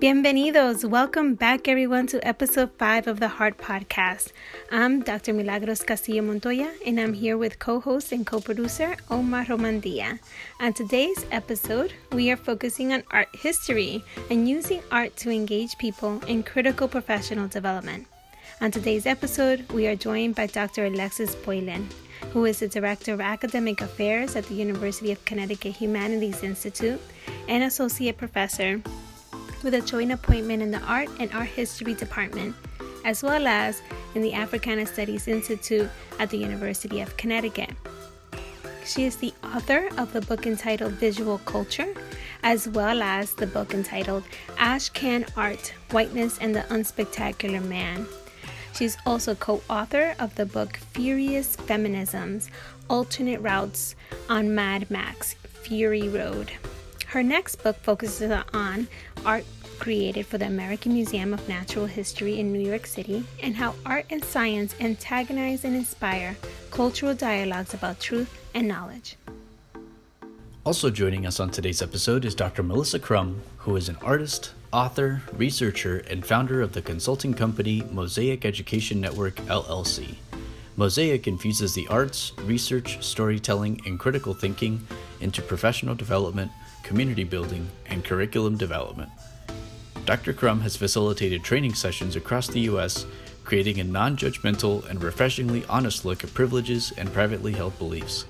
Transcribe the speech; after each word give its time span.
Bienvenidos. 0.00 0.88
Welcome 0.88 1.34
back, 1.34 1.68
everyone, 1.68 2.06
to 2.06 2.26
episode 2.26 2.70
5 2.78 3.06
of 3.06 3.20
the 3.20 3.28
Heart 3.28 3.58
Podcast. 3.58 4.32
I'm 4.72 5.02
Dr. 5.02 5.34
Milagros 5.34 5.82
Castillo 5.82 6.22
Montoya, 6.22 6.70
and 6.86 6.98
I'm 6.98 7.12
here 7.12 7.36
with 7.36 7.58
co 7.58 7.80
host 7.80 8.10
and 8.10 8.26
co 8.26 8.40
producer 8.40 8.96
Omar 9.10 9.44
Romandia. 9.44 10.18
On 10.58 10.72
today's 10.72 11.26
episode, 11.30 11.92
we 12.12 12.30
are 12.30 12.38
focusing 12.38 12.94
on 12.94 13.02
art 13.10 13.28
history 13.34 14.02
and 14.30 14.48
using 14.48 14.80
art 14.90 15.18
to 15.18 15.30
engage 15.30 15.76
people 15.76 16.24
in 16.24 16.44
critical 16.44 16.88
professional 16.88 17.46
development. 17.48 18.06
On 18.62 18.70
today's 18.70 19.04
episode, 19.04 19.70
we 19.70 19.86
are 19.86 19.96
joined 19.96 20.34
by 20.34 20.46
Dr. 20.46 20.86
Alexis 20.86 21.34
Boylan, 21.34 21.86
who 22.32 22.46
is 22.46 22.60
the 22.60 22.68
Director 22.68 23.12
of 23.12 23.20
Academic 23.20 23.82
Affairs 23.82 24.34
at 24.34 24.46
the 24.46 24.54
University 24.54 25.12
of 25.12 25.22
Connecticut 25.26 25.76
Humanities 25.76 26.42
Institute 26.42 27.02
and 27.48 27.62
Associate 27.62 28.16
Professor 28.16 28.80
with 29.62 29.74
a 29.74 29.80
joint 29.80 30.12
appointment 30.12 30.62
in 30.62 30.70
the 30.70 30.80
Art 30.80 31.08
and 31.18 31.32
Art 31.32 31.48
History 31.48 31.94
Department, 31.94 32.54
as 33.04 33.22
well 33.22 33.46
as 33.46 33.82
in 34.14 34.22
the 34.22 34.34
Africana 34.34 34.86
Studies 34.86 35.28
Institute 35.28 35.88
at 36.18 36.30
the 36.30 36.38
University 36.38 37.00
of 37.00 37.16
Connecticut. 37.16 37.70
She 38.84 39.04
is 39.04 39.16
the 39.16 39.32
author 39.44 39.88
of 39.98 40.12
the 40.12 40.20
book 40.22 40.46
entitled 40.46 40.92
Visual 40.92 41.38
Culture, 41.38 41.94
as 42.42 42.68
well 42.68 43.02
as 43.02 43.34
the 43.34 43.46
book 43.46 43.74
entitled 43.74 44.24
Ashcan 44.56 45.28
Art 45.36 45.72
Whiteness 45.90 46.38
and 46.38 46.54
the 46.56 46.62
Unspectacular 46.62 47.64
Man. 47.64 48.06
She's 48.74 48.96
also 49.04 49.34
co 49.34 49.62
author 49.68 50.14
of 50.18 50.34
the 50.36 50.46
book 50.46 50.78
Furious 50.92 51.56
Feminisms 51.56 52.48
Alternate 52.88 53.40
Routes 53.40 53.94
on 54.28 54.54
Mad 54.54 54.90
Max 54.90 55.34
Fury 55.62 56.08
Road. 56.08 56.50
Her 57.10 57.24
next 57.24 57.64
book 57.64 57.76
focuses 57.82 58.30
on 58.54 58.86
art 59.26 59.44
created 59.80 60.26
for 60.26 60.38
the 60.38 60.46
American 60.46 60.92
Museum 60.92 61.34
of 61.34 61.48
Natural 61.48 61.86
History 61.86 62.38
in 62.38 62.52
New 62.52 62.60
York 62.60 62.86
City 62.86 63.24
and 63.42 63.56
how 63.56 63.74
art 63.84 64.06
and 64.10 64.24
science 64.24 64.76
antagonize 64.78 65.64
and 65.64 65.74
inspire 65.74 66.36
cultural 66.70 67.12
dialogues 67.12 67.74
about 67.74 67.98
truth 67.98 68.38
and 68.54 68.68
knowledge. 68.68 69.16
Also 70.64 70.88
joining 70.88 71.26
us 71.26 71.40
on 71.40 71.50
today's 71.50 71.82
episode 71.82 72.24
is 72.24 72.36
Dr. 72.36 72.62
Melissa 72.62 73.00
Crum, 73.00 73.42
who 73.56 73.74
is 73.74 73.88
an 73.88 73.96
artist, 74.02 74.52
author, 74.72 75.22
researcher, 75.32 76.04
and 76.08 76.24
founder 76.24 76.62
of 76.62 76.74
the 76.74 76.82
consulting 76.82 77.34
company 77.34 77.82
Mosaic 77.90 78.44
Education 78.44 79.00
Network 79.00 79.34
LLC. 79.46 80.14
Mosaic 80.76 81.26
infuses 81.26 81.74
the 81.74 81.88
arts, 81.88 82.32
research, 82.44 83.04
storytelling, 83.04 83.80
and 83.86 83.98
critical 83.98 84.34
thinking 84.34 84.86
into 85.20 85.42
professional 85.42 85.94
development 85.94 86.50
community 86.90 87.22
building, 87.22 87.70
and 87.86 88.04
curriculum 88.04 88.56
development. 88.56 89.10
Dr. 90.06 90.32
Crum 90.32 90.60
has 90.62 90.76
facilitated 90.76 91.44
training 91.44 91.74
sessions 91.74 92.16
across 92.16 92.48
the 92.48 92.60
U.S., 92.62 93.06
creating 93.44 93.78
a 93.78 93.84
non 93.84 94.16
judgmental 94.16 94.84
and 94.88 95.00
refreshingly 95.00 95.64
honest 95.68 96.04
look 96.04 96.24
at 96.24 96.34
privileges 96.34 96.92
and 96.96 97.12
privately 97.12 97.52
held 97.52 97.78
beliefs. 97.78 98.24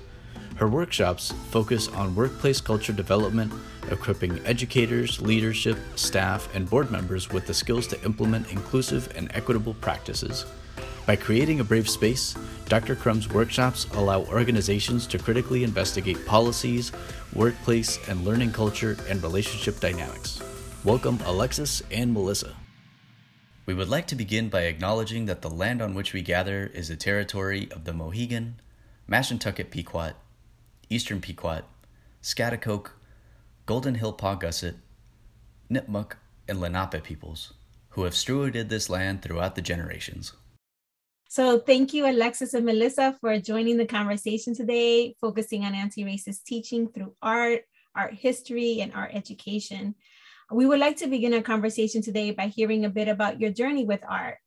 Her 0.57 0.67
workshops 0.67 1.33
focus 1.49 1.87
on 1.87 2.13
workplace 2.13 2.61
culture 2.61 2.93
development, 2.93 3.51
equipping 3.89 4.39
educators, 4.45 5.19
leadership, 5.19 5.77
staff, 5.95 6.53
and 6.53 6.69
board 6.69 6.91
members 6.91 7.31
with 7.31 7.47
the 7.47 7.53
skills 7.55 7.87
to 7.87 8.03
implement 8.03 8.51
inclusive 8.51 9.11
and 9.15 9.31
equitable 9.33 9.73
practices. 9.73 10.45
By 11.07 11.15
creating 11.15 11.59
a 11.59 11.63
brave 11.63 11.89
space, 11.89 12.35
Dr. 12.65 12.95
Crum's 12.95 13.27
workshops 13.27 13.85
allow 13.93 14.21
organizations 14.25 15.07
to 15.07 15.17
critically 15.17 15.63
investigate 15.63 16.25
policies, 16.27 16.91
workplace 17.33 17.97
and 18.07 18.23
learning 18.23 18.51
culture, 18.51 18.95
and 19.09 19.21
relationship 19.23 19.79
dynamics. 19.79 20.41
Welcome, 20.83 21.17
Alexis 21.25 21.81
and 21.89 22.13
Melissa. 22.13 22.55
We 23.65 23.73
would 23.73 23.89
like 23.89 24.05
to 24.07 24.15
begin 24.15 24.49
by 24.49 24.61
acknowledging 24.61 25.25
that 25.25 25.41
the 25.41 25.49
land 25.49 25.81
on 25.81 25.95
which 25.95 26.13
we 26.13 26.21
gather 26.21 26.69
is 26.73 26.89
the 26.89 26.95
territory 26.95 27.67
of 27.71 27.85
the 27.85 27.93
Mohegan, 27.93 28.61
Mashantucket 29.09 29.71
Pequot, 29.71 30.13
Eastern 30.87 31.19
Pequot, 31.19 31.63
Schaghticoke, 32.21 32.91
Golden 33.65 33.95
Hill 33.95 34.13
Paugussett, 34.13 34.75
Nipmuc, 35.69 36.13
and 36.47 36.61
Lenape 36.61 37.03
peoples, 37.03 37.53
who 37.89 38.03
have 38.03 38.13
stewarded 38.13 38.69
this 38.69 38.89
land 38.89 39.23
throughout 39.23 39.55
the 39.55 39.61
generations. 39.61 40.33
So 41.31 41.59
thank 41.59 41.93
you, 41.93 42.05
Alexis 42.09 42.53
and 42.55 42.65
Melissa, 42.65 43.15
for 43.21 43.39
joining 43.39 43.77
the 43.77 43.85
conversation 43.85 44.53
today, 44.53 45.15
focusing 45.21 45.63
on 45.63 45.73
anti-racist 45.73 46.43
teaching 46.43 46.89
through 46.91 47.15
art, 47.21 47.61
art 47.95 48.15
history, 48.15 48.81
and 48.81 48.91
art 48.93 49.11
education. 49.13 49.95
We 50.51 50.65
would 50.65 50.81
like 50.81 50.97
to 50.97 51.07
begin 51.07 51.33
our 51.33 51.41
conversation 51.41 52.01
today 52.01 52.31
by 52.31 52.47
hearing 52.47 52.83
a 52.83 52.89
bit 52.89 53.07
about 53.07 53.39
your 53.39 53.49
journey 53.49 53.85
with 53.85 54.01
art, 54.05 54.39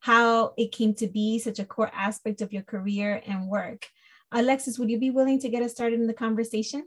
how 0.00 0.54
it 0.58 0.72
came 0.72 0.94
to 0.94 1.06
be 1.06 1.38
such 1.38 1.60
a 1.60 1.64
core 1.64 1.92
aspect 1.94 2.40
of 2.40 2.52
your 2.52 2.64
career 2.64 3.22
and 3.24 3.46
work. 3.46 3.86
Alexis, 4.32 4.80
would 4.80 4.90
you 4.90 4.98
be 4.98 5.10
willing 5.10 5.38
to 5.42 5.48
get 5.48 5.62
us 5.62 5.70
started 5.70 6.00
in 6.00 6.08
the 6.08 6.12
conversation? 6.12 6.82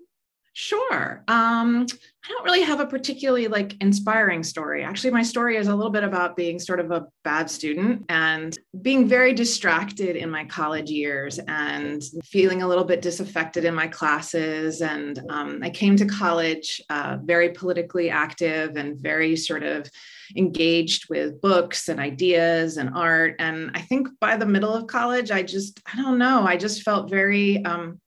Sure. 0.58 1.22
Um, 1.28 1.86
I 2.24 2.30
don't 2.30 2.46
really 2.46 2.62
have 2.62 2.80
a 2.80 2.88
particularly 2.88 3.50
like 3.50 3.76
inspiring 3.82 4.42
story. 4.42 4.86
Actually, 4.86 5.12
my 5.12 5.22
story 5.22 5.58
is 5.58 5.68
a 5.68 5.76
little 5.76 5.92
bit 5.92 6.06
about 6.06 6.38
being 6.38 6.60
sort 6.60 6.80
of 6.80 6.92
a 6.92 7.08
bad 7.26 7.50
student 7.50 8.06
and 8.08 8.58
being 8.82 9.06
very 9.06 9.34
distracted 9.34 10.16
in 10.16 10.30
my 10.30 10.46
college 10.46 10.90
years 10.90 11.40
and 11.50 12.02
feeling 12.24 12.62
a 12.62 12.68
little 12.70 12.86
bit 12.86 13.02
disaffected 13.02 13.66
in 13.66 13.76
my 13.76 13.88
classes. 13.88 14.82
And 14.82 15.20
um, 15.30 15.60
I 15.62 15.70
came 15.70 15.98
to 15.98 16.06
college 16.06 16.82
uh, 16.90 17.18
very 17.22 17.50
politically 17.50 18.10
active 18.10 18.78
and 18.78 18.98
very 18.98 19.36
sort 19.36 19.64
of 19.64 19.92
engaged 20.38 21.10
with 21.10 21.42
books 21.42 21.90
and 21.90 22.00
ideas 22.00 22.78
and 22.78 22.92
art. 22.96 23.36
And 23.40 23.72
I 23.74 23.82
think 23.82 24.08
by 24.22 24.38
the 24.38 24.46
middle 24.46 24.74
of 24.74 24.88
college, 24.88 25.32
I 25.32 25.44
just, 25.44 25.82
I 25.86 26.02
don't 26.02 26.18
know, 26.18 26.48
I 26.48 26.56
just 26.56 26.84
felt 26.84 27.10
very, 27.10 27.62
um, 27.66 28.00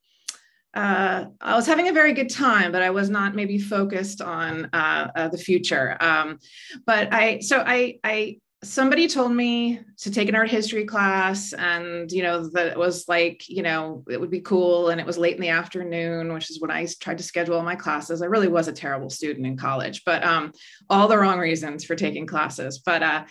uh, 0.75 1.25
I 1.41 1.55
was 1.55 1.67
having 1.67 1.89
a 1.89 1.93
very 1.93 2.13
good 2.13 2.31
time, 2.31 2.73
but 2.73 2.83
I 2.83 2.91
was 2.91 3.09
not 3.09 3.35
maybe 3.35 3.59
focused 3.59 4.21
on 4.21 4.69
uh, 4.73 5.11
uh, 5.15 5.29
the 5.29 5.39
future. 5.39 5.97
Um, 6.01 6.39
but 6.87 7.13
I, 7.13 7.41
so 7.41 7.63
I, 7.67 7.99
I, 8.05 8.39
somebody 8.63 9.09
told 9.09 9.33
me 9.33 9.81
to 9.99 10.11
take 10.11 10.29
an 10.29 10.35
art 10.35 10.51
history 10.51 10.85
class, 10.85 11.53
and 11.53 12.11
you 12.13 12.23
know 12.23 12.49
that 12.51 12.67
it 12.67 12.79
was 12.79 13.09
like, 13.09 13.49
you 13.49 13.63
know, 13.63 14.05
it 14.11 14.21
would 14.21 14.31
be 14.31 14.41
cool, 14.41 14.91
and 14.91 15.01
it 15.01 15.07
was 15.07 15.17
late 15.17 15.37
in 15.37 15.41
the 15.41 15.49
afternoon, 15.49 16.33
which 16.33 16.51
is 16.51 16.61
when 16.61 16.71
I 16.71 16.87
tried 17.01 17.19
to 17.19 17.25
schedule 17.25 17.63
my 17.63 17.77
classes. 17.77 18.21
I 18.21 18.27
really 18.27 18.49
was 18.49 18.69
a 18.69 18.73
terrible 18.73 19.11
student 19.11 19.47
in 19.47 19.57
college, 19.57 20.03
but 20.05 20.23
um, 20.23 20.53
all 20.91 21.09
the 21.09 21.19
wrong 21.19 21.39
reasons 21.39 21.85
for 21.85 21.95
taking 21.95 22.27
classes. 22.27 22.81
But 22.85 23.03
uh, 23.03 23.25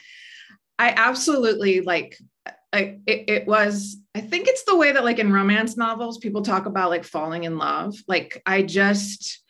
I 0.79 0.93
absolutely 0.95 1.81
like 1.81 2.17
It, 3.05 3.29
it 3.29 3.47
was 3.47 3.97
i 4.15 4.21
think 4.21 4.47
it's 4.47 4.63
the 4.63 4.75
way 4.75 4.91
that 4.91 5.03
like 5.03 5.19
in 5.19 5.31
romance 5.31 5.77
novels 5.77 6.17
people 6.17 6.41
talk 6.41 6.65
about 6.65 6.89
like 6.89 7.03
falling 7.03 7.43
in 7.43 7.57
love. 7.57 7.95
Like 8.07 8.41
i 8.45 8.61
just 8.61 9.41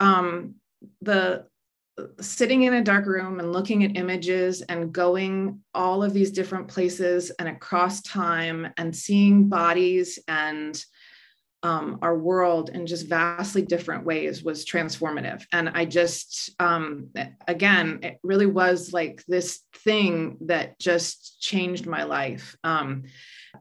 um 0.00 0.56
the 1.00 1.46
sitting 2.20 2.64
in 2.64 2.74
a 2.74 2.82
dark 2.82 3.06
room 3.06 3.38
and 3.38 3.52
looking 3.52 3.84
at 3.84 3.96
images 3.96 4.62
and 4.62 4.92
going 4.92 5.60
all 5.74 6.02
of 6.02 6.12
these 6.12 6.32
different 6.32 6.66
places 6.66 7.30
and 7.38 7.48
across 7.48 8.02
time 8.02 8.68
and 8.76 8.94
seeing 8.94 9.48
bodies 9.48 10.18
and 10.26 10.84
um, 11.64 11.98
our 12.02 12.16
world 12.16 12.68
in 12.68 12.86
just 12.86 13.08
vastly 13.08 13.62
different 13.62 14.04
ways 14.04 14.44
was 14.44 14.66
transformative. 14.66 15.44
And 15.50 15.70
I 15.70 15.86
just, 15.86 16.50
um, 16.60 17.08
again, 17.48 18.00
it 18.02 18.18
really 18.22 18.46
was 18.46 18.92
like 18.92 19.24
this 19.26 19.62
thing 19.78 20.36
that 20.42 20.78
just 20.78 21.40
changed 21.40 21.86
my 21.86 22.04
life. 22.04 22.54
Um, 22.62 23.04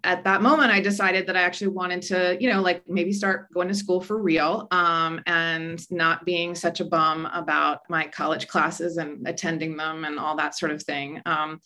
at 0.03 0.24
that 0.25 0.41
moment, 0.41 0.72
I 0.72 0.81
decided 0.81 1.28
that 1.28 1.38
I 1.38 1.41
actually 1.41 1.69
wanted 1.69 2.02
to, 2.03 2.38
you 2.40 2.50
know, 2.50 2.62
like 2.62 2.88
maybe 2.90 3.14
start 3.14 3.52
going 3.53 3.69
to 3.69 3.74
school 3.74 4.02
for 4.02 4.22
real 4.22 4.68
um, 4.72 5.22
and 5.28 5.80
not 5.91 6.25
being 6.25 6.56
such 6.56 6.81
a 6.81 6.86
bum 6.86 7.25
about 7.28 7.90
my 7.90 8.08
college 8.08 8.47
classes 8.47 8.97
and 8.97 9.25
attending 9.28 9.78
them 9.78 10.04
and 10.04 10.19
all 10.19 10.36
that 10.36 10.57
sort 10.57 10.72
of 10.72 10.83
thing. 10.83 11.22
Um, 11.25 11.62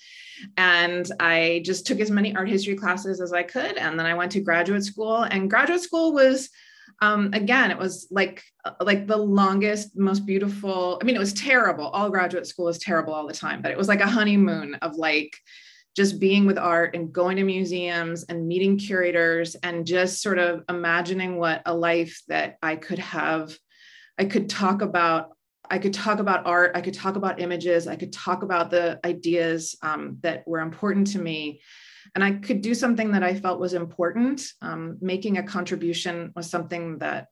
and 0.55 1.09
I 1.19 1.63
just 1.65 1.87
took 1.87 1.99
as 1.99 2.11
many 2.11 2.35
art 2.35 2.49
history 2.49 2.75
classes 2.75 3.21
as 3.21 3.33
I 3.33 3.41
could. 3.41 3.77
And 3.77 3.99
then 3.99 4.05
I 4.05 4.13
went 4.13 4.31
to 4.33 4.39
graduate 4.39 4.83
school, 4.83 5.23
and 5.23 5.49
graduate 5.49 5.81
school 5.81 6.13
was 6.13 6.49
um, 7.01 7.29
again 7.33 7.69
it 7.69 7.77
was 7.77 8.07
like 8.09 8.43
like 8.81 9.05
the 9.05 9.17
longest 9.17 9.95
most 9.95 10.25
beautiful 10.25 10.97
i 10.99 11.05
mean 11.05 11.15
it 11.15 11.19
was 11.19 11.33
terrible 11.33 11.85
all 11.89 12.09
graduate 12.09 12.47
school 12.47 12.67
is 12.69 12.79
terrible 12.79 13.13
all 13.13 13.27
the 13.27 13.33
time 13.33 13.61
but 13.61 13.71
it 13.71 13.77
was 13.77 13.87
like 13.87 14.01
a 14.01 14.07
honeymoon 14.07 14.73
of 14.75 14.95
like 14.95 15.37
just 15.97 16.19
being 16.19 16.45
with 16.45 16.59
art 16.59 16.95
and 16.95 17.11
going 17.11 17.37
to 17.37 17.43
museums 17.43 18.23
and 18.25 18.47
meeting 18.47 18.77
curators 18.77 19.55
and 19.63 19.87
just 19.87 20.21
sort 20.21 20.37
of 20.37 20.63
imagining 20.69 21.37
what 21.37 21.63
a 21.65 21.73
life 21.73 22.21
that 22.27 22.57
I 22.61 22.75
could 22.75 22.99
have. 22.99 23.57
I 24.19 24.25
could 24.25 24.47
talk 24.47 24.83
about 24.83 25.31
I 25.69 25.79
could 25.79 25.93
talk 25.93 26.19
about 26.19 26.45
art, 26.45 26.71
I 26.75 26.81
could 26.81 26.93
talk 26.93 27.17
about 27.17 27.41
images, 27.41 27.87
I 27.87 27.97
could 27.97 28.13
talk 28.13 28.41
about 28.41 28.71
the 28.71 29.01
ideas 29.03 29.75
um, 29.81 30.17
that 30.21 30.47
were 30.47 30.61
important 30.61 31.07
to 31.07 31.19
me. 31.19 31.59
and 32.15 32.23
I 32.23 32.31
could 32.31 32.61
do 32.61 32.73
something 32.73 33.11
that 33.11 33.23
I 33.23 33.35
felt 33.35 33.59
was 33.59 33.73
important. 33.73 34.41
Um, 34.61 34.97
making 35.01 35.39
a 35.39 35.43
contribution 35.43 36.31
was 36.37 36.49
something 36.49 36.99
that 36.99 37.27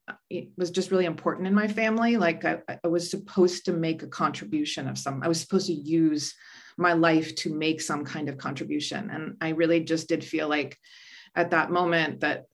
was 0.58 0.70
just 0.70 0.92
really 0.92 1.06
important 1.06 1.48
in 1.48 1.54
my 1.54 1.68
family. 1.68 2.18
Like 2.18 2.44
I, 2.44 2.58
I 2.84 2.88
was 2.88 3.10
supposed 3.10 3.66
to 3.66 3.72
make 3.72 4.04
a 4.04 4.08
contribution 4.08 4.90
of 4.90 4.98
some, 4.98 5.24
I 5.24 5.30
was 5.30 5.40
supposed 5.40 5.68
to 5.68 5.74
use 5.74 6.34
my 6.78 6.94
life 6.94 7.36
to 7.36 7.54
make 7.54 7.82
some 7.82 8.04
kind 8.06 8.30
of 8.30 8.38
contribution. 8.38 9.10
And 9.10 9.38
I 9.42 9.50
really 9.50 9.82
just 9.82 10.08
did 10.08 10.24
feel 10.24 10.48
like 10.48 10.78
at 11.36 11.52
that 11.52 11.72
moment 11.72 12.22
that 12.22 12.46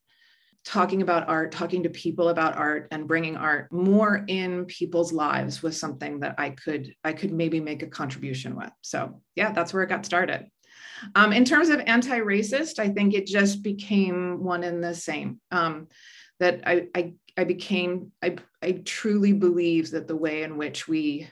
talking 0.64 1.02
about 1.02 1.28
art, 1.28 1.52
talking 1.52 1.84
to 1.84 1.90
people 1.90 2.30
about 2.30 2.56
art 2.56 2.88
and 2.92 3.08
bringing 3.08 3.36
art 3.36 3.72
more 3.72 4.24
in 4.28 4.66
people's 4.66 5.12
lives 5.12 5.64
was 5.64 5.80
something 5.80 6.20
that 6.20 6.36
I 6.38 6.52
could 6.52 6.94
I 7.04 7.14
could 7.14 7.32
maybe 7.32 7.60
make 7.60 7.82
a 7.82 7.88
contribution 7.88 8.56
with. 8.56 8.72
So, 8.82 9.22
yeah, 9.36 9.52
that's 9.52 9.74
where 9.74 9.84
it 9.84 9.90
got 9.90 10.06
started. 10.06 10.48
Um, 11.16 11.34
in 11.34 11.46
terms 11.46 11.70
of 11.70 11.82
anti-racist, 11.88 12.78
I 12.78 12.90
think 12.90 13.16
it 13.16 13.26
just 13.26 13.64
became 13.64 14.44
one 14.44 14.64
and 14.64 14.84
the 14.84 14.94
same. 14.94 15.40
Um, 15.50 15.88
that 16.40 16.62
I, 16.66 16.88
I 16.96 17.14
I 17.38 17.44
became 17.44 18.12
I 18.22 18.36
I 18.62 18.82
truly 18.86 19.34
believe 19.34 19.92
that 19.92 20.08
the 20.08 20.16
way 20.16 20.44
in 20.44 20.58
which 20.58 20.88
we 20.88 21.30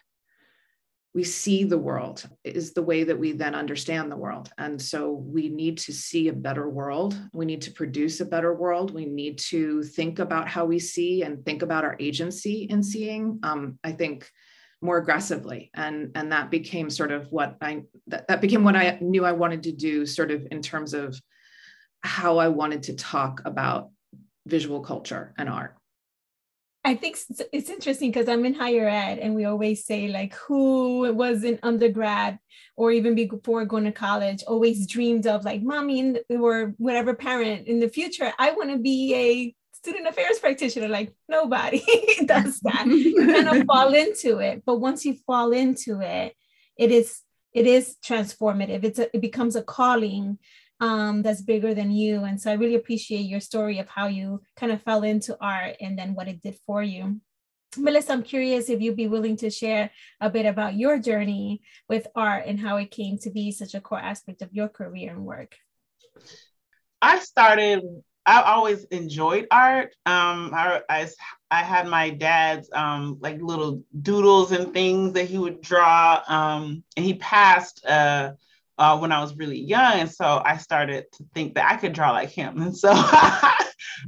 we 1.14 1.24
see 1.24 1.64
the 1.64 1.78
world 1.78 2.28
is 2.44 2.74
the 2.74 2.84
way 2.84 3.04
that 3.04 3.18
we 3.18 3.32
then 3.32 3.56
understand 3.56 4.12
the 4.12 4.18
world. 4.18 4.52
And 4.58 4.80
so 4.80 5.12
we 5.12 5.50
need 5.50 5.80
to 5.80 5.94
see 5.94 6.28
a 6.28 6.34
better 6.34 6.70
world. 6.70 7.20
We 7.34 7.46
need 7.46 7.62
to 7.64 7.72
produce 7.72 8.20
a 8.20 8.26
better 8.26 8.54
world. 8.54 8.94
We 8.94 9.06
need 9.06 9.40
to 9.50 9.82
think 9.82 10.20
about 10.20 10.48
how 10.48 10.66
we 10.66 10.78
see 10.78 11.24
and 11.24 11.44
think 11.44 11.64
about 11.64 11.84
our 11.84 11.96
agency 12.00 12.68
in 12.70 12.84
seeing. 12.84 13.40
Um, 13.42 13.80
I 13.84 13.92
think 13.94 14.30
more 14.82 14.98
aggressively 14.98 15.70
and 15.74 16.12
and 16.16 16.32
that 16.32 16.50
became 16.50 16.90
sort 16.90 17.12
of 17.12 17.30
what 17.32 17.58
i 17.62 17.82
that, 18.08 18.26
that 18.28 18.40
became 18.40 18.64
what 18.64 18.78
i 18.78 18.98
knew 19.02 19.26
i 19.26 19.32
wanted 19.32 19.64
to 19.64 19.74
do 19.74 20.06
sort 20.06 20.32
of 20.32 20.48
in 20.52 20.62
terms 20.62 20.94
of 20.94 21.20
how 22.02 22.38
i 22.38 22.48
wanted 22.48 22.84
to 22.84 22.96
talk 22.96 23.42
about 23.44 23.90
visual 24.48 24.80
culture 24.80 25.34
and 25.38 25.50
art 25.50 25.76
I 26.90 26.96
think 26.96 27.20
it's 27.54 27.70
interesting 27.70 28.10
because 28.10 28.28
I'm 28.28 28.46
in 28.46 28.56
higher 28.56 28.90
ed 28.90 29.20
and 29.20 29.36
we 29.36 29.46
always 29.46 29.86
say 29.86 30.08
like 30.08 30.34
who 30.34 31.14
was 31.14 31.44
in 31.44 31.60
undergrad 31.62 32.40
or 32.76 32.92
even 32.92 33.14
before 33.14 33.64
going 33.66 33.84
to 33.84 33.92
college 33.92 34.42
always 34.48 34.88
dreamed 34.88 35.28
of 35.28 35.46
like 35.46 35.62
mommy 35.62 36.16
or 36.32 36.74
whatever 36.78 37.14
parent 37.14 37.68
in 37.68 37.80
the 37.80 37.90
future 37.90 38.34
I 38.40 38.54
want 38.54 38.72
to 38.72 38.80
be 38.80 39.14
a 39.14 39.56
student 39.78 40.08
affairs 40.08 40.40
practitioner. 40.40 40.88
Like 40.88 41.14
nobody 41.28 41.86
does 42.26 42.60
that. 42.62 42.88
You 42.88 43.28
kind 43.28 43.50
of 43.50 43.68
fall 43.72 43.94
into 43.94 44.40
it 44.40 44.64
but 44.66 44.80
once 44.80 45.06
you 45.06 45.14
fall 45.28 45.52
into 45.52 46.02
it 46.02 46.34
it 46.76 46.92
is 46.92 47.22
it 47.54 47.68
is 47.68 47.98
transformative. 48.04 48.84
It's 48.84 49.00
a, 49.00 49.16
it 49.16 49.22
becomes 49.22 49.56
a 49.56 49.62
calling 49.62 50.40
um, 50.80 51.22
that's 51.22 51.42
bigger 51.42 51.74
than 51.74 51.92
you. 51.92 52.24
And 52.24 52.40
so 52.40 52.52
I 52.52 52.56
really 52.56 52.76
appreciate 52.76 53.26
your 53.26 53.42
story 53.42 53.80
of 53.80 53.88
how 53.88 54.08
you 54.08 54.42
kind 54.56 54.72
of 54.72 54.82
fell 54.82 55.04
into 55.04 55.38
art 55.42 55.76
and 55.82 55.98
then 55.98 56.14
what 56.14 56.28
it 56.28 56.42
did 56.42 56.58
for 56.66 56.82
you. 56.82 57.20
Melissa, 57.78 58.14
I'm 58.14 58.24
curious 58.24 58.70
if 58.70 58.82
you'd 58.82 58.96
be 58.96 59.08
willing 59.08 59.38
to 59.38 59.50
share 59.50 59.92
a 60.20 60.30
bit 60.30 60.46
about 60.46 60.76
your 60.76 60.98
journey 60.98 61.62
with 61.88 62.08
art 62.16 62.46
and 62.48 62.60
how 62.60 62.78
it 62.78 62.90
came 62.90 63.20
to 63.20 63.30
be 63.30 63.52
such 63.52 63.76
a 63.76 63.82
core 63.82 64.00
aspect 64.00 64.42
of 64.42 64.54
your 64.54 64.70
career 64.70 65.12
and 65.12 65.24
work. 65.24 65.56
I 67.02 67.20
started, 67.20 67.84
I 68.26 68.42
always 68.42 68.86
enjoyed 68.86 69.48
art. 69.52 69.94
Um, 70.08 70.52
I, 70.54 70.82
I, 70.90 71.10
I 71.52 71.64
had 71.64 71.88
my 71.88 72.10
dad's 72.10 72.70
um, 72.74 73.18
like 73.20 73.40
little 73.40 73.84
doodles 74.02 74.52
and 74.52 74.74
things 74.74 75.14
that 75.14 75.26
he 75.26 75.38
would 75.38 75.62
draw. 75.62 76.24
Um, 76.28 76.84
and 76.98 77.06
he 77.06 77.14
passed 77.16 77.86
uh, 77.86 78.32
uh, 78.80 78.98
when 78.98 79.12
I 79.12 79.22
was 79.22 79.36
really 79.36 79.60
young. 79.60 80.08
So 80.08 80.42
I 80.44 80.58
started 80.58 81.06
to 81.14 81.26
think 81.36 81.54
that 81.56 81.70
I 81.72 81.76
could 81.76 81.94
draw 81.94 82.12
like 82.12 82.30
him. 82.30 82.62
And 82.62 82.76
so 82.76 82.90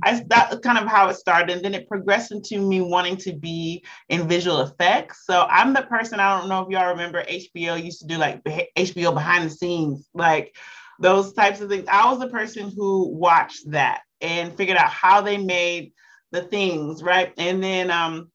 I 0.03 0.23
that's 0.27 0.57
kind 0.59 0.77
of 0.77 0.87
how 0.87 1.09
it 1.09 1.15
started. 1.15 1.55
And 1.55 1.63
then 1.63 1.73
it 1.73 1.87
progressed 1.87 2.31
into 2.31 2.59
me 2.59 2.81
wanting 2.81 3.17
to 3.17 3.33
be 3.33 3.83
in 4.09 4.27
visual 4.27 4.61
effects. 4.61 5.25
So 5.25 5.45
I'm 5.49 5.73
the 5.73 5.83
person, 5.83 6.19
I 6.19 6.39
don't 6.39 6.49
know 6.49 6.61
if 6.61 6.69
y'all 6.69 6.89
remember 6.89 7.23
HBO 7.23 7.83
used 7.83 7.99
to 8.01 8.07
do 8.07 8.17
like 8.17 8.43
HBO 8.43 9.13
behind 9.13 9.45
the 9.45 9.53
scenes, 9.53 10.07
like 10.13 10.55
those 10.99 11.33
types 11.33 11.61
of 11.61 11.69
things. 11.69 11.85
I 11.91 12.09
was 12.09 12.19
the 12.19 12.29
person 12.29 12.71
who 12.75 13.09
watched 13.09 13.69
that 13.71 14.01
and 14.21 14.55
figured 14.55 14.77
out 14.77 14.89
how 14.89 15.21
they 15.21 15.37
made 15.37 15.91
the 16.31 16.43
things, 16.43 17.03
right? 17.03 17.33
And 17.37 17.61
then 17.61 17.91
um 17.91 18.30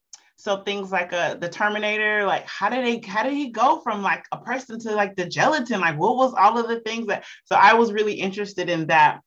so 0.47 0.63
things 0.63 0.93
like 0.93 1.13
uh, 1.13 1.35
the 1.35 1.49
Terminator, 1.49 2.25
like 2.25 2.47
how 2.47 2.69
did 2.69 2.85
they 2.85 3.05
how 3.05 3.25
did 3.25 3.33
he 3.33 3.51
go 3.51 3.81
from 3.81 4.01
like 4.01 4.25
a 4.31 4.39
person 4.39 4.79
to 4.79 4.95
like 4.95 5.17
the 5.17 5.27
gelatin? 5.27 5.81
Like 5.81 5.99
what 5.99 6.17
was 6.17 6.35
all 6.35 6.57
of 6.57 6.69
the 6.69 6.79
things 6.81 7.09
that 7.09 7.25
so 7.47 7.57
I 7.57 7.75
was 7.75 7.93
really 7.93 8.15
interested 8.15 8.71
in 8.71 8.87
that. 8.87 9.23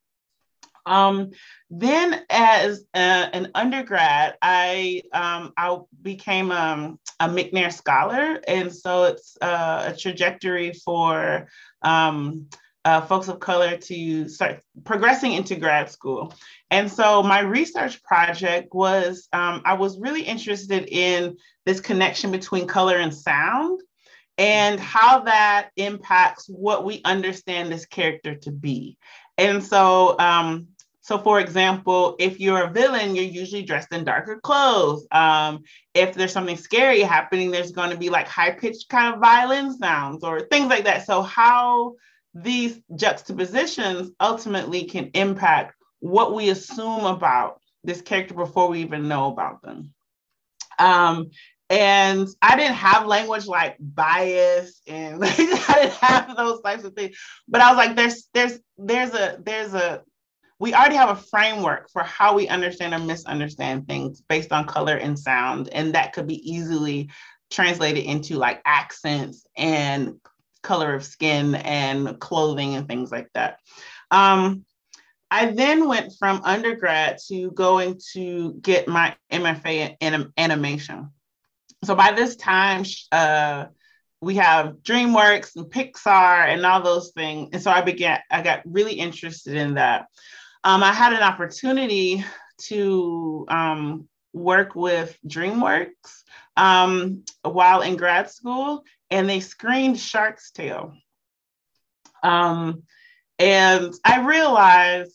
Um, 0.86 1.32
then 1.70 2.22
as 2.30 2.86
a, 2.96 3.00
an 3.00 3.52
undergrad, 3.54 4.38
I 4.42 5.02
um, 5.12 5.52
I 5.58 5.78
became 6.02 6.54
um, 6.54 7.02
a 7.20 7.28
McNair 7.28 7.74
scholar, 7.74 8.40
and 8.48 8.74
so 8.74 9.04
it's 9.04 9.38
uh, 9.42 9.92
a 9.94 9.98
trajectory 9.98 10.72
for 10.72 11.50
um, 11.82 12.48
uh, 12.90 13.02
folks 13.02 13.28
of 13.28 13.40
color 13.40 13.78
to 13.78 14.28
start 14.28 14.62
progressing 14.84 15.34
into 15.34 15.56
grad 15.56 15.92
school. 15.92 16.34
And 16.72 16.92
so 16.92 17.22
my 17.22 17.42
research 17.42 18.02
project 18.02 18.74
was 18.74 19.28
um, 19.32 19.62
I 19.64 19.76
was 19.76 20.00
really 20.00 20.24
interested 20.24 20.88
in 20.88 21.38
this 21.68 21.80
connection 21.80 22.32
between 22.32 22.66
color 22.66 22.98
and 22.98 23.14
sound 23.14 23.80
and 24.40 24.80
how 24.80 25.20
that 25.20 25.70
impacts 25.76 26.50
what 26.50 26.84
we 26.84 27.02
understand 27.06 27.72
this 27.72 27.86
character 27.86 28.34
to 28.36 28.52
be. 28.52 28.98
And 29.38 29.64
so, 29.64 30.18
um, 30.18 30.70
so 31.02 31.20
for 31.20 31.40
example, 31.40 32.16
if 32.18 32.40
you're 32.40 32.64
a 32.64 32.72
villain, 32.72 33.16
you're 33.16 33.26
usually 33.26 33.64
dressed 33.64 33.94
in 33.94 34.04
darker 34.04 34.40
clothes. 34.42 35.06
Um, 35.12 35.62
if 35.94 36.16
there's 36.16 36.34
something 36.34 36.58
scary 36.58 37.02
happening, 37.02 37.52
there's 37.52 37.72
going 37.72 37.92
to 37.92 37.98
be 37.98 38.10
like 38.10 38.28
high 38.28 38.52
pitched 38.52 38.90
kind 38.90 39.14
of 39.14 39.20
violin 39.20 39.78
sounds 39.78 40.24
or 40.24 40.42
things 40.42 40.70
like 40.70 40.86
that. 40.86 41.06
So 41.06 41.22
how 41.22 41.96
these 42.34 42.80
juxtapositions 42.96 44.12
ultimately 44.20 44.86
can 44.86 45.12
impact 45.14 45.76
what 46.00 46.34
we 46.34 46.50
assume 46.50 47.06
about 47.06 47.62
this 47.84 48.02
character 48.02 48.34
before 48.34 48.70
we 48.70 48.82
even 48.82 49.08
know 49.08 49.32
about 49.32 49.62
them. 49.62 49.94
Um, 50.78 51.32
and 51.70 52.28
I 52.42 52.56
didn't 52.56 52.76
have 52.76 53.06
language 53.06 53.46
like 53.46 53.76
bias 53.80 54.82
and 54.88 55.20
like, 55.20 55.40
I 55.40 55.82
didn't 55.82 55.94
have 55.94 56.36
those 56.36 56.62
types 56.62 56.84
of 56.84 56.94
things. 56.94 57.16
But 57.48 57.62
I 57.62 57.70
was 57.70 57.78
like, 57.78 57.96
there's 57.96 58.28
there's 58.34 58.60
there's 58.78 59.14
a 59.14 59.40
there's 59.44 59.74
a 59.74 60.04
we 60.60 60.74
already 60.74 60.96
have 60.96 61.10
a 61.10 61.22
framework 61.22 61.90
for 61.90 62.04
how 62.04 62.36
we 62.36 62.48
understand 62.48 62.94
or 62.94 63.00
misunderstand 63.00 63.88
things 63.88 64.22
based 64.28 64.52
on 64.52 64.68
color 64.68 64.96
and 64.96 65.18
sound, 65.18 65.70
and 65.70 65.94
that 65.94 66.14
could 66.14 66.28
be 66.28 66.50
easily 66.50 67.10
translated 67.50 68.04
into 68.04 68.36
like 68.36 68.62
accents 68.66 69.46
and 69.58 70.20
color 70.62 70.94
of 70.94 71.04
skin 71.04 71.56
and 71.56 72.20
clothing 72.20 72.76
and 72.76 72.88
things 72.88 73.12
like 73.12 73.30
that. 73.34 73.60
Um, 74.12 74.66
I 75.32 75.52
then 75.52 75.88
went 75.88 76.14
from 76.18 76.42
undergrad 76.44 77.20
to 77.28 77.52
going 77.52 78.00
to 78.14 78.54
get 78.62 78.88
my 78.88 79.16
MFA 79.32 79.96
in 80.00 80.34
animation. 80.38 81.12
So 81.84 81.96
by 81.96 82.14
this 82.14 82.36
time, 82.36 82.84
uh, 83.12 83.66
we 84.22 84.36
have 84.36 84.78
DreamWorks 84.82 85.56
and 85.56 85.68
Pixar 85.68 86.48
and 86.48 86.66
all 86.66 86.82
those 86.82 87.12
things. 87.12 87.50
And 87.54 87.62
so 87.62 87.72
I 87.72 87.82
began, 87.82 88.20
I 88.30 88.42
got 88.42 88.62
really 88.66 88.94
interested 88.94 89.56
in 89.56 89.76
that. 89.76 90.08
Um, 90.64 90.84
I 90.84 90.92
had 90.92 91.14
an 91.14 91.22
opportunity 91.22 92.24
to 92.64 93.46
um, 93.48 94.10
work 94.34 94.76
with 94.76 95.18
DreamWorks 95.26 96.24
um, 96.58 97.24
while 97.44 97.82
in 97.82 97.96
grad 97.96 98.30
school, 98.30 98.84
and 99.12 99.30
they 99.30 99.40
screened 99.40 100.00
Shark's 100.00 100.52
Tale. 100.52 100.94
Um, 102.24 102.84
and 103.38 103.94
I 104.04 104.26
realized 104.26 105.14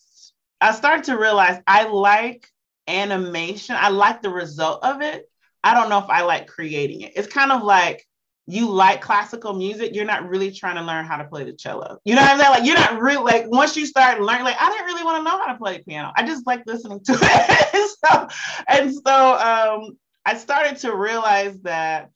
I 0.60 0.72
started 0.72 1.04
to 1.06 1.18
realize 1.18 1.60
I 1.66 1.84
like 1.88 2.48
animation. 2.88 3.76
I 3.78 3.90
like 3.90 4.22
the 4.22 4.30
result 4.30 4.82
of 4.82 5.02
it. 5.02 5.28
I 5.62 5.74
don't 5.74 5.88
know 5.88 5.98
if 5.98 6.08
I 6.08 6.22
like 6.22 6.46
creating 6.46 7.02
it. 7.02 7.12
It's 7.16 7.28
kind 7.28 7.52
of 7.52 7.62
like 7.62 8.06
you 8.46 8.68
like 8.68 9.00
classical 9.00 9.54
music, 9.54 9.94
you're 9.94 10.04
not 10.04 10.28
really 10.28 10.52
trying 10.52 10.74
to 10.76 10.82
learn 10.82 11.06
how 11.06 11.16
to 11.16 11.24
play 11.24 11.44
the 11.44 11.52
cello. 11.52 11.98
You 12.04 12.14
know 12.14 12.20
what 12.20 12.32
I'm 12.32 12.38
saying? 12.38 12.50
Like 12.50 12.64
you're 12.64 12.74
not 12.76 13.00
really 13.00 13.22
like 13.24 13.50
once 13.50 13.76
you 13.76 13.86
start 13.86 14.20
learning, 14.20 14.44
like 14.44 14.60
I 14.60 14.68
didn't 14.70 14.86
really 14.86 15.04
want 15.04 15.18
to 15.18 15.22
know 15.22 15.38
how 15.38 15.52
to 15.52 15.58
play 15.58 15.82
piano. 15.82 16.12
I 16.14 16.26
just 16.26 16.46
like 16.46 16.62
listening 16.66 17.00
to 17.04 17.12
it. 17.22 17.96
so, 18.04 18.28
and 18.68 18.94
so 18.94 19.34
um, 19.34 19.98
I 20.26 20.36
started 20.36 20.76
to 20.78 20.94
realize 20.94 21.58
that 21.62 22.10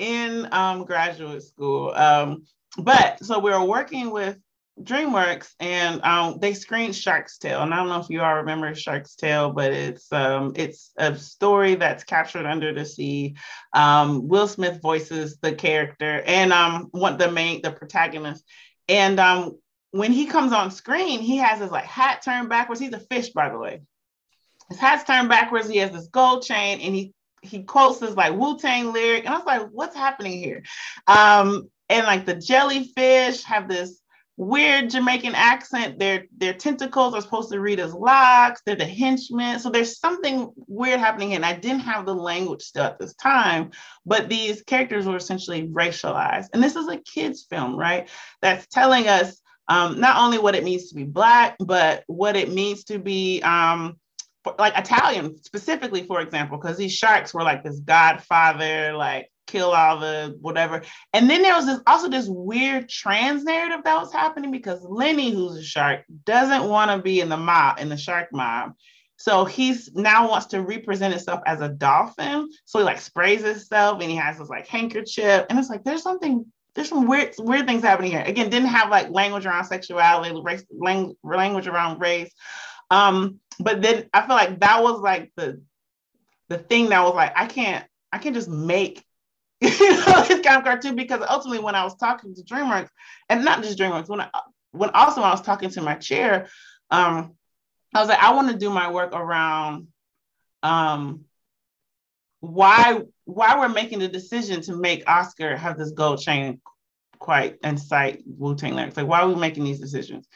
in 0.00 0.48
um, 0.52 0.84
graduate 0.84 1.42
school. 1.42 1.92
Um, 1.94 2.44
but 2.78 3.22
so 3.24 3.38
we 3.38 3.50
were 3.50 3.64
working 3.64 4.10
with 4.10 4.38
DreamWorks, 4.82 5.52
and 5.60 6.02
um, 6.02 6.38
they 6.40 6.54
screened 6.54 6.94
Shark's 6.94 7.38
Tale. 7.38 7.62
And 7.62 7.74
I 7.74 7.76
don't 7.76 7.88
know 7.88 8.00
if 8.00 8.08
you 8.08 8.22
all 8.22 8.36
remember 8.36 8.74
Shark's 8.74 9.14
Tale, 9.14 9.52
but 9.52 9.72
it's 9.72 10.10
um, 10.12 10.52
it's 10.56 10.92
a 10.96 11.14
story 11.16 11.74
that's 11.74 12.04
captured 12.04 12.46
under 12.46 12.72
the 12.72 12.84
sea. 12.84 13.36
Um, 13.74 14.26
Will 14.28 14.48
Smith 14.48 14.80
voices 14.80 15.38
the 15.42 15.54
character 15.54 16.22
and 16.24 16.52
um, 16.52 16.88
one 16.92 17.18
the 17.18 17.30
main 17.30 17.60
the 17.62 17.70
protagonist. 17.70 18.44
And 18.88 19.20
um, 19.20 19.58
when 19.90 20.12
he 20.12 20.26
comes 20.26 20.52
on 20.52 20.70
screen, 20.70 21.20
he 21.20 21.36
has 21.36 21.60
his 21.60 21.70
like 21.70 21.84
hat 21.84 22.22
turned 22.24 22.48
backwards. 22.48 22.80
He's 22.80 22.92
a 22.94 23.00
fish, 23.00 23.30
by 23.30 23.50
the 23.50 23.58
way. 23.58 23.82
His 24.70 24.78
hat's 24.78 25.04
turned 25.04 25.28
backwards. 25.28 25.68
He 25.68 25.78
has 25.78 25.90
this 25.90 26.08
gold 26.08 26.42
chain, 26.42 26.80
and 26.80 26.94
he 26.94 27.12
he 27.42 27.62
quotes 27.62 27.98
this 27.98 28.16
like 28.16 28.34
Wu 28.34 28.58
Tang 28.58 28.92
lyric, 28.92 29.24
and 29.24 29.34
I 29.34 29.38
was 29.38 29.46
like, 29.46 29.68
"What's 29.72 29.96
happening 29.96 30.38
here?" 30.38 30.62
Um, 31.06 31.68
and 31.88 32.06
like 32.06 32.26
the 32.26 32.34
jellyfish 32.34 33.42
have 33.44 33.68
this 33.68 34.00
weird 34.36 34.88
Jamaican 34.88 35.34
accent. 35.34 35.98
Their 35.98 36.26
their 36.36 36.54
tentacles 36.54 37.14
are 37.14 37.20
supposed 37.20 37.50
to 37.52 37.60
read 37.60 37.78
as 37.78 37.92
locks. 37.92 38.62
They're 38.64 38.74
the 38.74 38.86
henchmen. 38.86 39.58
So 39.58 39.68
there's 39.70 39.98
something 39.98 40.50
weird 40.66 40.98
happening, 40.98 41.28
here. 41.28 41.36
and 41.36 41.46
I 41.46 41.52
didn't 41.52 41.80
have 41.80 42.06
the 42.06 42.14
language 42.14 42.62
still 42.62 42.84
at 42.84 42.98
this 42.98 43.14
time. 43.14 43.70
But 44.06 44.28
these 44.28 44.62
characters 44.62 45.06
were 45.06 45.16
essentially 45.16 45.68
racialized, 45.68 46.46
and 46.52 46.62
this 46.62 46.74
is 46.74 46.88
a 46.88 46.96
kids' 46.96 47.46
film, 47.48 47.76
right? 47.76 48.08
That's 48.40 48.66
telling 48.66 49.08
us 49.08 49.40
um, 49.68 50.00
not 50.00 50.16
only 50.16 50.38
what 50.38 50.56
it 50.56 50.64
means 50.64 50.88
to 50.88 50.96
be 50.96 51.04
black, 51.04 51.56
but 51.60 52.02
what 52.08 52.34
it 52.34 52.50
means 52.50 52.84
to 52.84 52.98
be 52.98 53.40
um, 53.42 53.99
like 54.58 54.76
Italian 54.76 55.42
specifically, 55.42 56.04
for 56.04 56.20
example, 56.20 56.58
because 56.58 56.76
these 56.76 56.92
sharks 56.92 57.34
were 57.34 57.42
like 57.42 57.62
this 57.62 57.80
godfather, 57.80 58.92
like 58.94 59.30
kill 59.46 59.72
all 59.72 59.98
the 59.98 60.36
whatever. 60.40 60.82
And 61.12 61.28
then 61.28 61.42
there 61.42 61.54
was 61.54 61.66
this 61.66 61.80
also 61.86 62.08
this 62.08 62.26
weird 62.28 62.88
trans 62.88 63.44
narrative 63.44 63.84
that 63.84 64.00
was 64.00 64.12
happening 64.12 64.50
because 64.50 64.82
Lenny, 64.82 65.30
who's 65.30 65.56
a 65.56 65.62
shark, 65.62 66.04
doesn't 66.24 66.68
want 66.68 66.90
to 66.90 67.02
be 67.02 67.20
in 67.20 67.28
the 67.28 67.36
mob, 67.36 67.80
in 67.80 67.88
the 67.88 67.96
shark 67.96 68.28
mob. 68.32 68.72
So 69.16 69.44
he's 69.44 69.92
now 69.92 70.30
wants 70.30 70.46
to 70.46 70.62
represent 70.62 71.12
himself 71.12 71.40
as 71.44 71.60
a 71.60 71.68
dolphin. 71.68 72.48
So 72.64 72.78
he 72.78 72.84
like 72.84 73.00
sprays 73.00 73.42
himself 73.42 74.00
and 74.00 74.10
he 74.10 74.16
has 74.16 74.38
this 74.38 74.48
like 74.48 74.66
handkerchief. 74.66 75.44
And 75.50 75.58
it's 75.58 75.68
like 75.68 75.84
there's 75.84 76.02
something 76.02 76.46
there's 76.74 76.88
some 76.88 77.06
weird 77.06 77.34
weird 77.38 77.66
things 77.66 77.82
happening 77.82 78.12
here. 78.12 78.22
Again, 78.24 78.48
didn't 78.48 78.68
have 78.68 78.90
like 78.90 79.10
language 79.10 79.44
around 79.44 79.64
sexuality, 79.64 80.40
race, 80.42 80.64
lang- 80.70 81.16
language 81.22 81.66
around 81.66 82.00
race. 82.00 82.32
Um, 82.90 83.40
but 83.58 83.82
then 83.82 84.08
I 84.12 84.26
feel 84.26 84.36
like 84.36 84.60
that 84.60 84.82
was 84.82 85.00
like 85.00 85.32
the 85.36 85.62
the 86.48 86.58
thing 86.58 86.88
that 86.88 87.02
was 87.04 87.14
like 87.14 87.32
I 87.36 87.46
can't 87.46 87.84
I 88.12 88.18
can't 88.18 88.34
just 88.34 88.48
make 88.48 89.04
you 89.60 89.68
know 89.90 90.24
this 90.24 90.40
kind 90.40 90.58
of 90.58 90.64
cartoon 90.64 90.96
because 90.96 91.24
ultimately 91.28 91.62
when 91.62 91.74
I 91.74 91.84
was 91.84 91.96
talking 91.96 92.34
to 92.34 92.42
DreamWorks 92.42 92.88
and 93.28 93.44
not 93.44 93.62
just 93.62 93.78
DreamWorks 93.78 94.08
when 94.08 94.20
I 94.20 94.28
when 94.72 94.90
also 94.90 95.20
when 95.20 95.28
I 95.28 95.34
was 95.34 95.42
talking 95.42 95.70
to 95.70 95.82
my 95.82 95.96
chair, 95.96 96.48
um, 96.90 97.34
I 97.94 98.00
was 98.00 98.08
like 98.08 98.22
I 98.22 98.34
want 98.34 98.50
to 98.50 98.56
do 98.58 98.70
my 98.70 98.90
work 98.90 99.12
around 99.14 99.88
um 100.62 101.24
why 102.40 103.02
why 103.24 103.58
we're 103.58 103.68
making 103.68 103.98
the 103.98 104.08
decision 104.08 104.60
to 104.62 104.76
make 104.76 105.08
Oscar 105.08 105.56
have 105.56 105.78
this 105.78 105.92
gold 105.92 106.20
chain 106.20 106.60
quite 107.18 107.58
and 107.62 107.78
cite 107.78 108.22
Wu 108.26 108.56
Tang 108.56 108.74
lyrics. 108.74 108.96
Like, 108.96 109.06
why 109.06 109.20
are 109.20 109.28
we 109.28 109.34
making 109.36 109.64
these 109.64 109.78
decisions? 109.78 110.26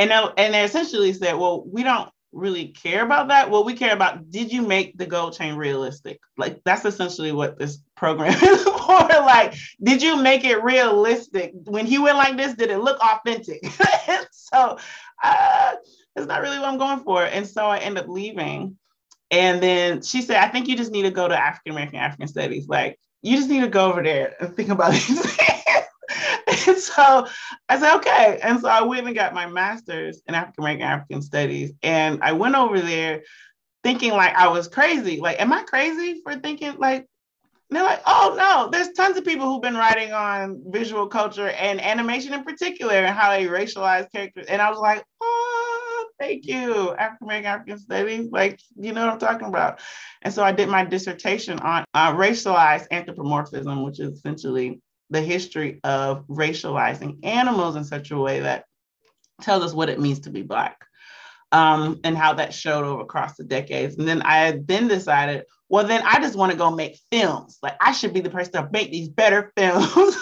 And 0.00 0.10
and 0.38 0.54
they 0.54 0.64
essentially 0.64 1.12
said, 1.12 1.36
well, 1.36 1.62
we 1.66 1.82
don't 1.82 2.08
really 2.32 2.68
care 2.68 3.04
about 3.04 3.28
that. 3.28 3.50
Well, 3.50 3.64
we 3.64 3.74
care 3.74 3.92
about 3.92 4.30
did 4.30 4.50
you 4.50 4.62
make 4.62 4.96
the 4.96 5.04
gold 5.04 5.34
chain 5.34 5.56
realistic? 5.56 6.20
Like 6.38 6.62
that's 6.64 6.86
essentially 6.86 7.32
what 7.32 7.58
this 7.58 7.78
program 7.96 8.32
is 8.42 8.62
for. 8.62 8.98
Like, 9.08 9.54
did 9.82 10.00
you 10.02 10.16
make 10.16 10.44
it 10.44 10.62
realistic? 10.62 11.52
When 11.52 11.84
he 11.84 11.98
went 11.98 12.16
like 12.16 12.38
this, 12.38 12.54
did 12.54 12.70
it 12.70 12.78
look 12.78 12.98
authentic? 13.00 13.60
so 14.30 14.78
uh, 15.22 15.72
it's 16.16 16.26
not 16.26 16.40
really 16.40 16.58
what 16.58 16.68
I'm 16.68 16.78
going 16.78 17.00
for. 17.00 17.22
And 17.22 17.46
so 17.46 17.66
I 17.66 17.78
end 17.78 17.98
up 17.98 18.08
leaving. 18.08 18.78
And 19.30 19.62
then 19.62 20.00
she 20.00 20.22
said, 20.22 20.36
I 20.36 20.48
think 20.48 20.66
you 20.66 20.78
just 20.78 20.92
need 20.92 21.02
to 21.02 21.10
go 21.10 21.28
to 21.28 21.38
African 21.38 21.72
American 21.72 21.98
African 21.98 22.26
Studies. 22.26 22.68
Like, 22.68 22.98
you 23.20 23.36
just 23.36 23.50
need 23.50 23.60
to 23.60 23.68
go 23.68 23.90
over 23.90 24.02
there 24.02 24.34
and 24.40 24.56
think 24.56 24.70
about 24.70 24.92
these 24.92 25.20
and 26.70 26.78
so 26.78 27.26
I 27.68 27.78
said, 27.78 27.96
okay. 27.96 28.38
And 28.42 28.60
so 28.60 28.68
I 28.68 28.82
went 28.82 29.06
and 29.06 29.14
got 29.14 29.34
my 29.34 29.46
master's 29.46 30.22
in 30.26 30.34
African 30.34 30.64
American 30.64 30.86
African 30.86 31.22
Studies. 31.22 31.72
And 31.82 32.20
I 32.22 32.32
went 32.32 32.54
over 32.54 32.80
there 32.80 33.22
thinking 33.82 34.12
like 34.12 34.34
I 34.34 34.48
was 34.48 34.68
crazy. 34.68 35.20
Like, 35.20 35.40
am 35.40 35.52
I 35.52 35.62
crazy 35.62 36.20
for 36.22 36.36
thinking 36.36 36.76
like, 36.78 37.06
they're 37.70 37.84
like, 37.84 38.02
oh 38.04 38.34
no, 38.36 38.68
there's 38.70 38.92
tons 38.92 39.16
of 39.16 39.24
people 39.24 39.46
who've 39.46 39.62
been 39.62 39.76
writing 39.76 40.12
on 40.12 40.60
visual 40.66 41.06
culture 41.06 41.50
and 41.50 41.80
animation 41.80 42.34
in 42.34 42.42
particular 42.42 42.94
and 42.94 43.14
how 43.14 43.30
they 43.30 43.46
racialize 43.46 44.10
characters. 44.10 44.46
And 44.48 44.60
I 44.60 44.70
was 44.70 44.80
like, 44.80 45.04
oh, 45.20 46.08
thank 46.18 46.46
you, 46.46 46.92
African 46.94 47.28
American 47.28 47.46
African 47.46 47.78
Studies. 47.78 48.28
Like, 48.32 48.60
you 48.76 48.92
know 48.92 49.06
what 49.06 49.12
I'm 49.12 49.20
talking 49.20 49.46
about. 49.46 49.80
And 50.22 50.34
so 50.34 50.42
I 50.42 50.50
did 50.50 50.68
my 50.68 50.84
dissertation 50.84 51.60
on 51.60 51.84
uh, 51.94 52.12
racialized 52.12 52.88
anthropomorphism, 52.90 53.84
which 53.84 54.00
is 54.00 54.18
essentially 54.18 54.80
the 55.10 55.20
history 55.20 55.80
of 55.84 56.26
racializing 56.28 57.18
animals 57.24 57.76
in 57.76 57.84
such 57.84 58.10
a 58.10 58.18
way 58.18 58.40
that 58.40 58.64
tells 59.40 59.64
us 59.64 59.74
what 59.74 59.88
it 59.88 60.00
means 60.00 60.20
to 60.20 60.30
be 60.30 60.42
Black. 60.42 60.84
Um, 61.52 61.98
and 62.04 62.16
how 62.16 62.34
that 62.34 62.54
showed 62.54 62.84
over 62.84 63.02
across 63.02 63.34
the 63.34 63.42
decades. 63.42 63.96
And 63.96 64.06
then 64.06 64.22
I 64.22 64.60
then 64.64 64.86
decided, 64.86 65.46
well, 65.68 65.84
then 65.84 66.00
I 66.04 66.20
just 66.20 66.36
want 66.36 66.52
to 66.52 66.58
go 66.58 66.70
make 66.70 67.00
films. 67.10 67.58
Like 67.60 67.74
I 67.80 67.90
should 67.90 68.14
be 68.14 68.20
the 68.20 68.30
person 68.30 68.52
to 68.52 68.68
make 68.70 68.92
these 68.92 69.08
better 69.08 69.52
films. 69.56 70.16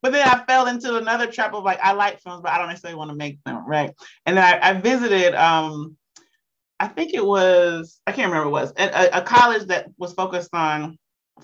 but 0.00 0.12
then 0.12 0.28
I 0.28 0.44
fell 0.44 0.68
into 0.68 0.96
another 0.96 1.26
trap 1.26 1.54
of 1.54 1.64
like, 1.64 1.80
I 1.82 1.90
like 1.92 2.20
films, 2.20 2.42
but 2.42 2.52
I 2.52 2.58
don't 2.58 2.68
necessarily 2.68 2.98
want 2.98 3.10
to 3.10 3.16
make 3.16 3.42
them, 3.42 3.66
right? 3.66 3.92
And 4.26 4.36
then 4.36 4.44
I, 4.44 4.70
I 4.70 4.72
visited, 4.74 5.34
um, 5.34 5.96
I 6.78 6.86
think 6.86 7.14
it 7.14 7.24
was, 7.24 8.00
I 8.06 8.12
can't 8.12 8.30
remember 8.30 8.50
what 8.50 8.62
it 8.62 8.78
was, 8.78 8.92
a, 8.94 9.18
a 9.18 9.22
college 9.22 9.66
that 9.66 9.88
was 9.98 10.12
focused 10.12 10.50
on 10.52 10.98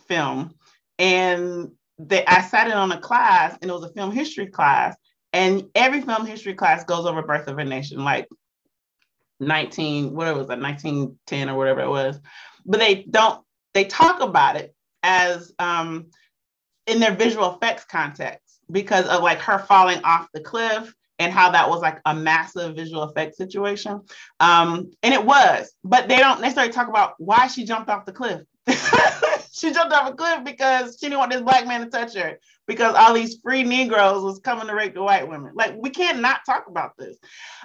film. 0.06 0.54
And 1.00 1.72
they, 1.98 2.24
I 2.26 2.42
sat 2.42 2.66
in 2.66 2.74
on 2.74 2.92
a 2.92 3.00
class 3.00 3.56
and 3.60 3.70
it 3.70 3.74
was 3.74 3.84
a 3.84 3.92
film 3.92 4.12
history 4.12 4.46
class. 4.46 4.96
And 5.32 5.64
every 5.74 6.00
film 6.00 6.24
history 6.24 6.54
class 6.54 6.84
goes 6.84 7.04
over 7.04 7.22
Birth 7.22 7.48
of 7.48 7.58
a 7.58 7.64
Nation, 7.64 8.04
like 8.04 8.26
19, 9.40 10.14
whatever 10.14 10.38
it 10.38 10.40
was, 10.40 10.48
like 10.48 10.60
1910 10.60 11.50
or 11.50 11.56
whatever 11.56 11.80
it 11.80 11.88
was 11.88 12.20
but 12.66 12.80
they 12.80 13.04
don't 13.08 13.42
they 13.72 13.84
talk 13.84 14.20
about 14.20 14.56
it 14.56 14.74
as 15.02 15.52
um, 15.58 16.06
in 16.86 16.98
their 16.98 17.14
visual 17.14 17.54
effects 17.54 17.84
context 17.84 18.60
because 18.70 19.06
of 19.06 19.22
like 19.22 19.38
her 19.38 19.58
falling 19.58 20.02
off 20.02 20.28
the 20.34 20.40
cliff 20.40 20.92
and 21.18 21.32
how 21.32 21.50
that 21.50 21.68
was 21.68 21.80
like 21.80 22.00
a 22.04 22.14
massive 22.14 22.74
visual 22.74 23.04
effects 23.04 23.38
situation. 23.38 24.02
Um, 24.40 24.90
and 25.02 25.14
it 25.14 25.24
was, 25.24 25.72
but 25.84 26.08
they 26.08 26.16
don't 26.16 26.40
necessarily 26.40 26.72
talk 26.72 26.88
about 26.88 27.14
why 27.18 27.46
she 27.46 27.64
jumped 27.64 27.88
off 27.88 28.04
the 28.04 28.12
cliff. 28.12 28.42
she 29.52 29.72
jumped 29.72 29.94
off 29.94 30.10
a 30.10 30.14
cliff 30.14 30.44
because 30.44 30.98
she 30.98 31.06
didn't 31.06 31.18
want 31.18 31.32
this 31.32 31.42
black 31.42 31.66
man 31.66 31.80
to 31.82 31.90
touch 31.90 32.14
her 32.14 32.38
because 32.66 32.94
all 32.94 33.14
these 33.14 33.38
free 33.42 33.62
Negroes 33.62 34.22
was 34.22 34.40
coming 34.40 34.66
to 34.66 34.74
rape 34.74 34.94
the 34.94 35.02
white 35.02 35.28
women. 35.28 35.52
Like 35.54 35.74
we 35.78 35.90
can't 35.90 36.20
not 36.20 36.40
talk 36.44 36.66
about 36.68 36.96
this. 36.98 37.16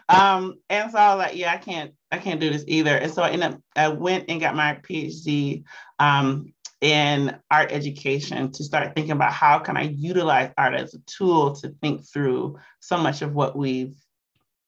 Um, 0.07 0.55
and 0.69 0.91
so 0.91 0.97
I 0.97 1.15
was 1.15 1.25
like, 1.25 1.35
yeah, 1.35 1.51
I 1.51 1.57
can't, 1.57 1.93
I 2.11 2.17
can't 2.17 2.39
do 2.39 2.49
this 2.49 2.65
either. 2.67 2.95
And 2.95 3.11
so 3.11 3.23
I 3.23 3.31
ended 3.31 3.53
up, 3.53 3.61
I 3.75 3.87
went 3.89 4.25
and 4.29 4.39
got 4.39 4.55
my 4.55 4.79
PhD 4.83 5.63
um, 5.99 6.53
in 6.81 7.35
art 7.49 7.71
education 7.71 8.51
to 8.51 8.63
start 8.63 8.95
thinking 8.95 9.13
about 9.13 9.33
how 9.33 9.59
can 9.59 9.77
I 9.77 9.83
utilize 9.83 10.51
art 10.57 10.75
as 10.75 10.93
a 10.93 10.99
tool 10.99 11.55
to 11.57 11.69
think 11.81 12.05
through 12.07 12.57
so 12.79 12.97
much 12.97 13.21
of 13.21 13.33
what 13.33 13.55
we've 13.55 13.95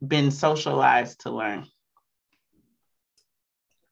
been 0.06 0.32
socialized 0.32 1.22
to 1.22 1.32
learn. 1.32 1.68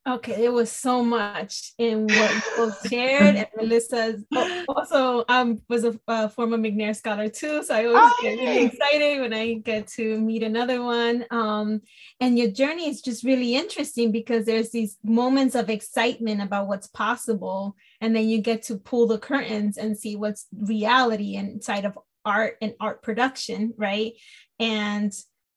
Okay, 0.04 0.46
it 0.46 0.52
was 0.52 0.72
so 0.72 1.04
much 1.04 1.74
in 1.78 2.08
what 2.08 2.34
you 2.34 2.42
both 2.56 2.88
shared, 2.88 3.36
and 3.36 3.46
Melissa's 3.56 4.24
also 4.68 5.24
um, 5.28 5.62
was 5.68 5.84
a, 5.84 5.96
a, 6.08 6.28
former 6.28 6.58
McNair 6.58 6.96
scholar 6.96 7.28
too, 7.28 7.62
so 7.62 7.72
I 7.72 7.84
always 7.84 8.12
oh, 8.12 8.18
get 8.20 8.36
really 8.36 8.64
excited 8.64 9.20
when 9.20 9.32
I 9.32 9.54
get 9.54 9.86
to 9.88 10.20
meet 10.20 10.42
another 10.42 10.82
one. 10.82 11.24
Um, 11.30 11.82
and 12.18 12.36
your 12.36 12.50
journey 12.50 12.88
is 12.88 13.00
just 13.00 13.22
really 13.22 13.54
interesting 13.54 14.10
because 14.10 14.44
there's 14.44 14.70
these 14.72 14.98
moments 15.04 15.54
of 15.54 15.70
excitement 15.70 16.42
about 16.42 16.66
what's 16.66 16.88
possible, 16.88 17.76
and 18.00 18.14
then 18.14 18.28
you 18.28 18.40
get 18.40 18.64
to 18.64 18.78
pull 18.78 19.06
the 19.06 19.18
curtains 19.18 19.76
and 19.76 19.96
see 19.96 20.16
what's 20.16 20.46
reality 20.52 21.36
inside 21.36 21.84
of 21.84 21.96
art 22.24 22.56
and 22.60 22.74
art 22.80 23.02
production, 23.02 23.72
right? 23.76 24.14
And 24.58 25.12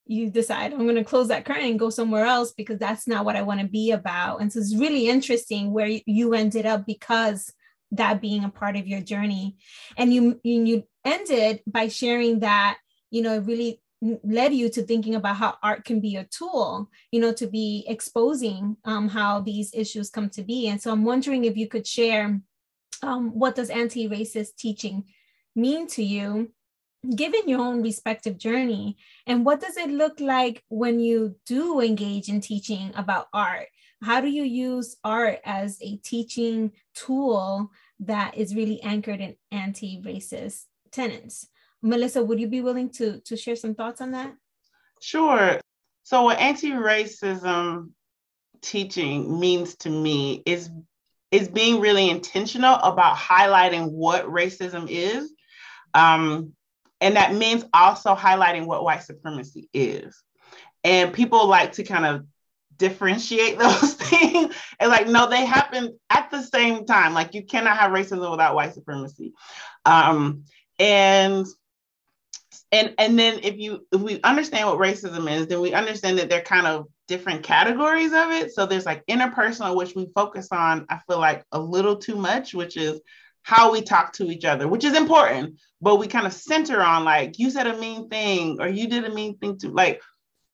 you 0.06 0.30
decide 0.30 0.72
I'm 0.72 0.84
going 0.84 0.96
to 0.96 1.04
close 1.04 1.30
that 1.30 1.46
curtain 1.46 1.66
and 1.66 1.80
go 1.80 1.90
somewhere 1.90 2.26
else 2.26 2.52
because 2.52 2.78
that's 2.78 3.08
not 3.08 3.26
what 3.26 3.36
I 3.36 3.42
want 3.42 3.62
to 3.62 3.68
be 3.68 3.92
about. 3.92 4.42
And 4.42 4.52
so 4.52 4.60
it's 4.60 4.76
really 4.76 5.10
interesting 5.10 5.72
where 5.72 5.88
you 6.06 6.34
ended 6.34 6.66
up 6.66 6.86
because 6.86 7.52
that 7.92 8.22
being 8.22 8.44
a 8.44 8.50
part 8.50 8.76
of 8.76 8.88
your 8.88 9.02
journey. 9.02 9.58
And 9.98 10.14
you 10.14 10.40
you 10.44 10.84
ended 11.04 11.62
by 11.66 11.88
sharing 11.88 12.40
that, 12.40 12.78
you 13.10 13.22
know, 13.22 13.36
it 13.36 13.46
really 13.46 13.82
led 14.24 14.54
you 14.54 14.70
to 14.70 14.84
thinking 14.84 15.16
about 15.16 15.38
how 15.38 15.58
art 15.64 15.86
can 15.86 16.00
be 16.00 16.16
a 16.16 16.26
tool, 16.26 16.90
you 17.12 17.20
know, 17.20 17.34
to 17.34 17.48
be 17.48 17.86
exposing 17.88 18.78
um, 18.86 19.08
how 19.08 19.40
these 19.40 19.74
issues 19.74 20.10
come 20.10 20.30
to 20.30 20.44
be. 20.44 20.68
And 20.68 20.82
so 20.82 20.92
I'm 20.92 21.06
wondering 21.06 21.46
if 21.46 21.58
you 21.58 21.68
could 21.68 21.88
share 21.88 22.40
um, 23.02 23.30
what 23.32 23.56
does 23.56 23.70
anti-racist 23.70 24.58
teaching 24.58 25.06
mean 25.56 25.88
to 25.88 26.04
you 26.04 26.52
given 27.16 27.48
your 27.48 27.60
own 27.60 27.82
respective 27.82 28.38
journey 28.38 28.98
and 29.28 29.46
what 29.46 29.62
does 29.62 29.78
it 29.78 29.90
look 29.90 30.20
like 30.20 30.64
when 30.70 31.00
you 31.00 31.36
do 31.46 31.82
engage 31.82 32.30
in 32.30 32.42
teaching 32.42 32.92
about 32.96 33.28
art? 33.34 33.68
How 34.04 34.22
do 34.22 34.28
you 34.28 34.44
use 34.44 34.98
art 35.04 35.40
as 35.46 35.78
a 35.82 35.98
teaching 35.98 36.72
tool 36.94 37.72
that 38.02 38.38
is 38.38 38.56
really 38.56 38.82
anchored 38.82 39.22
in 39.22 39.36
anti-racist 39.52 40.66
tenets? 40.92 41.48
Melissa 41.82 42.24
would 42.24 42.40
you 42.40 42.48
be 42.48 42.62
willing 42.62 42.90
to 42.92 43.20
to 43.22 43.38
share 43.38 43.56
some 43.56 43.76
thoughts 43.76 44.02
on 44.02 44.12
that? 44.12 44.34
Sure. 45.02 45.60
So, 46.04 46.24
what 46.24 46.40
anti 46.40 46.72
racism 46.72 47.92
teaching 48.62 49.40
means 49.40 49.76
to 49.78 49.90
me 49.90 50.42
is 50.46 50.70
is 51.32 51.48
being 51.48 51.80
really 51.80 52.10
intentional 52.10 52.76
about 52.76 53.18
highlighting 53.18 53.92
what 53.92 54.26
racism 54.26 54.88
is. 54.90 55.32
Um, 55.94 56.54
and 57.02 57.16
that 57.16 57.34
means 57.34 57.66
also 57.74 58.16
highlighting 58.16 58.66
what 58.66 58.84
white 58.84 59.04
supremacy 59.04 59.70
is. 59.74 60.22
And 60.84 61.14
people 61.14 61.48
like 61.48 61.74
to 61.74 61.84
kind 61.84 62.06
of 62.06 62.26
differentiate 62.78 63.58
those 63.60 63.94
things. 63.94 64.56
And 64.80 64.90
like 64.90 65.08
no 65.08 65.30
they 65.30 65.46
happen 65.46 66.00
at 66.10 66.32
the 66.32 66.42
same 66.42 66.86
time. 66.86 67.14
Like 67.14 67.34
you 67.34 67.46
cannot 67.46 67.78
have 67.78 67.92
racism 67.92 68.30
without 68.32 68.56
white 68.56 68.74
supremacy. 68.74 69.34
Um, 69.86 70.46
and 70.80 71.46
and 72.72 72.94
and 72.98 73.18
then 73.20 73.40
if 73.44 73.58
you 73.58 73.86
if 73.92 74.02
we 74.02 74.22
understand 74.22 74.68
what 74.68 74.80
racism 74.80 75.32
is 75.32 75.48
then 75.48 75.62
we 75.62 75.74
understand 75.74 76.20
that 76.20 76.30
they're 76.30 76.42
kind 76.42 76.68
of 76.68 76.88
different 77.08 77.44
categories 77.44 78.12
of 78.14 78.32
it. 78.32 78.54
So 78.54 78.66
there's 78.66 78.86
like 78.86 79.06
interpersonal 79.06 79.76
which 79.76 79.96
we 79.96 80.08
focus 80.16 80.48
on 80.52 80.86
i 80.90 81.00
feel 81.08 81.20
like 81.20 81.44
a 81.52 81.60
little 81.60 81.98
too 81.98 82.16
much 82.16 82.54
which 82.54 82.78
is 82.78 83.00
how 83.46 83.72
we 83.72 83.82
talk 83.82 84.12
to 84.12 84.26
each 84.26 84.44
other 84.44 84.68
which 84.68 84.84
is 84.84 84.98
important 84.98 85.60
but 85.82 85.98
we 85.98 86.08
kind 86.08 86.26
of 86.26 86.34
center 86.34 86.82
on 86.82 87.04
like 87.04 87.38
you 87.38 87.50
said 87.52 87.68
a 87.68 87.78
mean 87.78 88.10
thing 88.10 88.58
or 88.60 88.68
you 88.68 88.88
did 88.88 89.06
a 89.06 89.14
mean 89.14 89.38
thing 89.38 89.58
to 89.58 89.70
like 89.70 90.02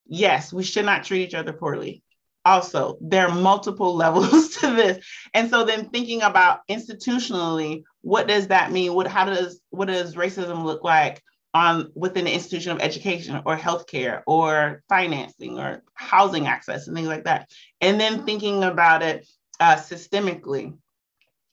yes 0.05 0.51
we 0.51 0.63
should 0.63 0.85
not 0.85 1.03
treat 1.03 1.23
each 1.23 1.33
other 1.33 1.53
poorly. 1.53 2.03
Also 2.43 2.97
there 3.01 3.27
are 3.27 3.35
multiple 3.35 3.95
levels 4.05 4.57
to 4.57 4.75
this. 4.75 5.03
And 5.33 5.49
so 5.49 5.63
then 5.63 5.89
thinking 5.89 6.21
about 6.21 6.59
institutionally 6.69 7.83
what 8.01 8.27
does 8.27 8.47
that 8.47 8.71
mean? 8.71 8.93
What 8.93 9.07
how 9.07 9.25
does 9.25 9.61
what 9.69 9.87
does 9.87 10.15
racism 10.15 10.63
look 10.63 10.83
like 10.83 11.23
on 11.53 11.91
within 11.95 12.25
the 12.25 12.33
institution 12.33 12.71
of 12.71 12.81
education 12.81 13.41
or 13.45 13.55
healthcare 13.55 14.21
or 14.25 14.83
financing 14.89 15.59
or 15.59 15.83
housing 15.93 16.47
access 16.47 16.87
and 16.87 16.95
things 16.95 17.07
like 17.07 17.23
that? 17.23 17.49
And 17.79 17.99
then 17.99 18.25
thinking 18.25 18.63
about 18.63 19.01
it 19.01 19.27
uh, 19.59 19.75
systemically 19.75 20.73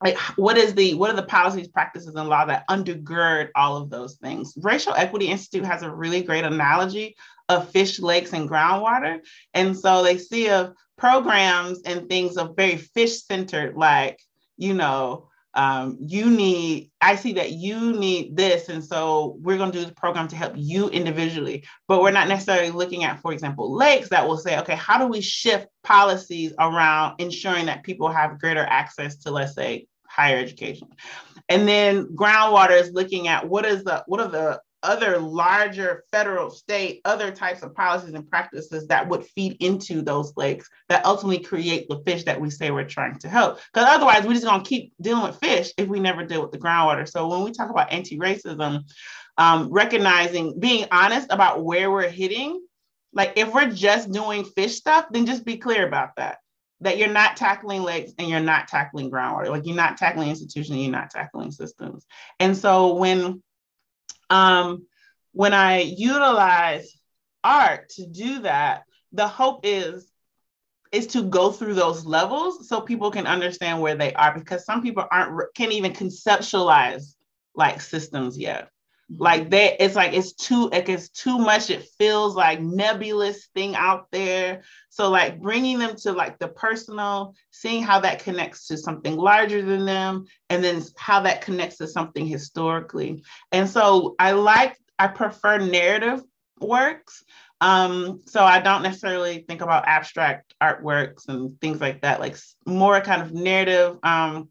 like 0.03 0.17
what 0.37 0.57
is 0.57 0.75
the 0.75 0.95
what 0.95 1.11
are 1.11 1.17
the 1.17 1.23
policies 1.23 1.69
practices 1.69 2.15
and 2.15 2.29
law 2.29 2.45
that 2.45 2.67
undergird 2.69 3.49
all 3.55 3.77
of 3.77 3.91
those 3.91 4.17
things? 4.17 4.55
Racial 4.57 4.95
equity 4.95 5.27
institute 5.27 5.65
has 5.65 5.83
a 5.83 5.91
really 5.91 6.23
great 6.23 6.45
analogy 6.45 7.17
of 7.49 7.71
fish 7.71 7.99
lakes 7.99 8.33
and 8.33 8.49
groundwater. 8.49 9.21
And 9.55 9.77
so 9.77 10.03
they 10.03 10.19
see 10.19 10.51
of 10.51 10.75
programs 10.97 11.83
and 11.83 12.09
things 12.09 12.37
of 12.37 12.57
very 12.57 12.77
fish 12.77 13.23
centered 13.25 13.77
like 13.77 14.21
you 14.57 14.75
know 14.75 15.29
um, 15.59 15.99
you 16.01 16.31
need 16.31 16.89
i 17.01 17.17
see 17.17 17.33
that 17.33 17.51
you 17.51 17.93
need 17.93 18.37
this 18.37 18.69
and 18.69 18.85
so 18.85 19.37
we're 19.41 19.59
going 19.59 19.73
to 19.73 19.79
do 19.81 19.85
the 19.85 19.93
program 19.93 20.29
to 20.29 20.37
help 20.37 20.53
you 20.55 20.89
individually. 20.91 21.65
But 21.89 22.01
we're 22.01 22.13
not 22.13 22.29
necessarily 22.29 22.71
looking 22.71 23.03
at 23.03 23.21
for 23.21 23.33
example 23.33 23.75
lakes 23.75 24.09
that 24.11 24.27
will 24.27 24.37
say 24.37 24.57
okay 24.61 24.77
how 24.77 24.99
do 24.99 25.09
we 25.09 25.21
shift 25.21 25.67
policies 25.83 26.53
around 26.61 27.17
ensuring 27.19 27.67
that 27.67 27.83
people 27.83 28.09
have 28.09 28.39
greater 28.39 28.65
access 28.65 29.17
to 29.19 29.33
let's 29.33 29.57
say 29.57 29.89
higher 30.07 30.39
education? 30.39 30.89
And 31.49 31.67
then 31.67 32.07
groundwater 32.15 32.81
is 32.81 32.93
looking 32.93 33.27
at 33.27 33.49
what 33.49 33.67
is 33.67 33.83
the 33.83 34.05
what 34.07 34.21
are 34.21 34.29
the 34.29 34.61
other 34.89 35.19
larger 35.19 36.03
federal, 36.11 36.51
state, 36.51 37.03
other 37.05 37.31
types 37.31 37.63
of 37.63 37.75
policies 37.75 38.15
and 38.15 38.29
practices 38.29 38.87
that 38.89 39.07
would 39.09 39.25
feed 39.25 39.57
into 39.61 40.01
those 40.01 40.33
lakes 40.37 40.69
that 40.89 41.05
ultimately 41.05 41.45
create 41.45 41.87
the 41.89 42.03
fish 42.07 42.25
that 42.25 42.41
we 42.41 42.49
say 42.49 42.71
we're 42.71 42.85
trying 42.85 43.19
to 43.19 43.29
help. 43.29 43.61
Because 43.73 43.87
otherwise, 43.89 44.25
we're 44.25 44.33
just 44.33 44.47
going 44.47 44.63
to 44.63 44.69
keep 44.69 44.95
dealing 45.01 45.25
with 45.25 45.39
fish 45.39 45.73
if 45.77 45.87
we 45.89 46.01
never 46.01 46.25
deal 46.25 46.41
with 46.41 46.53
the 46.53 46.59
groundwater. 46.59 47.07
So 47.07 47.29
when 47.29 47.45
we 47.45 47.53
talk 47.53 47.71
about 47.71 47.93
anti-racism, 47.93 48.83
um, 49.37 49.71
recognizing, 49.71 50.59
being 50.59 50.87
honest 50.91 51.29
about 51.31 51.63
where 51.63 51.91
we're 51.91 52.09
hitting, 52.09 52.61
like 53.13 53.35
if 53.37 53.53
we're 53.53 53.71
just 53.71 54.11
doing 54.11 54.45
fish 54.45 54.75
stuff, 54.75 55.07
then 55.11 55.27
just 55.27 55.45
be 55.45 55.59
clear 55.59 55.87
about 55.87 56.17
that. 56.17 56.39
That 56.81 56.97
you're 56.97 57.09
not 57.09 57.37
tackling 57.37 57.83
lakes 57.83 58.13
and 58.19 58.29
you're 58.29 58.41
not 58.41 58.69
tackling 58.69 59.11
groundwater. 59.11 59.51
Like 59.51 59.67
you're 59.67 59.77
not 59.77 59.97
tackling 59.97 60.31
institutions, 60.31 60.79
you're 60.79 60.91
not 60.91 61.11
tackling 61.11 61.51
systems. 61.51 62.07
And 62.41 62.57
so 62.57 62.95
when 62.95 63.43
um, 64.31 64.87
when 65.33 65.55
I 65.55 65.81
utilize 65.81 66.93
art 67.45 67.89
to 67.91 68.07
do 68.07 68.41
that, 68.41 68.85
the 69.13 69.29
hope 69.29 69.61
is 69.63 70.11
is 70.91 71.07
to 71.07 71.23
go 71.23 71.53
through 71.53 71.75
those 71.75 72.07
levels 72.07 72.67
so 72.67 72.81
people 72.81 73.11
can 73.11 73.27
understand 73.27 73.81
where 73.81 73.95
they 73.95 74.13
are 74.15 74.33
because 74.35 74.65
some 74.65 74.83
people 74.83 75.05
aren't 75.11 75.55
can't 75.55 75.73
even 75.73 75.93
conceptualize 75.93 77.15
like 77.55 77.81
systems 77.81 78.39
yet. 78.39 78.71
Like 79.17 79.49
that 79.51 79.83
it's 79.83 79.95
like 79.95 80.13
it's 80.13 80.33
too 80.33 80.69
like 80.69 80.89
it's 80.89 81.09
too 81.09 81.39
much. 81.39 81.71
It 81.71 81.89
feels 81.99 82.37
like 82.37 82.61
nebulous 82.61 83.47
thing 83.55 83.75
out 83.75 84.07
there. 84.13 84.63
So 84.91 85.09
like 85.09 85.41
bringing 85.41 85.79
them 85.79 85.97
to 86.03 86.13
like 86.13 86.39
the 86.39 86.49
personal 86.49 87.35
seeing 87.51 87.83
how 87.83 88.01
that 88.01 88.23
connects 88.23 88.67
to 88.67 88.77
something 88.77 89.17
larger 89.17 89.63
than 89.63 89.87
them 89.87 90.27
and 90.51 90.63
then 90.63 90.83
how 90.97 91.21
that 91.21 91.41
connects 91.41 91.79
to 91.79 91.87
something 91.87 92.27
historically. 92.27 93.23
And 93.51 93.69
so 93.69 94.15
i 94.19 94.33
like 94.33 94.77
i 94.99 95.07
prefer 95.07 95.59
narrative 95.59 96.23
works. 96.61 97.25
Um, 97.61 98.21
so 98.27 98.45
I 98.45 98.61
don't 98.61 98.83
necessarily 98.83 99.45
think 99.49 99.63
about 99.63 99.89
abstract 99.89 100.55
artworks 100.63 101.29
and 101.29 101.61
things 101.61 101.81
like 101.81 102.03
that, 102.03 102.21
like 102.21 102.37
more 102.67 103.01
kind 103.01 103.21
of 103.21 103.33
narrative, 103.33 103.99
um, 104.05 104.49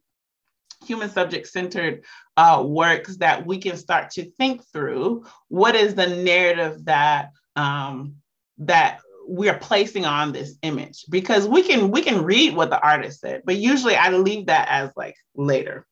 human 0.85 1.09
subject 1.09 1.47
centered 1.47 2.03
uh, 2.35 2.63
works 2.65 3.17
that 3.17 3.45
we 3.45 3.57
can 3.57 3.77
start 3.77 4.11
to 4.11 4.29
think 4.31 4.63
through. 4.71 5.25
What 5.47 5.75
is 5.75 5.95
the 5.95 6.07
narrative 6.07 6.85
that 6.85 7.31
um, 7.55 8.15
that 8.59 8.99
we 9.27 9.49
are 9.49 9.57
placing 9.57 10.05
on 10.05 10.31
this 10.31 10.55
image? 10.61 11.05
Because 11.09 11.47
we 11.47 11.63
can 11.63 11.91
we 11.91 12.01
can 12.01 12.23
read 12.23 12.55
what 12.55 12.69
the 12.69 12.81
artist 12.81 13.21
said, 13.21 13.43
but 13.45 13.57
usually 13.57 13.95
I 13.95 14.09
leave 14.09 14.47
that 14.47 14.67
as 14.69 14.91
like 14.95 15.15
later 15.35 15.85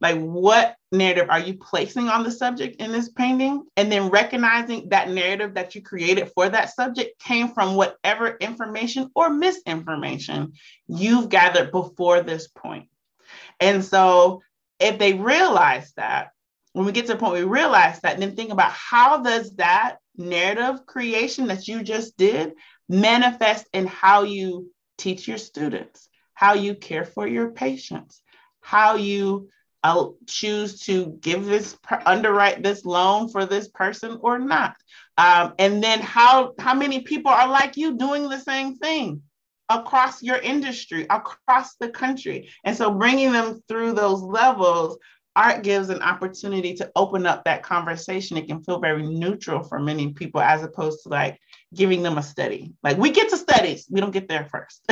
like 0.00 0.20
what 0.20 0.76
narrative 0.92 1.30
are 1.30 1.40
you 1.40 1.54
placing 1.54 2.08
on 2.08 2.24
the 2.24 2.30
subject 2.30 2.80
in 2.80 2.92
this 2.92 3.08
painting 3.08 3.64
and 3.76 3.90
then 3.90 4.10
recognizing 4.10 4.88
that 4.90 5.08
narrative 5.08 5.54
that 5.54 5.74
you 5.74 5.82
created 5.82 6.30
for 6.34 6.48
that 6.48 6.74
subject 6.74 7.18
came 7.20 7.48
from 7.48 7.74
whatever 7.74 8.36
information 8.36 9.10
or 9.14 9.30
misinformation 9.30 10.52
you've 10.86 11.28
gathered 11.28 11.70
before 11.72 12.20
this 12.20 12.48
point 12.48 12.88
and 13.60 13.84
so 13.84 14.42
if 14.80 14.98
they 14.98 15.14
realize 15.14 15.92
that 15.96 16.30
when 16.72 16.86
we 16.86 16.92
get 16.92 17.06
to 17.06 17.12
the 17.12 17.18
point 17.18 17.34
we 17.34 17.42
realize 17.42 18.00
that 18.00 18.18
then 18.18 18.34
think 18.34 18.52
about 18.52 18.72
how 18.72 19.22
does 19.22 19.54
that 19.56 19.96
narrative 20.16 20.86
creation 20.86 21.46
that 21.48 21.66
you 21.68 21.82
just 21.82 22.16
did 22.16 22.52
manifest 22.88 23.66
in 23.72 23.86
how 23.86 24.22
you 24.22 24.70
teach 24.98 25.26
your 25.26 25.38
students 25.38 26.08
how 26.34 26.54
you 26.54 26.74
care 26.74 27.04
for 27.04 27.26
your 27.26 27.50
patients 27.50 28.22
how 28.60 28.96
you 28.96 29.48
I'll 29.84 30.16
choose 30.26 30.80
to 30.80 31.18
give 31.20 31.44
this 31.44 31.76
underwrite 32.06 32.62
this 32.62 32.86
loan 32.86 33.28
for 33.28 33.44
this 33.44 33.68
person 33.68 34.18
or 34.22 34.38
not. 34.38 34.76
Um, 35.18 35.52
and 35.58 35.84
then 35.84 36.00
how 36.00 36.54
how 36.58 36.72
many 36.72 37.00
people 37.00 37.30
are 37.30 37.46
like 37.46 37.76
you 37.76 37.98
doing 37.98 38.30
the 38.30 38.40
same 38.40 38.76
thing 38.76 39.20
across 39.68 40.22
your 40.22 40.36
industry, 40.36 41.06
across 41.10 41.76
the 41.76 41.88
country. 41.88 42.50
And 42.64 42.76
so 42.76 42.90
bringing 42.90 43.32
them 43.32 43.62
through 43.68 43.92
those 43.92 44.20
levels, 44.22 44.98
art 45.36 45.62
gives 45.62 45.88
an 45.88 46.02
opportunity 46.02 46.74
to 46.74 46.90
open 46.94 47.26
up 47.26 47.44
that 47.44 47.62
conversation. 47.62 48.36
It 48.36 48.46
can 48.46 48.62
feel 48.62 48.78
very 48.78 49.02
neutral 49.02 49.62
for 49.62 49.80
many 49.80 50.12
people 50.12 50.40
as 50.40 50.62
opposed 50.62 51.02
to 51.02 51.08
like 51.08 51.38
giving 51.74 52.02
them 52.02 52.18
a 52.18 52.22
study. 52.22 52.72
Like 52.82 52.98
we 52.98 53.10
get 53.10 53.30
to 53.30 53.36
studies, 53.36 53.86
we 53.90 54.00
don't 54.00 54.12
get 54.12 54.28
there 54.28 54.44
first. 54.44 54.82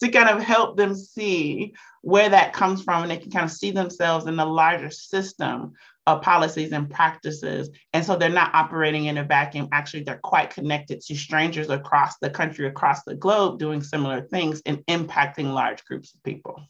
to 0.00 0.08
kind 0.10 0.28
of 0.28 0.42
help 0.42 0.76
them 0.76 0.94
see 0.94 1.74
where 2.02 2.28
that 2.28 2.52
comes 2.52 2.82
from 2.82 3.02
and 3.02 3.10
they 3.10 3.16
can 3.16 3.30
kind 3.30 3.44
of 3.44 3.50
see 3.50 3.70
themselves 3.70 4.26
in 4.26 4.36
the 4.36 4.46
larger 4.46 4.90
system 4.90 5.72
of 6.08 6.22
policies 6.22 6.72
and 6.72 6.90
practices. 6.90 7.70
And 7.92 8.04
so 8.04 8.16
they're 8.16 8.30
not 8.30 8.54
operating 8.54 9.06
in 9.06 9.18
a 9.18 9.24
vacuum. 9.24 9.68
Actually, 9.72 10.04
they're 10.04 10.20
quite 10.22 10.50
connected 10.50 11.00
to 11.02 11.14
strangers 11.14 11.68
across 11.68 12.18
the 12.18 12.30
country, 12.30 12.66
across 12.66 13.04
the 13.04 13.14
globe, 13.14 13.58
doing 13.58 13.82
similar 13.82 14.22
things 14.22 14.62
and 14.64 14.78
impacting 14.86 15.52
large 15.52 15.84
groups 15.84 16.14
of 16.14 16.22
people. 16.22 16.62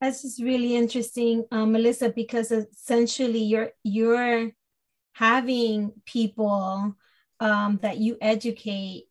This 0.00 0.24
is 0.24 0.40
really 0.40 0.76
interesting, 0.76 1.44
um, 1.50 1.72
Melissa, 1.72 2.10
because 2.10 2.52
essentially 2.52 3.42
you're 3.42 3.72
you're 3.82 4.52
having 5.12 5.92
people 6.06 6.94
um, 7.40 7.80
that 7.82 7.98
you 7.98 8.16
educate 8.20 9.06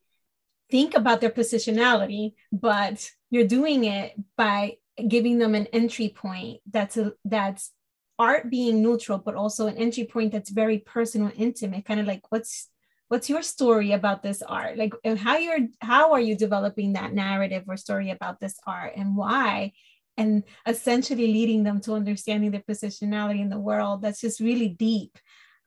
think 0.72 0.96
about 0.96 1.20
their 1.20 1.30
positionality, 1.30 2.34
but 2.54 3.12
you're 3.30 3.48
doing 3.48 3.84
it 3.84 4.14
by 4.38 4.78
giving 5.08 5.38
them 5.38 5.56
an 5.56 5.68
entry 5.68 6.10
point 6.10 6.60
that's 6.72 6.98
a 6.98 7.14
that's 7.26 7.72
art 8.20 8.50
being 8.50 8.82
neutral, 8.82 9.18
but 9.18 9.36
also 9.36 9.68
an 9.68 9.78
entry 9.78 10.06
point 10.06 10.32
that's 10.32 10.50
very 10.50 10.80
personal, 10.80 11.32
intimate, 11.36 11.86
kind 11.86 12.00
of 12.00 12.06
like 12.06 12.32
what's 12.32 12.70
what's 13.10 13.30
your 13.30 13.42
story 13.42 13.94
about 13.94 14.22
this 14.22 14.42
art? 14.42 14.78
Like 14.78 14.94
how 15.18 15.38
you're 15.38 15.68
how 15.82 16.14
are 16.14 16.20
you 16.20 16.36
developing 16.36 16.94
that 16.94 17.14
narrative 17.14 17.64
or 17.68 17.78
story 17.78 18.12
about 18.12 18.40
this 18.40 18.60
art 18.66 18.94
and 18.96 19.16
why? 19.16 19.74
And 20.18 20.44
essentially 20.66 21.28
leading 21.28 21.64
them 21.64 21.80
to 21.82 21.94
understanding 21.94 22.50
their 22.52 22.64
positionality 22.68 23.40
in 23.40 23.50
the 23.50 23.60
world. 23.60 24.02
That's 24.02 24.20
just 24.20 24.40
really 24.40 24.70
deep 24.70 25.18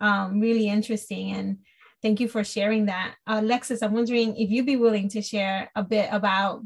um, 0.00 0.40
really 0.40 0.68
interesting 0.68 1.32
and 1.32 1.58
thank 2.02 2.20
you 2.20 2.28
for 2.28 2.42
sharing 2.42 2.86
that. 2.86 3.14
Uh, 3.26 3.40
Alexis, 3.42 3.82
I'm 3.82 3.92
wondering 3.92 4.36
if 4.36 4.50
you'd 4.50 4.66
be 4.66 4.76
willing 4.76 5.08
to 5.10 5.22
share 5.22 5.70
a 5.74 5.84
bit 5.84 6.08
about 6.10 6.62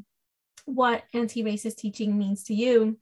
what 0.65 1.03
anti-racist 1.13 1.77
teaching 1.77 2.17
means 2.17 2.45
to 2.45 2.55
you 2.55 2.99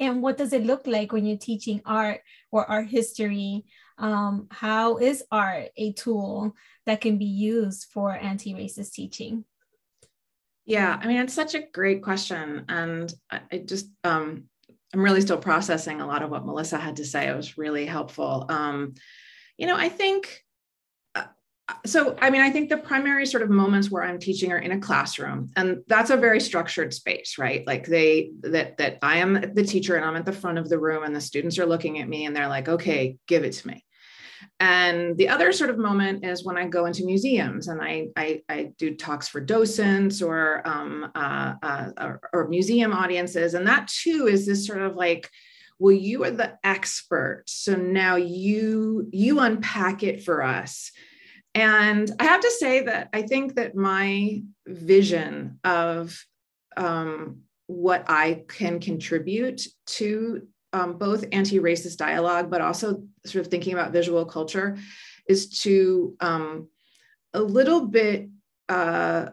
and 0.00 0.22
what 0.22 0.36
does 0.36 0.52
it 0.52 0.64
look 0.64 0.86
like 0.86 1.12
when 1.12 1.26
you're 1.26 1.38
teaching 1.38 1.80
art 1.84 2.20
or 2.50 2.68
art 2.70 2.88
history? 2.88 3.64
Um, 3.98 4.46
how 4.50 4.98
is 4.98 5.24
art 5.30 5.70
a 5.76 5.92
tool 5.92 6.54
that 6.86 7.00
can 7.00 7.18
be 7.18 7.24
used 7.24 7.86
for 7.92 8.12
anti-racist 8.12 8.92
teaching? 8.92 9.44
Yeah 10.64 10.98
i 11.00 11.06
mean 11.06 11.20
it's 11.20 11.34
such 11.34 11.54
a 11.54 11.66
great 11.72 12.02
question. 12.02 12.64
And 12.68 13.12
i, 13.30 13.40
I 13.50 13.58
just 13.58 13.90
um, 14.04 14.44
i'm 14.94 15.02
really 15.02 15.20
still 15.20 15.38
processing 15.38 16.00
a 16.00 16.06
lot 16.06 16.22
of 16.22 16.30
what 16.30 16.46
melissa 16.46 16.78
had 16.78 16.96
to 16.96 17.04
say. 17.04 17.28
It 17.28 17.36
was 17.36 17.58
really 17.58 17.86
helpful. 17.86 18.46
Um, 18.48 18.94
you 19.56 19.66
know 19.66 19.76
i 19.76 19.88
think 19.88 20.44
so 21.84 22.16
i 22.20 22.30
mean 22.30 22.40
i 22.40 22.50
think 22.50 22.68
the 22.68 22.76
primary 22.76 23.26
sort 23.26 23.42
of 23.42 23.50
moments 23.50 23.90
where 23.90 24.02
i'm 24.02 24.18
teaching 24.18 24.52
are 24.52 24.58
in 24.58 24.72
a 24.72 24.80
classroom 24.80 25.50
and 25.56 25.78
that's 25.86 26.10
a 26.10 26.16
very 26.16 26.40
structured 26.40 26.94
space 26.94 27.36
right 27.38 27.66
like 27.66 27.86
they 27.86 28.30
that 28.40 28.76
that 28.78 28.98
i 29.02 29.18
am 29.18 29.52
the 29.54 29.64
teacher 29.64 29.96
and 29.96 30.04
i'm 30.04 30.16
at 30.16 30.24
the 30.24 30.32
front 30.32 30.58
of 30.58 30.68
the 30.68 30.78
room 30.78 31.04
and 31.04 31.14
the 31.14 31.20
students 31.20 31.58
are 31.58 31.66
looking 31.66 32.00
at 32.00 32.08
me 32.08 32.26
and 32.26 32.34
they're 32.34 32.48
like 32.48 32.68
okay 32.68 33.16
give 33.26 33.44
it 33.44 33.52
to 33.52 33.68
me 33.68 33.84
and 34.60 35.16
the 35.16 35.28
other 35.28 35.52
sort 35.52 35.70
of 35.70 35.78
moment 35.78 36.24
is 36.24 36.44
when 36.44 36.56
I 36.56 36.66
go 36.66 36.86
into 36.86 37.04
museums 37.04 37.68
and 37.68 37.80
I, 37.80 38.08
I, 38.16 38.42
I 38.48 38.70
do 38.76 38.94
talks 38.94 39.28
for 39.28 39.40
docents 39.40 40.22
or, 40.22 40.66
um, 40.66 41.10
uh, 41.14 41.54
uh, 41.62 41.90
or, 42.00 42.20
or 42.32 42.48
museum 42.48 42.92
audiences. 42.92 43.54
And 43.54 43.66
that 43.66 43.88
too 43.88 44.28
is 44.28 44.46
this 44.46 44.66
sort 44.66 44.82
of 44.82 44.96
like, 44.96 45.28
well, 45.78 45.94
you 45.94 46.24
are 46.24 46.30
the 46.30 46.58
expert. 46.64 47.44
So 47.46 47.76
now 47.76 48.16
you, 48.16 49.08
you 49.12 49.40
unpack 49.40 50.02
it 50.02 50.24
for 50.24 50.42
us 50.42 50.90
and 51.58 52.08
I 52.20 52.24
have 52.24 52.40
to 52.40 52.52
say 52.52 52.82
that 52.82 53.08
I 53.12 53.22
think 53.22 53.56
that 53.56 53.74
my 53.74 54.42
vision 54.64 55.58
of 55.64 56.16
um, 56.76 57.40
what 57.66 58.04
I 58.06 58.44
can 58.46 58.78
contribute 58.78 59.62
to 59.98 60.46
um, 60.72 60.98
both 60.98 61.24
anti 61.32 61.58
racist 61.58 61.96
dialogue, 61.96 62.48
but 62.48 62.60
also 62.60 63.02
sort 63.26 63.44
of 63.44 63.50
thinking 63.50 63.72
about 63.72 63.90
visual 63.90 64.24
culture, 64.24 64.78
is 65.28 65.48
to 65.62 66.16
um, 66.20 66.68
a 67.34 67.42
little 67.42 67.86
bit. 67.86 68.28
Uh, 68.68 69.30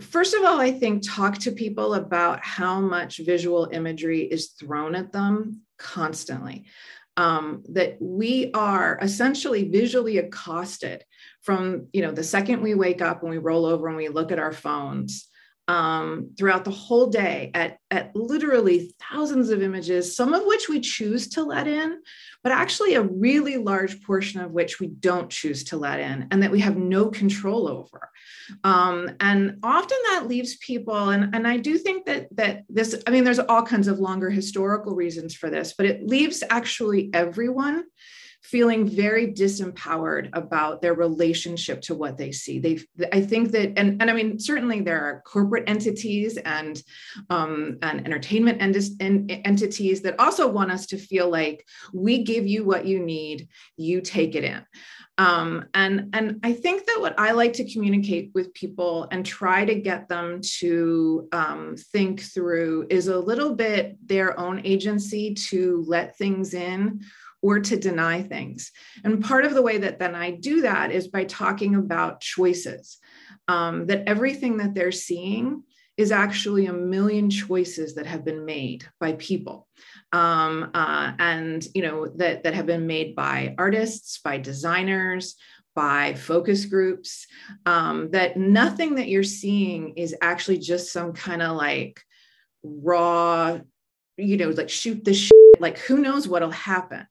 first 0.00 0.34
of 0.34 0.42
all, 0.42 0.60
I 0.60 0.72
think 0.72 1.08
talk 1.08 1.38
to 1.38 1.52
people 1.52 1.94
about 1.94 2.44
how 2.44 2.80
much 2.80 3.18
visual 3.18 3.68
imagery 3.70 4.22
is 4.22 4.48
thrown 4.48 4.96
at 4.96 5.12
them 5.12 5.62
constantly 5.78 6.64
um, 7.20 7.62
that 7.68 7.98
we 8.00 8.50
are 8.54 8.98
essentially 9.02 9.68
visually 9.68 10.16
accosted 10.16 11.04
from 11.42 11.86
you 11.92 12.00
know 12.00 12.12
the 12.12 12.24
second 12.24 12.62
we 12.62 12.74
wake 12.74 13.02
up 13.02 13.20
and 13.20 13.30
we 13.30 13.36
roll 13.36 13.66
over 13.66 13.88
and 13.88 13.96
we 13.98 14.08
look 14.08 14.32
at 14.32 14.38
our 14.38 14.52
phones 14.52 15.28
um, 15.70 16.30
throughout 16.36 16.64
the 16.64 16.72
whole 16.72 17.06
day 17.06 17.52
at, 17.54 17.78
at 17.92 18.10
literally 18.16 18.92
thousands 19.08 19.50
of 19.50 19.62
images, 19.62 20.16
some 20.16 20.34
of 20.34 20.44
which 20.44 20.68
we 20.68 20.80
choose 20.80 21.28
to 21.28 21.44
let 21.44 21.68
in, 21.68 22.00
but 22.42 22.50
actually 22.50 22.94
a 22.94 23.02
really 23.02 23.56
large 23.56 24.02
portion 24.02 24.40
of 24.40 24.50
which 24.50 24.80
we 24.80 24.88
don't 24.88 25.30
choose 25.30 25.62
to 25.62 25.76
let 25.76 26.00
in 26.00 26.26
and 26.32 26.42
that 26.42 26.50
we 26.50 26.58
have 26.58 26.76
no 26.76 27.08
control 27.08 27.68
over. 27.68 28.10
Um, 28.64 29.12
and 29.20 29.58
often 29.62 29.98
that 30.06 30.26
leaves 30.26 30.56
people, 30.56 31.10
and, 31.10 31.32
and 31.36 31.46
I 31.46 31.58
do 31.58 31.78
think 31.78 32.04
that 32.06 32.26
that 32.34 32.64
this, 32.68 33.00
I 33.06 33.12
mean, 33.12 33.22
there's 33.22 33.38
all 33.38 33.62
kinds 33.62 33.86
of 33.86 34.00
longer 34.00 34.28
historical 34.28 34.96
reasons 34.96 35.36
for 35.36 35.50
this, 35.50 35.74
but 35.78 35.86
it 35.86 36.04
leaves 36.04 36.42
actually 36.50 37.10
everyone 37.14 37.84
feeling 38.50 38.86
very 38.86 39.32
disempowered 39.32 40.28
about 40.32 40.82
their 40.82 40.94
relationship 40.94 41.80
to 41.82 41.94
what 41.94 42.16
they 42.16 42.32
see. 42.32 42.58
They, 42.58 42.80
I 43.12 43.20
think 43.20 43.52
that, 43.52 43.78
and, 43.78 44.00
and 44.00 44.10
I 44.10 44.14
mean, 44.14 44.38
certainly 44.38 44.80
there 44.80 45.02
are 45.04 45.22
corporate 45.24 45.68
entities 45.68 46.36
and, 46.36 46.82
um, 47.28 47.78
and 47.82 48.04
entertainment 48.04 48.60
ent- 48.60 49.30
entities 49.44 50.02
that 50.02 50.18
also 50.18 50.48
want 50.48 50.72
us 50.72 50.86
to 50.86 50.98
feel 50.98 51.28
like 51.30 51.66
we 51.92 52.24
give 52.24 52.46
you 52.46 52.64
what 52.64 52.86
you 52.86 52.98
need, 52.98 53.48
you 53.76 54.00
take 54.00 54.34
it 54.34 54.44
in. 54.44 54.62
Um, 55.20 55.66
and 55.74 56.08
and 56.14 56.40
I 56.42 56.54
think 56.54 56.86
that 56.86 56.96
what 56.98 57.18
I 57.18 57.32
like 57.32 57.52
to 57.54 57.70
communicate 57.70 58.30
with 58.32 58.54
people 58.54 59.06
and 59.10 59.26
try 59.26 59.66
to 59.66 59.74
get 59.74 60.08
them 60.08 60.40
to 60.60 61.28
um, 61.32 61.76
think 61.92 62.22
through 62.22 62.86
is 62.88 63.08
a 63.08 63.18
little 63.18 63.54
bit 63.54 63.98
their 64.06 64.40
own 64.40 64.62
agency 64.64 65.34
to 65.50 65.84
let 65.86 66.16
things 66.16 66.54
in 66.54 67.02
or 67.42 67.60
to 67.60 67.76
deny 67.76 68.22
things. 68.22 68.70
And 69.04 69.24
part 69.24 69.44
of 69.44 69.54
the 69.54 69.62
way 69.62 69.78
that 69.78 69.98
then 69.98 70.14
I 70.14 70.32
do 70.32 70.62
that 70.62 70.92
is 70.92 71.08
by 71.08 71.24
talking 71.24 71.74
about 71.74 72.20
choices, 72.20 72.98
um, 73.48 73.86
that 73.86 74.04
everything 74.06 74.58
that 74.58 74.74
they're 74.74 74.92
seeing 74.92 75.62
is 75.96 76.12
actually 76.12 76.66
a 76.66 76.72
million 76.72 77.28
choices 77.28 77.94
that 77.94 78.06
have 78.06 78.24
been 78.24 78.46
made 78.46 78.86
by 79.00 79.12
people. 79.14 79.68
Um, 80.12 80.70
uh, 80.72 81.12
and 81.18 81.66
you 81.74 81.82
know 81.82 82.08
that 82.16 82.44
that 82.44 82.54
have 82.54 82.66
been 82.66 82.86
made 82.86 83.14
by 83.14 83.54
artists, 83.58 84.18
by 84.18 84.38
designers, 84.38 85.36
by 85.74 86.14
focus 86.14 86.64
groups. 86.64 87.26
Um, 87.66 88.10
that 88.12 88.36
nothing 88.36 88.94
that 88.94 89.08
you're 89.08 89.22
seeing 89.22 89.94
is 89.96 90.16
actually 90.22 90.58
just 90.58 90.92
some 90.92 91.12
kind 91.12 91.42
of 91.42 91.56
like 91.56 92.00
raw, 92.62 93.58
you 94.20 94.36
know, 94.36 94.50
like 94.50 94.68
shoot 94.68 95.04
the 95.04 95.14
shit. 95.14 95.32
like 95.58 95.78
who 95.78 95.98
knows 95.98 96.28
what'll 96.28 96.50
happen. 96.50 97.06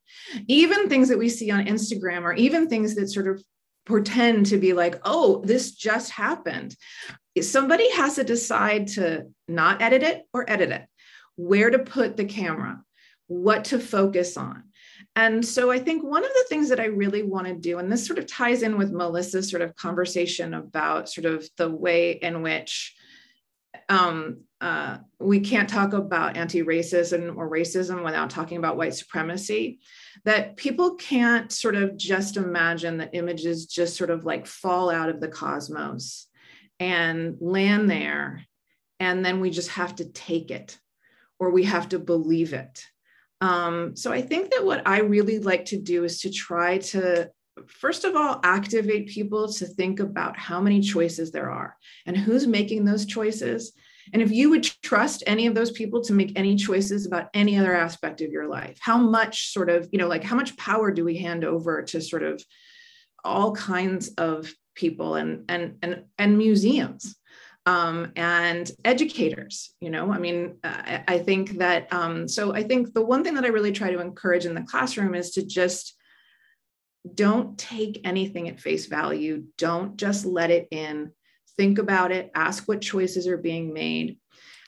Even 0.48 0.90
things 0.90 1.10
that 1.10 1.20
we 1.20 1.30
see 1.30 1.52
on 1.52 1.66
instagram 1.66 2.24
or 2.24 2.34
even 2.34 2.68
things 2.68 2.96
that 2.96 3.10
sort 3.10 3.28
of 3.28 3.44
pretend 3.86 4.46
to 4.46 4.58
be 4.58 4.74
like 4.74 5.00
oh 5.06 5.42
this 5.46 5.72
just 5.72 6.12
happened. 6.12 6.76
Somebody 7.42 7.90
has 7.92 8.16
to 8.16 8.24
decide 8.24 8.88
to 8.90 9.28
not 9.48 9.82
edit 9.82 10.04
it 10.04 10.24
or 10.34 10.50
edit 10.50 10.72
it. 10.72 10.86
Where 11.36 11.70
to 11.70 11.80
put 11.80 12.18
the 12.18 12.26
camera 12.26 12.84
what 13.30 13.66
to 13.66 13.80
focus 13.80 14.36
on. 14.36 14.64
And 15.16 15.46
so 15.46 15.72
I 15.72 15.80
think 15.80 16.04
one 16.04 16.26
of 16.26 16.32
the 16.32 16.46
things 16.50 16.70
that 16.70 16.80
I 16.80 16.86
really 16.86 17.24
want 17.24 17.48
to 17.48 17.54
do, 17.54 17.78
and 17.78 17.92
this 17.92 18.06
sort 18.06 18.20
of 18.20 18.28
ties 18.28 18.64
in 18.64 18.78
with 18.78 18.92
Melissa's 18.92 19.50
sort 19.50 19.62
of 19.62 19.76
conversation 19.76 20.54
about 20.54 21.10
sort 21.10 21.26
of 21.26 21.48
the 21.56 21.70
way 21.70 22.12
in 22.12 22.42
which 22.42 22.96
um, 23.88 24.42
uh, 24.62 24.98
we 25.20 25.40
can't 25.40 25.70
talk 25.70 25.94
about 25.94 26.36
anti-racism 26.36 27.36
or 27.38 27.50
racism 27.50 28.04
without 28.04 28.30
talking 28.30 28.58
about 28.58 28.76
white 28.76 28.94
supremacy 28.94 29.80
that 30.26 30.58
people 30.58 30.96
can't 30.96 31.52
sort 31.52 31.76
of 31.76 31.96
just 31.96 32.36
imagine 32.36 32.98
that 32.98 33.12
images 33.14 33.66
just 33.66 33.96
sort 33.96 34.10
of 34.10 34.26
like 34.26 34.46
fall 34.46 34.90
out 34.90 35.10
of 35.10 35.22
the 35.22 35.30
cosmos 35.30 36.28
and 36.80 37.38
land 37.40 37.90
there 37.90 38.46
and 39.00 39.24
then 39.24 39.40
we 39.40 39.50
just 39.50 39.70
have 39.70 39.96
to 39.96 40.06
take 40.12 40.52
it 40.52 40.78
or 41.40 41.52
we 41.52 41.64
have 41.64 41.88
to 41.90 42.00
believe 42.00 42.54
it 42.54 42.86
um, 43.42 43.96
so 43.96 44.12
i 44.12 44.22
think 44.22 44.52
that 44.52 44.66
what 44.66 44.86
i 44.86 45.00
really 45.00 45.40
like 45.40 45.66
to 45.66 45.78
do 45.78 46.04
is 46.04 46.20
to 46.20 46.30
try 46.30 46.78
to 46.78 47.30
first 47.68 48.06
of 48.06 48.16
all, 48.16 48.40
activate 48.44 49.08
people 49.08 49.52
to 49.52 49.66
think 49.66 50.00
about 50.00 50.38
how 50.38 50.62
many 50.62 50.82
choices 50.82 51.32
there 51.32 51.50
are 51.50 51.76
and 52.06 52.16
who's 52.16 52.48
making 52.48 52.86
those 52.86 53.06
choices. 53.06 53.74
And 54.14 54.22
if 54.22 54.32
you 54.32 54.50
would 54.50 54.64
trust 54.84 55.24
any 55.28 55.48
of 55.48 55.56
those 55.56 55.72
people 55.72 56.02
to 56.04 56.14
make 56.14 56.34
any 56.36 56.56
choices 56.56 57.06
about 57.06 57.30
any 57.34 57.58
other 57.58 57.76
aspect 57.76 58.22
of 58.22 58.32
your 58.32 58.48
life, 58.48 58.78
how 58.82 58.98
much 58.98 59.52
sort 59.52 59.70
of, 59.70 59.90
you 59.92 60.00
know, 60.00 60.08
like 60.08 60.24
how 60.24 60.36
much 60.36 60.58
power 60.58 60.92
do 60.92 61.04
we 61.04 61.18
hand 61.18 61.44
over 61.44 61.82
to 61.84 62.02
sort 62.02 62.24
of 62.24 62.44
all 63.24 63.54
kinds 63.54 64.10
of 64.18 64.52
people 64.76 65.16
and 65.16 65.44
and 65.50 65.76
and 65.82 66.04
and 66.18 66.38
museums 66.38 67.18
um, 67.66 68.14
and 68.16 68.72
educators 68.86 69.76
you 69.82 69.90
know 69.90 70.10
i 70.10 70.18
mean 70.18 70.56
I, 70.64 71.04
I 71.06 71.18
think 71.20 71.58
that 71.58 71.92
um, 71.92 72.30
so 72.30 72.54
i 72.56 72.64
think 72.64 72.94
the 72.94 73.02
one 73.02 73.22
thing 73.22 73.36
that 73.36 73.44
i 73.44 73.50
really 73.50 73.74
try 73.74 73.92
to 73.92 74.00
encourage 74.00 74.46
in 74.46 74.56
the 74.56 74.62
classroom 74.62 75.16
is 75.16 75.32
to 75.32 75.46
just 75.46 76.00
don't 77.14 77.58
take 77.58 78.02
anything 78.04 78.50
at 78.50 78.60
face 78.60 78.86
value. 78.86 79.44
Don't 79.58 79.98
just 79.98 80.26
let 80.26 80.52
it 80.52 80.68
in. 80.72 81.12
Think 81.60 81.78
about 81.78 82.14
it, 82.14 82.32
ask 82.34 82.70
what 82.70 82.80
choices 82.80 83.28
are 83.28 83.38
being 83.38 83.74
made. 83.74 84.18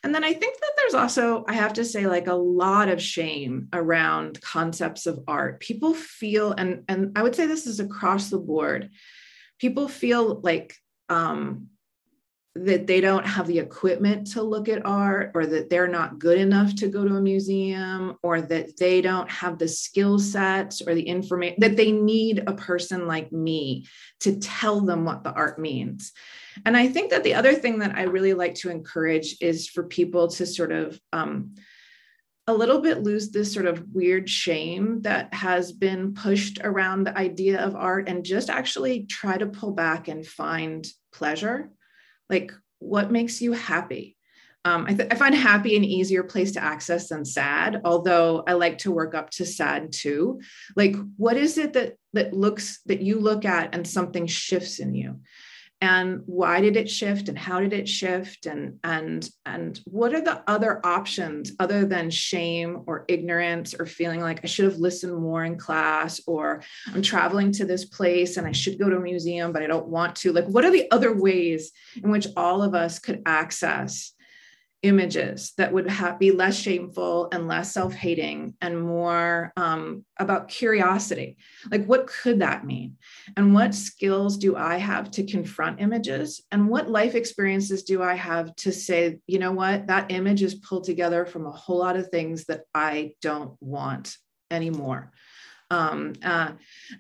And 0.04 0.14
then 0.14 0.26
I 0.26 0.34
think 0.34 0.60
that 0.60 0.72
there's 0.76 0.94
also, 0.94 1.46
I 1.48 1.54
have 1.54 1.72
to 1.74 1.86
say, 1.86 2.06
like 2.06 2.28
a 2.28 2.34
lot 2.34 2.90
of 2.90 3.02
shame 3.02 3.70
around 3.72 4.42
concepts 4.42 5.06
of 5.06 5.24
art. 5.26 5.62
People 5.62 5.94
feel, 5.94 6.52
and, 6.52 6.84
and 6.90 7.18
I 7.18 7.24
would 7.24 7.34
say 7.34 7.46
this 7.46 7.66
is 7.66 7.80
across 7.80 8.30
the 8.30 8.40
board, 8.40 8.90
people 9.58 9.88
feel 9.88 10.42
like 10.42 10.76
um, 11.08 11.68
that 12.56 12.86
they 12.86 13.00
don't 13.00 13.26
have 13.26 13.48
the 13.48 13.60
equipment 13.60 14.28
to 14.28 14.42
look 14.42 14.68
at 14.68 14.86
art 14.86 15.32
or 15.36 15.46
that 15.46 15.70
they're 15.70 15.88
not 15.88 16.20
good 16.20 16.38
enough 16.38 16.76
to 16.76 16.88
go 16.90 17.08
to 17.08 17.16
a 17.16 17.22
museum 17.22 18.18
or 18.24 18.42
that 18.42 18.78
they 18.78 19.02
don't 19.02 19.32
have 19.32 19.58
the 19.58 19.68
skill 19.68 20.20
sets 20.20 20.82
or 20.82 20.94
the 20.94 21.08
information 21.08 21.56
that 21.60 21.78
they 21.78 21.94
need 21.94 22.44
a 22.48 22.54
person 22.54 23.08
like 23.08 23.32
me 23.32 23.88
to 24.20 24.38
tell 24.38 24.82
them 24.82 25.06
what 25.06 25.24
the 25.24 25.32
art 25.32 25.60
means 25.60 26.12
and 26.66 26.76
i 26.76 26.90
think 26.90 27.10
that 27.10 27.24
the 27.24 27.34
other 27.34 27.54
thing 27.54 27.80
that 27.80 27.96
i 27.96 28.04
really 28.04 28.34
like 28.34 28.56
to 28.56 28.70
encourage 28.70 29.38
is 29.40 29.70
for 29.70 29.84
people 29.84 30.28
to 30.28 30.46
sort 30.46 30.74
of 30.74 31.00
um, 31.14 31.56
a 32.48 32.54
little 32.54 32.82
bit 32.82 33.04
lose 33.04 33.30
this 33.30 33.54
sort 33.54 33.66
of 33.66 33.86
weird 33.94 34.30
shame 34.30 35.02
that 35.04 35.34
has 35.34 35.72
been 35.72 36.14
pushed 36.14 36.60
around 36.64 37.04
the 37.04 37.18
idea 37.18 37.62
of 37.62 37.76
art 37.76 38.10
and 38.10 38.26
just 38.26 38.50
actually 38.50 39.06
try 39.06 39.38
to 39.38 39.46
pull 39.46 39.72
back 39.72 40.08
and 40.08 40.26
find 40.28 40.86
pleasure. 41.14 41.72
Like, 42.32 42.52
what 42.80 43.12
makes 43.12 43.42
you 43.42 43.52
happy? 43.52 44.18
Um, 44.64 44.86
I, 44.88 44.94
th- 44.94 45.12
I, 45.12 45.16
find 45.16 45.34
happy 45.34 45.76
an 45.76 45.84
easier 45.84 46.24
place 46.24 46.52
to 46.52 46.64
access 46.64 47.10
than 47.10 47.26
sad, 47.26 47.82
although 47.84 48.44
I 48.46 48.54
like 48.54 48.78
to 48.80 48.92
work 48.92 49.16
up 49.16 49.32
to 49.32 49.46
sad 49.46 49.92
too. 49.92 50.40
Like, 50.76 50.96
what 51.18 51.36
is 51.36 51.58
it 51.58 51.74
that 51.74 51.96
that 52.14 52.34
looks 52.34 52.80
that 52.86 53.02
you 53.02 53.20
look 53.20 53.44
at 53.44 53.74
and 53.74 53.88
something 53.88 54.28
shifts 54.28 54.80
in 54.80 54.94
you? 54.94 55.20
And 55.82 56.22
why 56.28 56.62
did 56.62 56.78
it 56.78 56.90
shift 56.90 57.28
and 57.28 57.38
how 57.38 57.60
did 57.60 57.74
it 57.74 57.90
shift? 57.90 58.46
And 58.46 58.80
and 58.84 59.28
and 59.46 59.80
what 59.86 60.14
are 60.14 60.22
the 60.22 60.44
other 60.48 60.80
options 60.86 61.52
other 61.60 61.86
than 61.86 62.12
shame 62.12 62.84
or 62.86 63.06
ignorance 63.08 63.74
or 63.74 63.86
feeling 63.86 64.22
like 64.22 64.40
i 64.44 64.48
should 64.48 64.66
have 64.66 64.78
listened 64.78 65.16
more 65.16 65.44
in 65.44 65.58
class 65.58 66.22
or 66.28 66.64
i'm 66.94 67.02
traveling 67.02 67.52
to 67.52 67.66
this 67.66 67.86
place 67.86 68.38
and 68.38 68.48
i 68.48 68.52
should 68.52 68.80
go 68.80 68.90
to 68.90 68.98
a 68.98 69.00
museum 69.00 69.52
but 69.52 69.64
i 69.64 69.68
don't 69.68 69.88
want 69.88 70.16
to? 70.18 70.32
Like 70.32 70.46
what 70.46 70.66
are 70.66 70.72
the 70.72 70.90
other 70.92 71.14
ways 71.14 71.72
in 72.04 72.12
which 72.12 72.28
all 72.38 72.62
of 72.62 72.76
us 72.76 73.00
could 73.00 73.22
access 73.26 74.14
images 74.84 75.54
that 75.58 75.72
would 75.72 75.88
have, 75.90 76.18
be 76.18 76.32
less 76.32 76.58
shameful 76.58 77.30
and 77.32 77.48
less 77.48 77.72
self-hating 77.72 78.56
and 78.62 78.82
more 78.82 79.54
um, 79.56 80.04
about 80.18 80.48
curiosity. 80.48 81.38
Like 81.70 81.86
what 81.86 82.08
could 82.08 82.40
that 82.40 82.66
mean? 82.66 82.98
And 83.38 83.54
what 83.54 83.76
skills 83.76 84.38
do 84.38 84.56
i 84.56 84.78
have 84.78 85.12
to 85.12 85.24
confront 85.24 85.82
images? 85.82 86.42
And 86.52 86.68
what 86.68 86.90
life 86.90 87.14
experiences 87.14 87.84
do 87.84 88.02
i 88.02 88.16
have 88.16 88.56
to 88.58 88.72
say 88.72 89.20
you 89.28 89.40
know 89.40 89.52
what? 89.52 89.88
That 89.88 90.12
image 90.12 90.42
is 90.42 90.56
pulled 90.56 90.86
together 90.86 91.26
from 91.26 91.46
a 91.46 91.52
whole 91.52 91.78
lot 91.78 91.96
of 91.96 92.10
things 92.10 92.46
that 92.46 92.62
i 92.74 93.14
don't 93.22 93.56
want 93.62 94.18
anymore. 94.50 95.12
Um, 95.70 96.14
uh, 96.24 96.52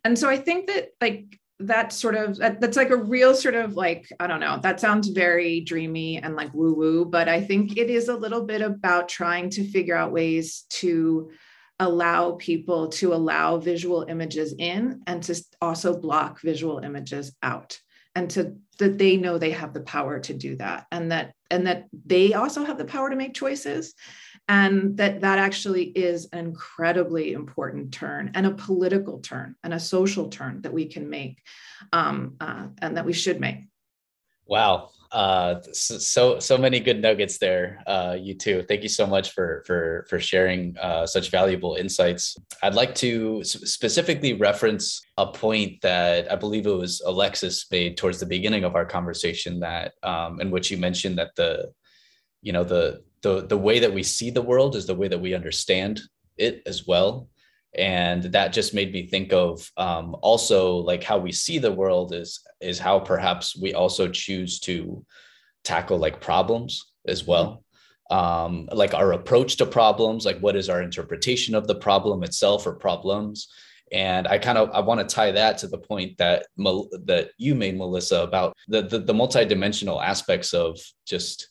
and 0.05 0.17
so 0.17 0.29
i 0.29 0.37
think 0.37 0.67
that 0.67 0.89
like 1.01 1.40
that 1.67 1.91
sort 1.91 2.15
of 2.15 2.37
that, 2.37 2.59
that's 2.59 2.77
like 2.77 2.89
a 2.89 2.95
real 2.95 3.33
sort 3.33 3.55
of 3.55 3.73
like 3.73 4.07
i 4.19 4.27
don't 4.27 4.39
know 4.39 4.59
that 4.61 4.79
sounds 4.79 5.09
very 5.09 5.61
dreamy 5.61 6.17
and 6.17 6.35
like 6.35 6.53
woo 6.53 6.73
woo 6.73 7.05
but 7.05 7.27
i 7.27 7.41
think 7.41 7.77
it 7.77 7.89
is 7.89 8.07
a 8.07 8.15
little 8.15 8.45
bit 8.45 8.61
about 8.61 9.09
trying 9.09 9.49
to 9.49 9.69
figure 9.69 9.95
out 9.95 10.11
ways 10.11 10.65
to 10.69 11.31
allow 11.79 12.33
people 12.33 12.89
to 12.89 13.13
allow 13.13 13.57
visual 13.57 14.03
images 14.03 14.53
in 14.57 15.01
and 15.07 15.23
to 15.23 15.43
also 15.61 15.97
block 15.97 16.39
visual 16.41 16.79
images 16.79 17.35
out 17.41 17.79
and 18.15 18.29
to 18.29 18.55
that 18.79 18.97
they 18.97 19.17
know 19.17 19.37
they 19.37 19.51
have 19.51 19.73
the 19.73 19.81
power 19.81 20.19
to 20.19 20.33
do 20.33 20.55
that 20.55 20.85
and 20.91 21.11
that 21.11 21.33
and 21.49 21.67
that 21.67 21.85
they 22.05 22.33
also 22.33 22.63
have 22.63 22.77
the 22.77 22.85
power 22.85 23.09
to 23.09 23.15
make 23.15 23.33
choices 23.33 23.93
and 24.47 24.97
that 24.97 25.21
that 25.21 25.39
actually 25.39 25.83
is 25.83 26.27
an 26.33 26.39
incredibly 26.39 27.33
important 27.33 27.93
turn 27.93 28.31
and 28.33 28.45
a 28.45 28.51
political 28.51 29.19
turn 29.19 29.55
and 29.63 29.73
a 29.73 29.79
social 29.79 30.29
turn 30.29 30.61
that 30.61 30.73
we 30.73 30.85
can 30.85 31.09
make 31.09 31.39
um, 31.93 32.35
uh, 32.41 32.67
and 32.81 32.97
that 32.97 33.05
we 33.05 33.13
should 33.13 33.39
make. 33.39 33.57
Wow. 34.47 34.89
Uh, 35.11 35.61
so 35.73 36.39
so 36.39 36.57
many 36.57 36.79
good 36.79 37.01
nuggets 37.01 37.37
there 37.37 37.83
uh, 37.85 38.15
you 38.17 38.33
too 38.33 38.63
thank 38.63 38.81
you 38.81 38.87
so 38.87 39.05
much 39.05 39.31
for 39.31 39.61
for 39.67 40.05
for 40.09 40.21
sharing 40.21 40.75
uh, 40.77 41.05
such 41.05 41.29
valuable 41.29 41.75
insights. 41.75 42.37
I'd 42.63 42.75
like 42.75 42.95
to 42.95 43.43
specifically 43.43 44.33
reference 44.33 45.01
a 45.17 45.27
point 45.27 45.81
that 45.81 46.31
i 46.31 46.35
believe 46.35 46.65
it 46.65 46.71
was 46.71 47.01
alexis 47.05 47.65
made 47.71 47.97
towards 47.97 48.19
the 48.19 48.25
beginning 48.25 48.63
of 48.63 48.75
our 48.75 48.85
conversation 48.85 49.59
that 49.59 49.93
um, 50.03 50.39
in 50.39 50.49
which 50.49 50.71
you 50.71 50.77
mentioned 50.77 51.17
that 51.17 51.35
the 51.35 51.71
you 52.41 52.53
know 52.53 52.63
the 52.63 53.01
the 53.21 53.45
the 53.47 53.57
way 53.57 53.79
that 53.79 53.93
we 53.93 54.03
see 54.03 54.29
the 54.29 54.41
world 54.41 54.75
is 54.75 54.85
the 54.85 54.95
way 54.95 55.07
that 55.07 55.19
we 55.19 55.33
understand 55.33 56.01
it 56.37 56.61
as 56.65 56.87
well. 56.87 57.27
And 57.77 58.23
that 58.23 58.51
just 58.51 58.73
made 58.73 58.91
me 58.91 59.07
think 59.07 59.31
of 59.31 59.71
um, 59.77 60.15
also 60.21 60.75
like 60.77 61.03
how 61.03 61.17
we 61.17 61.31
see 61.31 61.57
the 61.57 61.71
world 61.71 62.13
is 62.13 62.41
is 62.59 62.79
how 62.79 62.99
perhaps 62.99 63.55
we 63.55 63.73
also 63.73 64.09
choose 64.09 64.59
to 64.61 65.05
tackle 65.63 65.97
like 65.97 66.19
problems 66.19 66.91
as 67.07 67.25
well. 67.25 67.63
Um, 68.09 68.67
like 68.73 68.93
our 68.93 69.13
approach 69.13 69.55
to 69.57 69.65
problems 69.65 70.25
like 70.25 70.39
what 70.39 70.57
is 70.57 70.67
our 70.67 70.81
interpretation 70.81 71.55
of 71.55 71.65
the 71.65 71.75
problem 71.75 72.23
itself 72.23 72.67
or 72.67 72.73
problems? 72.73 73.47
And 73.93 74.25
i 74.25 74.37
kind 74.37 74.57
of 74.57 74.69
i 74.71 74.79
want 74.79 75.01
to 75.01 75.15
tie 75.15 75.31
that 75.31 75.57
to 75.59 75.67
the 75.67 75.77
point 75.77 76.17
that 76.17 76.45
that 76.57 77.31
you 77.37 77.55
made 77.55 77.77
melissa 77.77 78.21
about 78.21 78.55
the, 78.69 78.83
the 78.83 78.99
the 78.99 79.13
multidimensional 79.13 80.01
aspects 80.01 80.53
of 80.53 80.79
just 81.05 81.50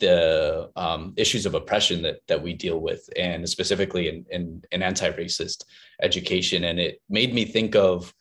the 0.00 0.70
um, 0.76 1.12
issues 1.16 1.46
of 1.46 1.54
oppression 1.54 2.02
that 2.02 2.20
that 2.26 2.42
we 2.42 2.52
deal 2.52 2.80
with, 2.80 3.08
and 3.16 3.48
specifically 3.48 4.08
in, 4.08 4.26
in, 4.30 4.62
in 4.72 4.82
anti-racist 4.82 5.64
education. 6.02 6.64
And 6.64 6.80
it 6.80 7.00
made 7.08 7.32
me 7.32 7.44
think 7.44 7.76
of 7.76 8.12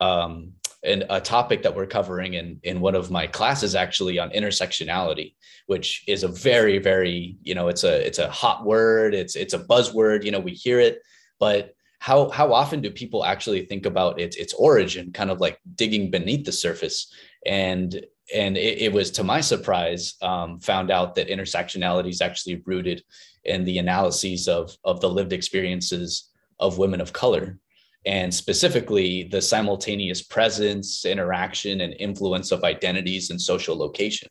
um, 0.00 0.52
an, 0.82 1.04
a 1.10 1.20
topic 1.20 1.62
that 1.62 1.74
we're 1.74 1.86
covering 1.86 2.34
in 2.34 2.58
in 2.62 2.80
one 2.80 2.94
of 2.94 3.10
my 3.10 3.26
classes, 3.26 3.74
actually 3.74 4.18
on 4.18 4.30
intersectionality, 4.30 5.34
which 5.66 6.04
is 6.06 6.22
a 6.22 6.28
very 6.28 6.78
very 6.78 7.36
you 7.42 7.54
know 7.54 7.68
it's 7.68 7.84
a 7.84 8.06
it's 8.06 8.18
a 8.18 8.30
hot 8.30 8.64
word, 8.64 9.14
it's 9.14 9.36
it's 9.36 9.54
a 9.54 9.64
buzzword. 9.64 10.24
You 10.24 10.30
know 10.30 10.40
we 10.40 10.52
hear 10.52 10.80
it, 10.80 11.00
but 11.38 11.75
how 12.06 12.28
how 12.30 12.52
often 12.52 12.80
do 12.80 12.90
people 12.92 13.24
actually 13.24 13.66
think 13.66 13.84
about 13.84 14.20
its 14.20 14.36
its 14.36 14.54
origin, 14.54 15.10
kind 15.10 15.28
of 15.28 15.40
like 15.40 15.58
digging 15.74 16.08
beneath 16.08 16.44
the 16.44 16.52
surface? 16.52 17.12
And 17.44 18.06
and 18.32 18.56
it, 18.56 18.82
it, 18.82 18.92
was 18.92 19.10
to 19.12 19.24
my 19.24 19.40
surprise 19.40 20.14
um, 20.22 20.60
found 20.60 20.92
out 20.92 21.16
that 21.16 21.26
intersectionality 21.28 22.10
is 22.10 22.20
actually 22.20 22.62
rooted 22.64 23.02
in 23.42 23.64
the 23.64 23.78
analyses 23.78 24.46
of 24.46 24.76
of 24.84 25.00
the 25.00 25.10
lived 25.10 25.32
experiences 25.32 26.30
of 26.60 26.78
women 26.78 27.00
of 27.00 27.12
color 27.12 27.58
and 28.04 28.32
specifically 28.32 29.24
the 29.32 29.42
simultaneous 29.42 30.22
presence 30.22 31.04
interaction 31.04 31.80
and 31.80 31.92
influence 31.98 32.52
of 32.52 32.62
identities 32.62 33.30
and 33.30 33.40
social 33.40 33.76
location 33.76 34.28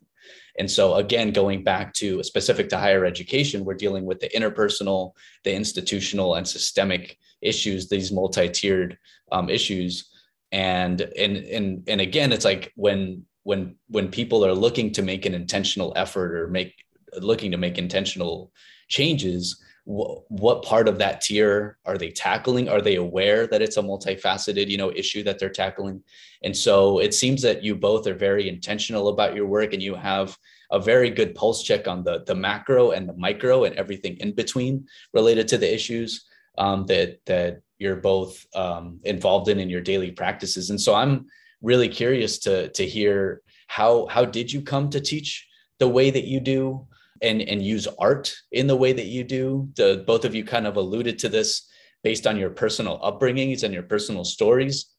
and 0.58 0.70
so 0.70 0.94
again 0.94 1.30
going 1.30 1.62
back 1.62 1.92
to 1.92 2.22
specific 2.22 2.68
to 2.70 2.78
higher 2.78 3.04
education 3.04 3.64
we're 3.64 3.84
dealing 3.84 4.04
with 4.06 4.18
the 4.20 4.30
interpersonal 4.30 5.12
the 5.44 5.54
institutional 5.54 6.34
and 6.36 6.48
systemic 6.48 7.18
issues 7.42 7.88
these 7.88 8.12
multi-tiered 8.12 8.98
um, 9.32 9.48
issues. 9.48 10.10
And 10.52 11.00
and 11.00 11.36
and 11.36 11.84
and 11.88 12.00
again 12.00 12.32
it's 12.32 12.44
like 12.44 12.72
when 12.76 13.24
when 13.42 13.76
when 13.88 14.08
people 14.08 14.44
are 14.46 14.54
looking 14.54 14.92
to 14.92 15.02
make 15.02 15.26
an 15.26 15.34
intentional 15.34 15.92
effort 15.96 16.34
or 16.34 16.48
make 16.48 16.74
looking 17.18 17.50
to 17.50 17.56
make 17.56 17.78
intentional 17.78 18.52
changes 18.88 19.60
wh- 19.86 20.20
what 20.28 20.62
part 20.62 20.88
of 20.88 20.98
that 20.98 21.20
tier 21.20 21.78
are 21.86 21.96
they 21.96 22.10
tackling? 22.10 22.68
Are 22.68 22.82
they 22.82 22.96
aware 22.96 23.46
that 23.46 23.62
it's 23.62 23.76
a 23.76 23.82
multifaceted 23.82 24.68
you 24.68 24.76
know 24.76 24.92
issue 24.92 25.22
that 25.24 25.38
they're 25.38 25.48
tackling? 25.48 26.02
And 26.42 26.56
so 26.56 26.98
it 26.98 27.14
seems 27.14 27.40
that 27.42 27.64
you 27.64 27.74
both 27.74 28.06
are 28.06 28.14
very 28.14 28.48
intentional 28.48 29.08
about 29.08 29.34
your 29.34 29.46
work 29.46 29.72
and 29.72 29.82
you 29.82 29.94
have 29.94 30.36
a 30.70 30.80
very 30.80 31.10
good 31.10 31.34
pulse 31.34 31.62
check 31.62 31.86
on 31.88 32.02
the 32.02 32.24
the 32.26 32.34
macro 32.34 32.90
and 32.90 33.08
the 33.08 33.16
micro 33.16 33.64
and 33.64 33.76
everything 33.76 34.16
in 34.18 34.32
between 34.32 34.86
related 35.14 35.48
to 35.48 35.58
the 35.58 35.72
issues 35.72 36.26
um, 36.58 36.86
that 36.86 37.24
that 37.26 37.60
you're 37.78 37.96
both 37.96 38.44
um, 38.54 39.00
involved 39.04 39.48
in 39.48 39.60
in 39.60 39.68
your 39.68 39.80
daily 39.80 40.10
practices. 40.10 40.70
And 40.70 40.80
so 40.80 40.94
i'm 40.94 41.26
really 41.62 41.88
curious 41.88 42.38
to 42.38 42.68
to 42.70 42.86
hear 42.86 43.42
how 43.66 44.06
how 44.06 44.24
did 44.24 44.52
you 44.52 44.62
come 44.62 44.90
to 44.90 45.00
teach 45.00 45.46
the 45.78 45.88
way 45.88 46.10
that 46.10 46.24
you 46.24 46.40
do 46.40 46.86
and 47.22 47.42
and 47.42 47.62
use 47.62 47.88
art 47.98 48.34
in 48.52 48.66
the 48.66 48.76
way 48.76 48.92
that 48.92 49.06
you 49.06 49.24
do? 49.24 49.68
The 49.76 50.04
both 50.06 50.24
of 50.24 50.34
you 50.34 50.44
kind 50.44 50.66
of 50.66 50.76
alluded 50.76 51.18
to 51.20 51.28
this 51.28 51.68
based 52.02 52.26
on 52.26 52.36
your 52.36 52.50
personal 52.50 53.00
upbringings 53.00 53.62
and 53.62 53.74
your 53.74 53.82
personal 53.82 54.24
stories 54.24 54.95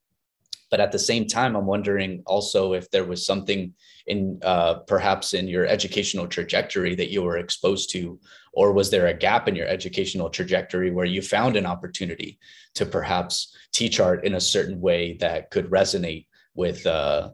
but 0.70 0.80
at 0.80 0.92
the 0.92 1.00
same 1.00 1.26
time 1.26 1.56
i'm 1.56 1.66
wondering 1.66 2.22
also 2.26 2.74
if 2.74 2.90
there 2.92 3.06
was 3.06 3.26
something 3.26 3.74
in 4.08 4.40
uh, 4.44 4.76
perhaps 4.88 5.34
in 5.34 5.48
your 5.48 5.66
educational 5.66 6.28
trajectory 6.28 6.96
that 6.96 7.12
you 7.12 7.22
were 7.22 7.38
exposed 7.38 7.92
to 7.92 8.20
or 8.54 8.72
was 8.72 8.90
there 8.90 9.08
a 9.08 9.14
gap 9.14 9.48
in 9.48 9.56
your 9.56 9.68
educational 9.68 10.30
trajectory 10.30 10.92
where 10.92 11.06
you 11.06 11.22
found 11.22 11.56
an 11.56 11.66
opportunity 11.66 12.40
to 12.74 12.86
perhaps 12.86 13.56
teach 13.72 14.00
art 14.00 14.26
in 14.26 14.34
a 14.36 14.42
certain 14.42 14.82
way 14.82 15.18
that 15.20 15.52
could 15.52 15.70
resonate 15.70 16.26
with 16.56 16.86
uh, 16.88 17.30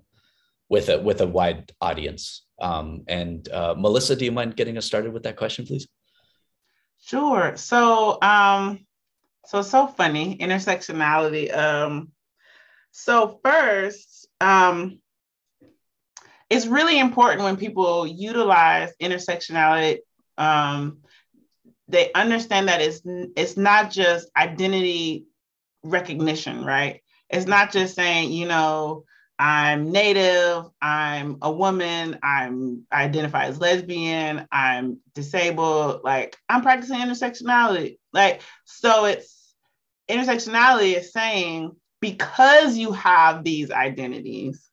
with 0.70 0.90
a 0.90 1.00
with 1.00 1.22
a 1.22 1.28
wide 1.28 1.72
audience. 1.82 2.44
Um, 2.62 3.04
and 3.08 3.48
uh, 3.50 3.76
Melissa, 3.78 4.16
do 4.16 4.26
you 4.26 4.32
mind 4.32 4.56
getting 4.56 4.78
us 4.78 4.86
started 4.86 5.14
with 5.14 5.24
that 5.24 5.38
question, 5.38 5.66
please? 5.66 5.88
Sure. 7.00 7.54
So, 7.56 8.18
um, 8.22 8.86
so 9.46 9.62
so 9.62 9.88
funny 9.88 10.38
intersectionality. 10.38 11.56
Um, 11.56 12.12
so 12.94 13.40
first, 13.44 14.28
um, 14.40 15.00
it's 16.50 16.68
really 16.68 17.00
important 17.00 17.42
when 17.42 17.58
people 17.58 18.06
utilize 18.06 18.92
intersectionality. 19.02 19.98
Um, 20.38 21.00
they 21.88 22.12
understand 22.14 22.68
that 22.68 22.82
it's 22.82 23.02
it's 23.36 23.58
not 23.58 23.90
just 23.90 24.30
identity 24.38 25.26
recognition, 25.84 26.64
right? 26.64 27.02
It's 27.30 27.48
not 27.48 27.72
just 27.72 27.96
saying, 27.96 28.32
you 28.32 28.48
know, 28.48 29.06
I'm 29.40 29.92
native, 29.92 30.66
I'm 30.80 31.40
a 31.42 31.52
woman, 31.52 32.20
I'm 32.22 32.86
I 32.92 33.06
identify 33.06 33.46
as 33.46 33.60
lesbian, 33.60 34.48
I'm 34.52 35.00
disabled, 35.16 36.02
like 36.04 36.38
I'm 36.48 36.62
practicing 36.62 37.00
intersectionality. 37.00 37.98
Like, 38.14 38.42
so 38.66 39.06
it's 39.06 39.56
intersectionality 40.08 40.96
is 40.96 41.12
saying 41.12 41.76
because 42.04 42.76
you 42.76 42.92
have 42.92 43.46
these 43.46 43.72
identities, 43.72 44.70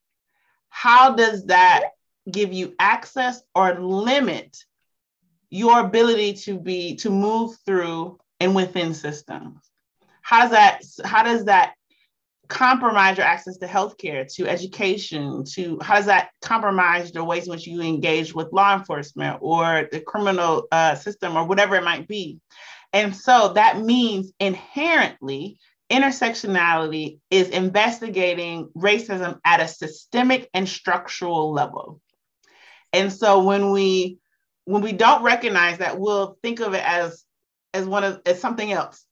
how 0.68 1.14
does 1.14 1.46
that 1.46 1.90
give 2.28 2.52
you 2.52 2.74
access 2.80 3.40
or 3.54 3.78
limit 3.78 4.56
your 5.48 5.78
ability 5.78 6.32
to 6.32 6.58
be 6.58 6.96
to 6.96 7.08
move 7.08 7.56
through 7.64 8.18
and 8.40 8.56
within 8.56 8.94
systems? 8.94 9.60
How's 10.22 10.50
that 10.50 10.82
how 11.04 11.22
does 11.22 11.44
that 11.44 11.74
compromise 12.48 13.16
your 13.16 13.26
access 13.26 13.58
to 13.58 13.66
healthcare, 13.66 14.26
to 14.34 14.48
education, 14.48 15.44
to 15.52 15.78
how 15.82 15.94
does 15.94 16.06
that 16.06 16.30
compromise 16.42 17.12
the 17.12 17.22
ways 17.22 17.46
in 17.46 17.52
which 17.52 17.64
you 17.64 17.80
engage 17.80 18.34
with 18.34 18.52
law 18.52 18.74
enforcement 18.74 19.38
or 19.40 19.88
the 19.92 20.00
criminal 20.00 20.66
uh, 20.72 20.96
system 20.96 21.36
or 21.36 21.44
whatever 21.46 21.76
it 21.76 21.84
might 21.84 22.08
be. 22.08 22.40
And 22.92 23.14
so 23.14 23.52
that 23.54 23.80
means 23.80 24.32
inherently 24.40 25.58
intersectionality 25.90 27.18
is 27.30 27.48
investigating 27.48 28.68
racism 28.76 29.38
at 29.44 29.60
a 29.60 29.68
systemic 29.68 30.48
and 30.54 30.68
structural 30.68 31.52
level. 31.52 32.00
And 32.92 33.12
so 33.12 33.44
when 33.44 33.70
we 33.70 34.18
when 34.64 34.82
we 34.82 34.92
don't 34.92 35.22
recognize 35.22 35.78
that, 35.78 35.98
we'll 35.98 36.36
think 36.42 36.60
of 36.60 36.74
it 36.74 36.84
as 36.84 37.24
as 37.74 37.86
one 37.86 38.04
of 38.04 38.20
as 38.26 38.40
something 38.40 38.72
else 38.72 39.04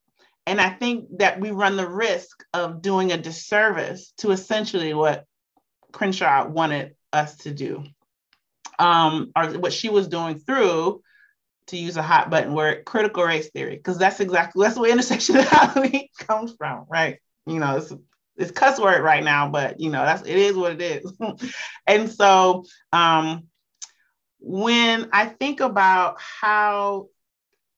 and 0.48 0.62
I 0.62 0.70
think 0.70 1.18
that 1.18 1.38
we 1.38 1.50
run 1.50 1.76
the 1.76 1.86
risk 1.86 2.42
of 2.54 2.80
doing 2.80 3.12
a 3.12 3.18
disservice 3.18 4.14
to 4.18 4.30
essentially 4.30 4.94
what 4.94 5.26
Crenshaw 5.92 6.48
wanted 6.48 6.94
us 7.12 7.36
to 7.38 7.50
do, 7.50 7.84
um, 8.78 9.30
or 9.36 9.50
what 9.58 9.74
she 9.74 9.90
was 9.90 10.08
doing 10.08 10.38
through, 10.38 11.02
to 11.68 11.76
use 11.76 11.96
a 11.96 12.02
hot 12.02 12.30
button 12.30 12.54
word, 12.54 12.84
critical 12.84 13.24
race 13.24 13.50
theory, 13.50 13.76
because 13.76 13.98
that's 13.98 14.20
exactly 14.20 14.64
that's 14.64 14.78
where 14.78 14.92
intersectionality 14.96 16.08
comes 16.18 16.54
from, 16.56 16.86
right? 16.90 17.18
You 17.46 17.58
know, 17.60 17.76
it's 17.76 17.92
it's 18.36 18.50
cuss 18.52 18.78
word 18.78 19.02
right 19.02 19.24
now, 19.24 19.48
but 19.48 19.80
you 19.80 19.90
know 19.90 20.04
that's 20.04 20.22
it 20.22 20.36
is 20.36 20.56
what 20.56 20.72
it 20.72 20.82
is. 20.82 21.12
and 21.86 22.10
so 22.10 22.64
um, 22.92 23.44
when 24.40 25.08
I 25.12 25.26
think 25.26 25.60
about 25.60 26.20
how 26.20 27.08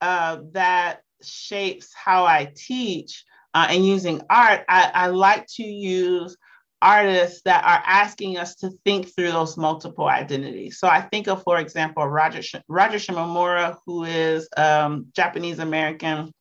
uh, 0.01 0.39
that 0.53 1.03
shapes 1.23 1.93
how 1.95 2.25
I 2.25 2.53
teach 2.55 3.25
uh, 3.55 3.69
and 3.71 3.85
using 3.85 4.23
art, 4.31 4.65
I, 4.69 4.91
I 4.95 5.07
like 5.09 5.47
to 5.57 5.63
use 5.63 6.37
artists 6.83 7.43
that 7.45 7.65
are 7.65 7.83
asking 7.87 8.39
us 8.39 8.55
to 8.57 8.71
think 8.85 9.15
through 9.15 9.33
those 9.33 9.57
multiple 9.57 10.07
identities. 10.07 10.79
So 10.79 10.89
I 10.89 11.01
think 11.03 11.29
of, 11.29 11.43
for 11.43 11.59
example, 11.59 12.07
Roger 12.07 12.41
Roger 12.69 12.99
Shimomura, 12.99 13.77
who 13.87 14.05
is 14.05 14.49
um, 14.57 15.07
Japanese 15.15 15.59
American, 15.59 16.33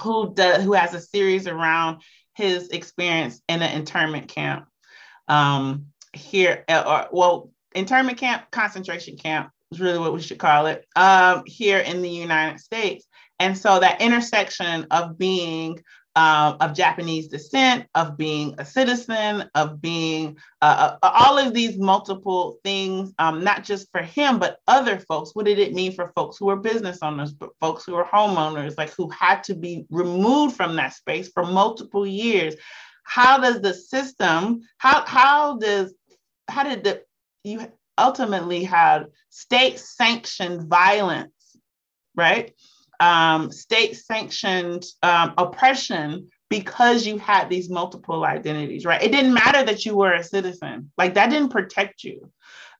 who 0.00 0.34
does 0.34 0.64
who 0.64 0.72
has 0.72 0.94
a 0.94 1.00
series 1.00 1.46
around 1.46 2.02
his 2.34 2.68
experience 2.70 3.40
in 3.48 3.62
an 3.62 3.76
internment 3.76 4.28
camp 4.28 4.66
um, 5.28 5.86
here, 6.12 6.64
uh, 6.68 6.84
or 6.86 7.08
well, 7.12 7.50
internment 7.74 8.18
camp, 8.18 8.50
concentration 8.50 9.16
camp 9.16 9.50
is 9.70 9.80
really 9.80 9.98
what 9.98 10.12
we 10.12 10.20
should 10.20 10.38
call 10.38 10.66
it 10.66 10.86
um, 10.96 11.42
here 11.46 11.78
in 11.78 12.02
the 12.02 12.10
United 12.10 12.60
States. 12.60 13.06
And 13.38 13.56
so 13.56 13.80
that 13.80 14.00
intersection 14.00 14.86
of 14.90 15.18
being 15.18 15.82
um, 16.14 16.56
of 16.60 16.74
Japanese 16.74 17.28
descent, 17.28 17.86
of 17.94 18.16
being 18.16 18.54
a 18.58 18.64
citizen, 18.64 19.48
of 19.54 19.80
being 19.80 20.36
uh, 20.60 20.96
uh, 21.02 21.10
all 21.10 21.38
of 21.38 21.54
these 21.54 21.78
multiple 21.78 22.58
things, 22.64 23.14
um, 23.18 23.42
not 23.42 23.64
just 23.64 23.90
for 23.90 24.02
him, 24.02 24.38
but 24.38 24.58
other 24.68 24.98
folks. 24.98 25.34
What 25.34 25.46
did 25.46 25.58
it 25.58 25.72
mean 25.72 25.92
for 25.92 26.12
folks 26.14 26.36
who 26.36 26.46
were 26.46 26.56
business 26.56 26.98
owners, 27.02 27.32
but 27.32 27.50
folks 27.60 27.84
who 27.84 27.94
were 27.94 28.04
homeowners, 28.04 28.76
like 28.76 28.92
who 28.94 29.08
had 29.08 29.42
to 29.44 29.54
be 29.54 29.86
removed 29.90 30.56
from 30.56 30.76
that 30.76 30.94
space 30.94 31.28
for 31.28 31.44
multiple 31.44 32.06
years? 32.06 32.56
How 33.04 33.38
does 33.38 33.60
the 33.60 33.74
system, 33.74 34.62
how, 34.78 35.04
how 35.06 35.56
does, 35.56 35.94
how 36.48 36.62
did 36.64 36.84
the, 36.84 37.02
you 37.42 37.72
ultimately 37.98 38.64
had 38.64 39.06
state 39.30 39.78
sanctioned 39.78 40.68
violence, 40.68 41.56
right? 42.14 42.52
Um, 43.02 43.50
state 43.50 43.96
sanctioned 43.96 44.84
um, 45.02 45.34
oppression 45.36 46.28
because 46.48 47.04
you 47.04 47.18
had 47.18 47.50
these 47.50 47.68
multiple 47.68 48.24
identities, 48.24 48.84
right? 48.84 49.02
It 49.02 49.10
didn't 49.10 49.34
matter 49.34 49.64
that 49.64 49.84
you 49.84 49.96
were 49.96 50.12
a 50.12 50.22
citizen, 50.22 50.92
like 50.96 51.14
that 51.14 51.30
didn't 51.30 51.48
protect 51.48 52.04
you. 52.04 52.30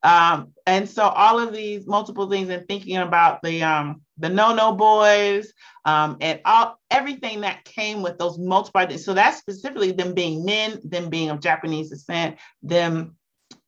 Um, 0.05 0.53
and 0.65 0.89
so 0.89 1.03
all 1.03 1.41
of 1.41 1.53
these 1.53 1.89
multiple 1.89 2.31
things 2.31 2.51
and 2.51 2.67
thinking 2.69 2.99
about 2.99 3.43
the 3.43 3.65
um, 3.65 4.03
the 4.19 4.29
no 4.29 4.55
no 4.55 4.75
boys 4.75 5.53
um, 5.85 6.19
and 6.21 6.41
all 6.45 6.79
everything 6.91 7.41
that 7.41 7.65
came 7.65 8.01
with 8.01 8.19
those 8.19 8.39
multiple. 8.39 8.99
So 8.99 9.15
that's 9.15 9.39
specifically 9.39 9.91
them 9.91 10.15
being 10.15 10.45
men, 10.45 10.79
them 10.85 11.09
being 11.09 11.31
of 11.31 11.41
Japanese 11.41 11.91
descent, 11.91 12.39
them 12.63 13.17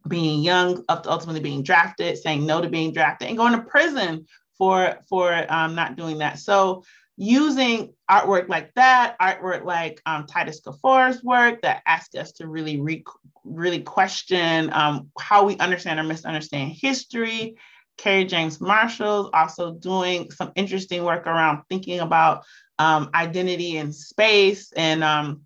being 0.06 0.42
young, 0.42 0.84
ultimately 0.88 1.40
being 1.40 1.64
drafted, 1.64 2.16
saying 2.18 2.46
no 2.46 2.60
to 2.60 2.68
being 2.68 2.92
drafted, 2.92 3.28
and 3.28 3.38
going 3.38 3.54
to 3.54 3.62
prison 3.62 4.26
for 4.58 4.98
for 5.08 5.46
um, 5.48 5.74
not 5.74 5.96
doing 5.96 6.18
that. 6.18 6.38
So 6.38 6.84
using 7.16 7.94
artwork 8.10 8.48
like 8.48 8.74
that, 8.74 9.18
artwork 9.20 9.64
like 9.64 10.00
um, 10.06 10.26
Titus 10.26 10.60
Kaphar's 10.60 11.22
work 11.22 11.62
that 11.62 11.82
ask 11.86 12.14
us 12.16 12.32
to 12.32 12.48
really 12.48 12.80
re- 12.80 13.04
really 13.44 13.80
question 13.80 14.72
um, 14.72 15.10
how 15.18 15.44
we 15.44 15.56
understand 15.58 16.00
or 16.00 16.04
misunderstand 16.04 16.72
history. 16.72 17.56
Kerry 17.96 18.24
James 18.24 18.60
Marshall's 18.60 19.30
also 19.32 19.72
doing 19.72 20.30
some 20.32 20.50
interesting 20.56 21.04
work 21.04 21.26
around 21.26 21.62
thinking 21.68 22.00
about 22.00 22.44
um, 22.80 23.10
identity 23.14 23.76
and 23.76 23.94
space 23.94 24.72
and 24.72 25.04
um, 25.04 25.42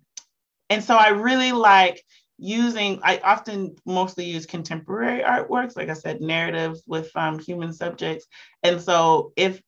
and 0.71 0.83
so 0.83 0.95
I 0.95 1.09
really 1.09 1.51
like 1.51 2.03
using 2.39 2.99
i 3.03 3.19
often 3.23 3.75
mostly 3.85 4.25
use 4.25 4.45
contemporary 4.45 5.21
artworks 5.21 5.75
like 5.75 5.89
i 5.89 5.93
said 5.93 6.21
narratives 6.21 6.83
with 6.87 7.11
um, 7.15 7.37
human 7.37 7.73
subjects. 7.73 8.25
And 8.63 8.81
so 8.81 9.33
if 9.35 9.61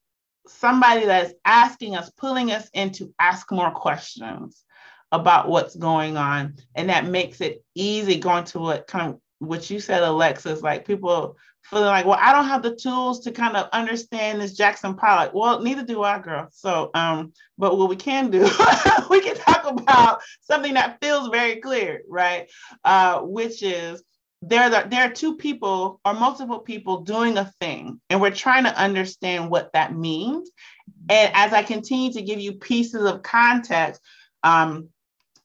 somebody 0.48 1.06
that's 1.06 1.34
asking 1.46 1.96
us 1.96 2.10
pulling 2.12 2.52
us 2.52 2.70
in 2.74 2.92
to 2.92 3.14
ask 3.20 3.52
more 3.52 3.72
questions 3.72 4.64
about 5.12 5.50
what's 5.50 5.76
going 5.76 6.18
on 6.18 6.56
and 6.76 6.90
that 6.90 7.06
makes 7.06 7.42
it 7.42 7.64
easy 7.76 8.18
going 8.18 8.46
to 8.46 8.60
what 8.60 8.88
kind 8.88 9.14
of 9.14 9.20
what 9.40 9.70
you 9.70 9.80
said 9.80 10.04
alexis 10.04 10.62
like 10.62 10.86
people 10.86 11.36
feeling 11.64 11.86
like, 11.86 12.06
well, 12.06 12.20
I 12.20 12.34
don't 12.34 12.48
have 12.48 12.64
the 12.64 12.76
tools 12.76 13.22
to 13.22 13.32
kind 13.32 13.56
of 13.56 13.70
understand 13.72 14.42
this 14.42 14.54
Jackson 14.54 14.96
Pollock. 14.96 15.34
Well, 15.34 15.62
neither 15.62 15.84
do 15.84 16.04
I, 16.04 16.20
girl. 16.20 16.48
So, 16.52 16.92
um, 16.94 17.34
but 17.58 17.78
what 17.78 17.90
we 17.90 17.96
can 17.96 18.30
do, 18.32 18.42
we 19.10 19.22
can 19.22 19.36
talk 19.36 19.66
about 19.70 20.22
something 20.42 20.74
that 20.74 20.98
feels 21.02 21.30
very 21.30 21.58
clear, 21.58 22.02
right? 22.08 22.50
Uh, 22.84 23.22
which 23.22 23.64
is 23.64 24.04
there, 24.42 24.64
are, 24.64 24.88
there 24.88 25.04
are 25.04 25.14
two 25.14 25.38
people 25.38 26.00
or 26.04 26.14
multiple 26.14 26.60
people 26.60 27.02
doing 27.02 27.38
a 27.38 27.52
thing, 27.62 28.02
and 28.10 28.20
we're 28.20 28.32
trying 28.32 28.64
to 28.64 28.78
understand 28.78 29.50
what 29.50 29.72
that 29.74 29.96
means. 29.96 30.50
And 31.10 31.32
as 31.34 31.54
I 31.54 31.64
continue 31.64 32.12
to 32.14 32.22
give 32.22 32.40
you 32.40 32.54
pieces 32.54 33.04
of 33.04 33.24
context, 33.24 34.02
um, 34.44 34.90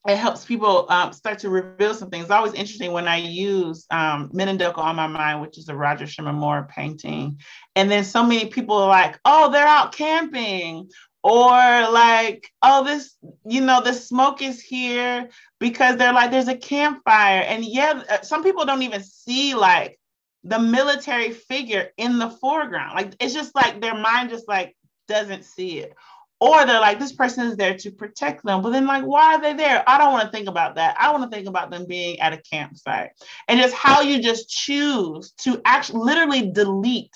it 0.09 0.19
helps 0.19 0.45
people 0.45 0.87
um, 0.89 1.13
start 1.13 1.41
to 1.41 1.51
reveal 1.51 1.95
some 1.95 2.11
things. 2.11 2.25
It's 2.25 2.31
always 2.31 2.55
interesting 2.55 2.93
when 2.93 3.09
I 3.09 3.17
use 3.17 3.87
um, 3.91 4.31
Minidoka 4.31 4.79
on 4.79 4.97
my 4.97 5.07
mind, 5.07 5.41
which 5.41 5.59
is 5.59 5.69
a 5.69 5.77
Roger 5.77 6.05
Shimomura 6.05 6.69
painting. 6.69 7.41
And 7.75 7.91
then 7.91 8.05
so 8.05 8.23
many 8.23 8.47
people 8.49 8.77
are 8.77 8.89
like, 8.89 9.19
oh, 9.25 9.51
they're 9.51 9.67
out 9.67 9.93
camping. 9.93 10.89
Or 11.23 11.51
like, 11.51 12.49
oh, 12.63 12.85
this, 12.85 13.17
you 13.45 13.61
know, 13.61 13.83
the 13.83 13.93
smoke 13.93 14.43
is 14.43 14.61
here 14.61 15.29
because 15.59 15.97
they're 15.97 16.13
like, 16.13 16.31
there's 16.31 16.47
a 16.47 16.57
campfire. 16.57 17.41
And 17.41 17.65
yeah, 17.65 18.03
uh, 18.09 18.23
some 18.23 18.45
people 18.45 18.65
don't 18.65 18.83
even 18.83 19.03
see 19.03 19.57
like 19.57 19.99
the 20.45 20.61
military 20.61 21.33
figure 21.33 21.89
in 21.97 22.19
the 22.19 22.31
foreground. 22.31 22.95
Like, 22.95 23.17
it's 23.19 23.35
just 23.35 23.57
like 23.57 23.81
their 23.81 23.97
mind 23.97 24.31
just 24.31 24.47
like 24.47 24.77
doesn't 25.09 25.45
see 25.45 25.79
it 25.79 25.95
or 26.41 26.67
they're 26.67 26.81
like 26.81 26.99
this 26.99 27.13
person 27.13 27.47
is 27.47 27.57
there 27.57 27.77
to 27.79 27.91
protect 27.91 28.45
them. 28.45 28.63
But 28.63 28.71
then 28.71 28.87
like 28.87 29.05
why 29.05 29.35
are 29.35 29.41
they 29.41 29.55
there? 29.55 29.83
I 29.87 29.99
don't 29.99 30.13
want 30.13 30.27
to 30.27 30.37
think 30.37 30.49
about 30.49 30.77
that. 30.77 30.97
I 30.99 31.13
want 31.13 31.31
to 31.31 31.35
think 31.35 31.49
about 31.49 31.71
them 31.71 31.87
being 31.87 32.21
at 32.21 32.33
a 32.33 32.39
campsite. 32.39 33.11
And 33.49 33.61
just 33.61 33.75
how 33.75 34.03
you 34.03 34.23
just 34.23 34.49
choose 34.49 35.33
to 35.43 35.61
actually 35.65 36.01
literally 36.01 36.51
delete 36.51 37.15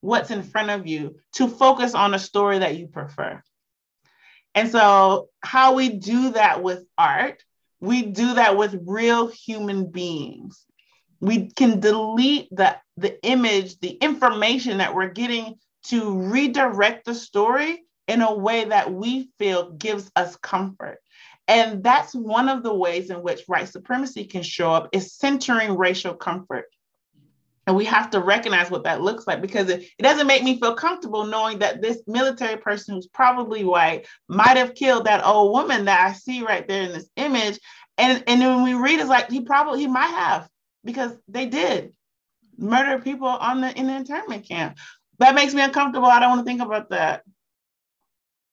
what's 0.00 0.30
in 0.30 0.42
front 0.42 0.70
of 0.70 0.86
you 0.86 1.16
to 1.34 1.48
focus 1.48 1.94
on 1.94 2.14
a 2.14 2.18
story 2.18 2.58
that 2.58 2.76
you 2.76 2.88
prefer. 2.88 3.42
And 4.54 4.70
so 4.70 5.28
how 5.40 5.74
we 5.74 5.88
do 5.90 6.32
that 6.32 6.62
with 6.62 6.84
art 6.98 7.42
we 7.82 8.02
do 8.02 8.34
that 8.34 8.56
with 8.56 8.80
real 8.86 9.26
human 9.26 9.90
beings. 9.90 10.64
We 11.20 11.50
can 11.50 11.80
delete 11.80 12.48
the 12.52 12.76
the 12.96 13.20
image 13.26 13.80
the 13.80 13.90
information 13.90 14.78
that 14.78 14.94
we're 14.94 15.08
getting 15.08 15.56
to 15.86 16.16
redirect 16.16 17.04
the 17.04 17.14
story 17.14 17.84
in 18.08 18.20
a 18.20 18.34
way 18.34 18.64
that 18.64 18.92
we 18.92 19.30
feel 19.38 19.70
gives 19.70 20.10
us 20.16 20.36
comfort. 20.36 20.98
And 21.48 21.82
that's 21.82 22.14
one 22.14 22.48
of 22.48 22.62
the 22.62 22.74
ways 22.74 23.10
in 23.10 23.22
which 23.22 23.42
white 23.46 23.68
supremacy 23.68 24.24
can 24.24 24.42
show 24.42 24.72
up 24.72 24.88
is 24.92 25.14
centering 25.14 25.76
racial 25.76 26.14
comfort. 26.14 26.66
And 27.66 27.76
we 27.76 27.84
have 27.84 28.10
to 28.10 28.20
recognize 28.20 28.70
what 28.70 28.84
that 28.84 29.02
looks 29.02 29.26
like 29.26 29.40
because 29.40 29.68
it, 29.68 29.82
it 29.96 30.02
doesn't 30.02 30.26
make 30.26 30.42
me 30.42 30.58
feel 30.58 30.74
comfortable 30.74 31.24
knowing 31.26 31.60
that 31.60 31.80
this 31.80 32.02
military 32.08 32.56
person 32.56 32.94
who's 32.94 33.06
probably 33.06 33.64
white 33.64 34.06
might 34.28 34.56
have 34.56 34.74
killed 34.74 35.04
that 35.04 35.24
old 35.24 35.52
woman 35.52 35.84
that 35.84 36.00
I 36.00 36.12
see 36.12 36.42
right 36.42 36.66
there 36.66 36.82
in 36.82 36.92
this 36.92 37.08
image. 37.16 37.60
And, 37.98 38.24
and 38.26 38.40
when 38.40 38.64
we 38.64 38.74
read, 38.74 38.98
it's 38.98 39.08
like 39.08 39.30
he 39.30 39.42
probably 39.42 39.80
he 39.80 39.86
might 39.86 40.06
have 40.06 40.48
because 40.84 41.16
they 41.28 41.46
did 41.46 41.92
murder 42.58 43.02
people 43.02 43.28
on 43.28 43.60
the 43.60 43.76
in 43.78 43.86
the 43.86 43.94
internment 43.94 44.46
camp. 44.46 44.78
That 45.18 45.34
makes 45.34 45.54
me 45.54 45.62
uncomfortable. 45.62 46.08
I 46.08 46.20
don't 46.20 46.30
want 46.30 46.40
to 46.40 46.44
think 46.50 46.62
about 46.62 46.90
that. 46.90 47.22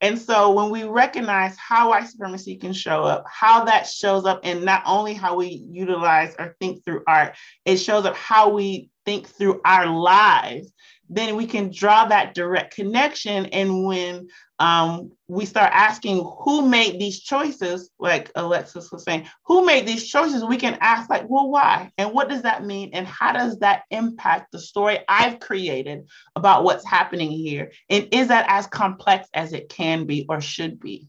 And 0.02 0.18
so 0.18 0.52
when 0.52 0.70
we 0.70 0.84
recognize 0.84 1.58
how 1.58 1.90
white 1.90 2.08
supremacy 2.08 2.56
can 2.56 2.72
show 2.72 3.04
up, 3.04 3.26
how 3.30 3.66
that 3.66 3.86
shows 3.86 4.26
up 4.26 4.46
in 4.46 4.64
not 4.64 4.84
only 4.86 5.14
how 5.14 5.36
we 5.36 5.66
utilize 5.70 6.36
or 6.40 6.56
think 6.60 6.86
through 6.86 7.04
art, 7.06 7.36
it 7.66 7.78
shows 7.78 8.06
up 8.06 8.16
how 8.16 8.50
we 8.50 8.90
think 9.06 9.28
through 9.28 9.60
our 9.66 9.88
lives, 9.88 10.72
then 11.10 11.36
we 11.36 11.48
can 11.48 11.72
draw 11.72 12.06
that 12.06 12.34
direct 12.34 12.76
connection. 12.76 13.48
And 13.48 13.86
when 13.86 14.28
um, 14.60 15.12
we 15.28 15.46
start 15.46 15.72
asking 15.74 16.24
who 16.42 16.68
made 16.68 17.00
these 17.00 17.20
choices, 17.22 17.90
like 18.00 18.32
Alexis 18.36 18.92
was 18.92 19.04
saying, 19.04 19.28
who 19.46 19.66
made 19.66 19.88
these 19.88 20.08
choices, 20.08 20.44
we 20.44 20.58
can 20.58 20.78
ask, 20.82 21.10
like, 21.10 21.30
well, 21.30 21.50
why? 21.50 21.92
And 21.98 22.14
what 22.14 22.30
does 22.30 22.44
that 22.44 22.66
mean? 22.66 22.92
And 22.94 23.08
how 23.08 23.34
does 23.34 23.60
that 23.60 23.84
impact 23.90 24.52
the 24.52 24.60
story 24.60 25.00
I've 25.08 25.40
created 25.40 26.08
about 26.36 26.64
what's 26.64 26.86
happening 26.86 27.32
here? 27.32 27.72
And 27.90 28.08
is 28.12 28.28
that 28.28 28.46
as 28.50 28.68
complex 28.68 29.28
as 29.34 29.54
it 29.54 29.70
can 29.70 30.06
be 30.06 30.26
or 30.30 30.42
should 30.42 30.80
be? 30.80 31.08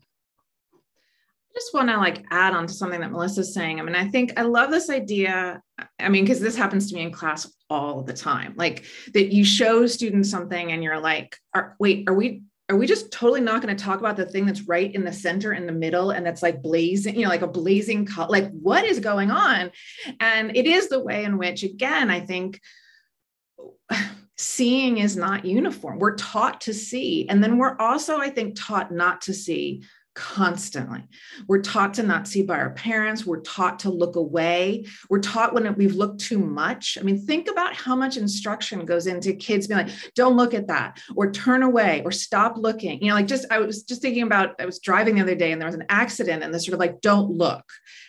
Just 1.61 1.74
want 1.74 1.90
to 1.90 1.98
like 1.98 2.24
add 2.30 2.54
on 2.54 2.66
to 2.66 2.72
something 2.72 3.00
that 3.00 3.12
Melissa's 3.12 3.52
saying. 3.52 3.80
I 3.80 3.82
mean, 3.82 3.94
I 3.94 4.08
think 4.08 4.32
I 4.38 4.42
love 4.42 4.70
this 4.70 4.88
idea. 4.88 5.61
I 5.98 6.08
mean, 6.08 6.24
because 6.24 6.40
this 6.40 6.56
happens 6.56 6.88
to 6.88 6.94
me 6.94 7.02
in 7.02 7.12
class 7.12 7.52
all 7.68 8.02
the 8.02 8.14
time. 8.14 8.54
Like 8.56 8.86
that 9.12 9.34
you 9.34 9.44
show 9.44 9.86
students 9.86 10.30
something 10.30 10.72
and 10.72 10.82
you're 10.82 10.98
like, 10.98 11.36
are, 11.54 11.76
wait, 11.78 12.08
are 12.08 12.14
we 12.14 12.42
are 12.70 12.76
we 12.76 12.86
just 12.86 13.11
totally 13.11 13.40
not 13.40 13.61
going 13.61 13.76
to 13.76 13.84
talk 13.84 13.98
about 13.98 14.16
the 14.16 14.24
thing 14.24 14.46
that's 14.46 14.68
right 14.68 14.94
in 14.94 15.04
the 15.04 15.12
center 15.12 15.52
in 15.52 15.66
the 15.66 15.72
middle 15.72 16.12
and 16.12 16.24
that's 16.24 16.42
like 16.42 16.62
blazing 16.62 17.16
you 17.16 17.22
know 17.22 17.28
like 17.28 17.42
a 17.42 17.46
blazing 17.48 18.06
color 18.06 18.28
like 18.30 18.48
what 18.52 18.84
is 18.84 19.00
going 19.00 19.30
on 19.30 19.72
and 20.20 20.56
it 20.56 20.66
is 20.66 20.88
the 20.88 21.02
way 21.02 21.24
in 21.24 21.36
which 21.36 21.64
again 21.64 22.11
i 22.11 22.20
think 22.20 22.61
seeing 24.38 24.98
is 24.98 25.16
not 25.16 25.44
uniform 25.44 25.98
we're 25.98 26.14
taught 26.14 26.61
to 26.61 26.72
see 26.72 27.28
and 27.28 27.42
then 27.42 27.58
we're 27.58 27.76
also 27.78 28.18
i 28.18 28.30
think 28.30 28.54
taught 28.56 28.92
not 28.92 29.20
to 29.20 29.34
see 29.34 29.82
constantly. 30.21 31.03
We're 31.49 31.62
taught 31.62 31.95
to 31.95 32.03
not 32.03 32.29
see 32.29 32.43
by 32.43 32.59
our 32.59 32.71
parents. 32.71 33.25
We're 33.25 33.41
taught 33.41 33.79
to 33.81 33.91
look 33.91 34.16
away. 34.16 34.85
We're 35.09 35.21
taught 35.21 35.55
when 35.55 35.75
we've 35.77 35.95
looked 35.95 36.21
too 36.21 36.39
much. 36.39 36.99
I 37.01 37.03
mean, 37.03 37.25
think 37.25 37.51
about 37.51 37.75
how 37.75 37.97
much 37.97 38.18
instruction 38.18 38.85
goes 38.85 39.07
into 39.07 39.33
kids 39.33 39.66
being 39.66 39.87
like, 39.87 39.95
don't 40.14 40.37
look 40.37 40.53
at 40.53 40.66
that, 40.66 41.01
or 41.16 41.33
turn 41.33 41.62
away, 41.62 42.03
or 42.05 42.12
stop 42.12 42.59
looking. 42.59 43.01
You 43.01 43.09
know, 43.09 43.14
like 43.14 43.29
just, 43.29 43.47
I 43.51 43.61
was 43.61 43.83
just 43.83 44.03
thinking 44.03 44.25
about, 44.25 44.61
I 44.61 44.66
was 44.66 44.79
driving 44.79 45.14
the 45.14 45.23
other 45.23 45.35
day 45.35 45.53
and 45.53 45.61
there 45.61 45.68
was 45.68 45.75
an 45.75 45.87
accident, 45.89 46.43
and 46.43 46.53
this 46.53 46.66
sort 46.66 46.75
of 46.75 46.81
like, 46.81 47.01
don't 47.01 47.31
look 47.31 47.64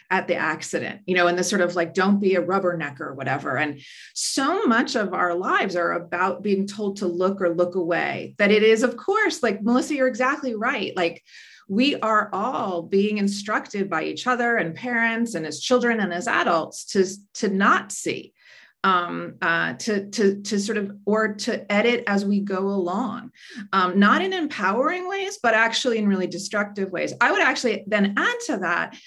at 0.10 0.28
the 0.28 0.36
accident, 0.36 1.00
you 1.06 1.16
know, 1.16 1.28
and 1.28 1.40
this 1.40 1.50
sort 1.50 1.62
of 1.62 1.78
like, 1.78 1.94
don't 1.94 2.20
be 2.20 2.36
a 2.36 2.44
rubbernecker 2.44 3.00
or 3.00 3.14
whatever. 3.14 3.58
And 3.58 3.80
so 4.14 4.66
much 4.66 4.98
of 4.98 5.14
our 5.14 5.34
lives 5.34 5.78
are 5.78 5.94
about 5.94 6.44
being 6.44 6.68
told 6.68 6.98
to 6.98 7.08
look 7.08 7.42
or 7.42 7.56
look 7.56 7.76
away, 7.76 8.36
that 8.38 8.52
it 8.52 8.64
is, 8.64 8.84
of 8.84 8.98
course, 8.98 9.42
like 9.42 9.64
Melissa, 9.64 9.96
you're 9.96 10.10
exactly 10.10 10.54
right. 10.54 10.92
Like, 10.98 11.24
we 11.72 11.96
are 12.02 12.30
all 12.34 12.82
being 12.82 13.18
instructed 13.18 13.90
by 13.90 14.04
each 14.04 14.28
other 14.28 14.58
and 14.58 14.76
parents 14.76 15.36
and 15.36 15.46
as 15.46 15.62
children 15.62 16.02
and 16.02 16.14
as 16.14 16.28
adults 16.28 16.84
to, 16.84 17.06
to 17.34 17.48
not 17.48 17.94
see 17.94 18.34
um, 18.84 19.36
uh, 19.42 19.76
to, 19.76 20.10
to, 20.10 20.42
to 20.42 20.60
sort 20.60 20.78
of, 20.78 20.92
or 21.06 21.36
to 21.36 21.72
edit 21.72 22.04
as 22.08 22.26
we 22.26 22.42
go 22.42 22.60
along, 22.60 23.32
um, 23.72 23.98
not 23.98 24.22
in 24.22 24.34
empowering 24.34 25.08
ways, 25.08 25.40
but 25.42 25.54
actually 25.54 25.98
in 25.98 26.10
really 26.10 26.28
destructive 26.28 26.92
ways. 26.92 27.14
I 27.22 27.32
would 27.32 27.42
actually 27.42 27.86
then 27.88 28.16
add 28.18 28.36
to 28.48 28.58
that 28.58 28.98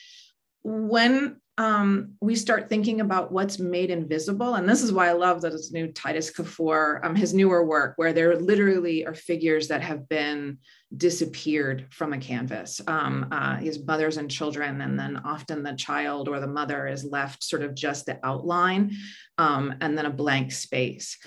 when 0.62 1.36
um, 1.56 2.14
we 2.20 2.34
start 2.34 2.68
thinking 2.68 3.00
about 3.00 3.30
what's 3.30 3.60
made 3.60 3.90
invisible. 3.90 4.54
And 4.54 4.68
this 4.68 4.82
is 4.82 4.92
why 4.92 5.08
I 5.08 5.12
love 5.12 5.40
that 5.42 5.52
it's 5.52 5.70
new 5.70 5.86
Titus 5.86 6.32
Kaphar, 6.32 7.04
um, 7.04 7.14
his 7.14 7.32
newer 7.32 7.64
work, 7.64 7.94
where 7.96 8.12
there 8.12 8.36
literally 8.36 9.06
are 9.06 9.14
figures 9.14 9.68
that 9.68 9.80
have 9.80 10.08
been 10.08 10.58
disappeared 10.96 11.86
from 11.90 12.12
a 12.12 12.18
canvas. 12.18 12.80
Um, 12.88 13.28
uh, 13.30 13.56
his 13.56 13.84
mothers 13.84 14.16
and 14.16 14.28
children, 14.28 14.80
and 14.80 14.98
then 14.98 15.16
often 15.24 15.62
the 15.62 15.74
child 15.74 16.28
or 16.28 16.40
the 16.40 16.48
mother 16.48 16.88
is 16.88 17.04
left 17.04 17.44
sort 17.44 17.62
of 17.62 17.74
just 17.74 18.06
the 18.06 18.18
outline 18.24 18.92
um, 19.38 19.74
and 19.80 19.96
then 19.96 20.06
a 20.06 20.10
blank 20.10 20.50
space. 20.50 21.18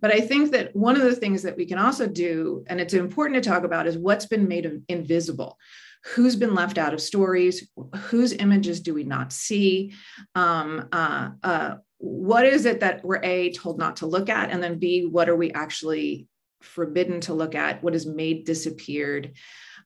But 0.00 0.12
I 0.12 0.20
think 0.20 0.50
that 0.50 0.74
one 0.74 0.96
of 0.96 1.02
the 1.02 1.14
things 1.14 1.44
that 1.44 1.56
we 1.56 1.66
can 1.66 1.78
also 1.78 2.08
do, 2.08 2.64
and 2.66 2.80
it's 2.80 2.94
important 2.94 3.42
to 3.42 3.48
talk 3.48 3.62
about, 3.62 3.86
is 3.86 3.96
what's 3.96 4.26
been 4.26 4.48
made 4.48 4.82
invisible 4.88 5.58
who's 6.04 6.36
been 6.36 6.54
left 6.54 6.78
out 6.78 6.94
of 6.94 7.00
stories 7.00 7.68
whose 7.96 8.32
images 8.32 8.80
do 8.80 8.94
we 8.94 9.04
not 9.04 9.32
see? 9.32 9.92
Um, 10.34 10.88
uh, 10.92 11.30
uh, 11.42 11.74
what 11.98 12.46
is 12.46 12.66
it 12.66 12.80
that 12.80 13.04
we're 13.04 13.22
a 13.22 13.52
told 13.52 13.78
not 13.78 13.96
to 13.96 14.06
look 14.06 14.28
at 14.28 14.50
and 14.50 14.62
then 14.62 14.78
b 14.78 15.06
what 15.06 15.28
are 15.28 15.36
we 15.36 15.50
actually 15.52 16.26
forbidden 16.60 17.20
to 17.22 17.34
look 17.34 17.54
at? 17.54 17.82
What 17.82 17.94
is 17.94 18.06
made 18.06 18.44
disappeared? 18.44 19.32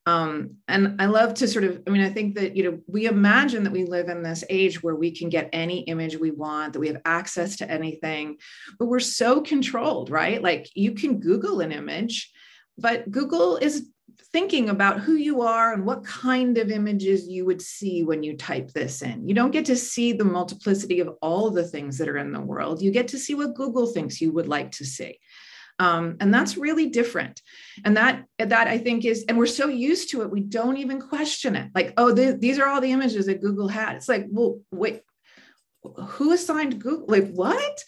Um, 0.06 0.56
and 0.66 0.98
i 0.98 1.04
love 1.04 1.34
to 1.34 1.46
sort 1.46 1.64
of 1.64 1.82
i 1.86 1.90
mean 1.90 2.00
i 2.00 2.08
think 2.08 2.34
that 2.36 2.56
you 2.56 2.64
know 2.64 2.80
we 2.86 3.04
imagine 3.04 3.64
that 3.64 3.72
we 3.72 3.84
live 3.84 4.08
in 4.08 4.22
this 4.22 4.42
age 4.48 4.82
where 4.82 4.94
we 4.94 5.10
can 5.10 5.28
get 5.28 5.50
any 5.52 5.80
image 5.80 6.16
we 6.16 6.30
want 6.30 6.72
that 6.72 6.80
we 6.80 6.88
have 6.88 7.02
access 7.04 7.56
to 7.56 7.70
anything 7.70 8.38
but 8.78 8.86
we're 8.86 8.98
so 8.98 9.42
controlled 9.42 10.08
right? 10.08 10.42
Like 10.42 10.70
you 10.74 10.92
can 10.92 11.20
google 11.20 11.60
an 11.60 11.70
image 11.70 12.32
but 12.78 13.10
google 13.10 13.58
is 13.58 13.88
thinking 14.32 14.68
about 14.68 15.00
who 15.00 15.14
you 15.14 15.42
are 15.42 15.72
and 15.72 15.84
what 15.84 16.04
kind 16.04 16.56
of 16.58 16.70
images 16.70 17.26
you 17.26 17.44
would 17.46 17.60
see 17.60 18.04
when 18.04 18.22
you 18.22 18.36
type 18.36 18.72
this 18.72 19.02
in. 19.02 19.26
You 19.26 19.34
don't 19.34 19.50
get 19.50 19.64
to 19.66 19.76
see 19.76 20.12
the 20.12 20.24
multiplicity 20.24 21.00
of 21.00 21.16
all 21.20 21.50
the 21.50 21.66
things 21.66 21.98
that 21.98 22.08
are 22.08 22.18
in 22.18 22.32
the 22.32 22.40
world. 22.40 22.80
You 22.80 22.90
get 22.92 23.08
to 23.08 23.18
see 23.18 23.34
what 23.34 23.54
Google 23.54 23.86
thinks 23.86 24.20
you 24.20 24.32
would 24.32 24.48
like 24.48 24.70
to 24.72 24.84
see. 24.84 25.18
Um, 25.80 26.18
and 26.20 26.32
that's 26.32 26.58
really 26.58 26.90
different 26.90 27.40
and 27.86 27.96
that 27.96 28.26
that 28.38 28.68
i 28.68 28.76
think 28.76 29.06
is 29.06 29.24
and 29.30 29.38
we're 29.38 29.46
so 29.46 29.68
used 29.68 30.10
to 30.10 30.20
it 30.20 30.30
we 30.30 30.40
don't 30.40 30.76
even 30.76 31.00
question 31.00 31.56
it 31.56 31.70
like 31.74 31.94
oh 31.96 32.12
these 32.12 32.58
are 32.58 32.66
all 32.68 32.82
the 32.82 32.92
images 32.92 33.24
that 33.24 33.40
google 33.40 33.66
had 33.66 33.96
it's 33.96 34.06
like 34.06 34.26
well 34.28 34.60
wait 34.70 35.00
who 35.82 36.32
assigned 36.32 36.80
Google? 36.80 37.06
Like 37.08 37.30
what? 37.32 37.84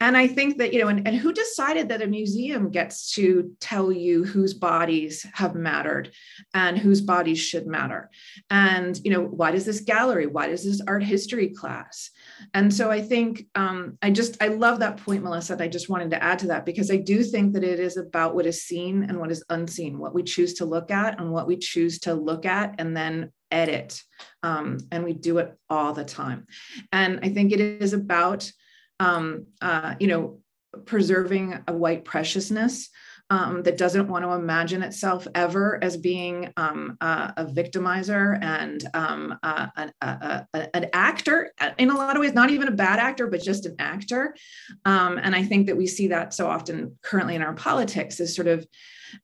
And 0.00 0.16
I 0.16 0.26
think 0.26 0.58
that, 0.58 0.72
you 0.72 0.80
know, 0.80 0.88
and, 0.88 1.06
and 1.06 1.16
who 1.16 1.32
decided 1.32 1.88
that 1.88 2.02
a 2.02 2.06
museum 2.06 2.70
gets 2.70 3.12
to 3.12 3.54
tell 3.60 3.90
you 3.90 4.24
whose 4.24 4.54
bodies 4.54 5.26
have 5.34 5.54
mattered 5.54 6.12
and 6.54 6.78
whose 6.78 7.00
bodies 7.00 7.38
should 7.38 7.66
matter? 7.66 8.10
And, 8.50 8.98
you 9.04 9.10
know, 9.10 9.22
why 9.22 9.50
does 9.50 9.64
this 9.64 9.80
gallery? 9.80 10.26
Why 10.26 10.48
does 10.48 10.64
this 10.64 10.80
art 10.86 11.02
history 11.02 11.48
class? 11.48 12.10
And 12.54 12.72
so 12.72 12.90
I 12.90 13.02
think 13.02 13.46
um, 13.54 13.98
I 14.00 14.10
just, 14.10 14.42
I 14.42 14.48
love 14.48 14.78
that 14.78 14.98
point, 14.98 15.22
Melissa. 15.22 15.56
I 15.58 15.68
just 15.68 15.88
wanted 15.88 16.10
to 16.10 16.22
add 16.22 16.38
to 16.40 16.46
that 16.48 16.64
because 16.64 16.90
I 16.90 16.96
do 16.96 17.22
think 17.22 17.52
that 17.54 17.64
it 17.64 17.80
is 17.80 17.96
about 17.96 18.34
what 18.34 18.46
is 18.46 18.64
seen 18.64 19.04
and 19.04 19.18
what 19.18 19.30
is 19.30 19.44
unseen, 19.50 19.98
what 19.98 20.14
we 20.14 20.22
choose 20.22 20.54
to 20.54 20.64
look 20.64 20.90
at 20.90 21.20
and 21.20 21.30
what 21.30 21.46
we 21.46 21.56
choose 21.56 21.98
to 22.00 22.14
look 22.14 22.46
at 22.46 22.76
and 22.78 22.96
then 22.96 23.32
edit. 23.54 24.02
Um, 24.42 24.78
and 24.90 25.04
we 25.04 25.12
do 25.12 25.38
it 25.38 25.56
all 25.70 25.94
the 25.94 26.04
time. 26.04 26.46
And 26.92 27.20
I 27.22 27.28
think 27.30 27.52
it 27.52 27.60
is 27.60 27.92
about, 27.92 28.50
um, 29.00 29.46
uh, 29.62 29.94
you 30.00 30.08
know, 30.08 30.40
preserving 30.84 31.62
a 31.68 31.72
white 31.72 32.04
preciousness 32.04 32.90
um, 33.30 33.62
that 33.62 33.78
doesn't 33.78 34.08
want 34.08 34.24
to 34.24 34.32
imagine 34.32 34.82
itself 34.82 35.26
ever 35.34 35.82
as 35.82 35.96
being 35.96 36.52
um, 36.56 36.96
a 37.00 37.46
victimizer 37.46 38.38
and 38.42 38.86
um, 38.92 39.38
uh, 39.42 39.66
an, 39.76 39.92
an, 40.52 40.86
actor 40.92 41.52
in 41.78 41.90
a 41.90 41.96
lot 41.96 42.16
of 42.16 42.20
ways, 42.20 42.34
not 42.34 42.50
even 42.50 42.68
a 42.68 42.72
bad 42.72 42.98
actor, 42.98 43.26
but 43.26 43.42
just 43.42 43.64
an 43.66 43.76
actor. 43.78 44.36
Um, 44.84 45.18
and 45.18 45.34
I 45.34 45.42
think 45.42 45.66
that 45.66 45.76
we 45.76 45.86
see 45.86 46.08
that 46.08 46.34
so 46.34 46.48
often 46.48 46.98
currently 47.02 47.34
in 47.34 47.42
our 47.42 47.54
politics 47.54 48.20
is 48.20 48.34
sort 48.34 48.48
of, 48.48 48.66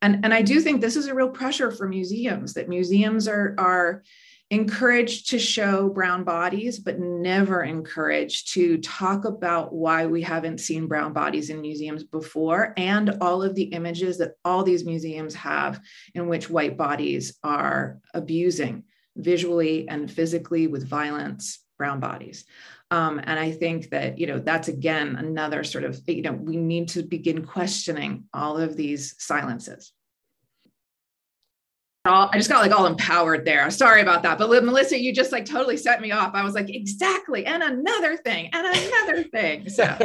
and, 0.00 0.24
and 0.24 0.32
I 0.32 0.42
do 0.42 0.60
think 0.60 0.80
this 0.80 0.96
is 0.96 1.06
a 1.06 1.14
real 1.14 1.30
pressure 1.30 1.70
for 1.70 1.86
museums 1.86 2.54
that 2.54 2.68
museums 2.68 3.28
are, 3.28 3.54
are 3.58 4.02
encouraged 4.50 5.30
to 5.30 5.38
show 5.38 5.88
brown 5.88 6.24
bodies, 6.24 6.78
but 6.78 6.98
never 6.98 7.62
encouraged 7.62 8.52
to 8.52 8.78
talk 8.78 9.24
about 9.24 9.72
why 9.72 10.06
we 10.06 10.22
haven't 10.22 10.58
seen 10.58 10.88
brown 10.88 11.12
bodies 11.12 11.50
in 11.50 11.60
museums 11.60 12.02
before 12.02 12.74
and 12.76 13.16
all 13.20 13.42
of 13.44 13.54
the 13.54 13.64
images 13.64 14.18
that 14.18 14.34
all 14.44 14.64
these 14.64 14.84
museums 14.84 15.34
have 15.34 15.80
in 16.14 16.26
which 16.26 16.50
white 16.50 16.76
bodies 16.76 17.38
are 17.44 18.00
abusing 18.12 18.82
visually 19.16 19.88
and 19.88 20.10
physically 20.10 20.66
with 20.66 20.88
violence 20.88 21.60
brown 21.78 22.00
bodies. 22.00 22.44
Um, 22.90 23.20
and 23.22 23.38
I 23.38 23.52
think 23.52 23.90
that, 23.90 24.18
you 24.18 24.26
know, 24.26 24.40
that's 24.40 24.68
again 24.68 25.14
another 25.14 25.62
sort 25.62 25.84
of, 25.84 26.00
you 26.08 26.22
know, 26.22 26.32
we 26.32 26.56
need 26.56 26.88
to 26.88 27.04
begin 27.04 27.46
questioning 27.46 28.24
all 28.34 28.58
of 28.58 28.76
these 28.76 29.14
silences. 29.18 29.92
I 32.06 32.30
just 32.34 32.48
got 32.48 32.62
like 32.62 32.72
all 32.72 32.86
empowered 32.86 33.44
there. 33.44 33.70
Sorry 33.70 34.00
about 34.00 34.22
that. 34.22 34.38
But 34.38 34.48
Melissa, 34.64 34.98
you 34.98 35.12
just 35.12 35.32
like 35.32 35.44
totally 35.44 35.76
set 35.76 36.00
me 36.00 36.12
off. 36.12 36.34
I 36.34 36.42
was 36.42 36.54
like, 36.54 36.70
exactly. 36.70 37.44
And 37.44 37.62
another 37.62 38.16
thing, 38.16 38.48
and 38.54 38.66
another 38.66 39.24
thing. 39.24 39.68
So 39.68 39.84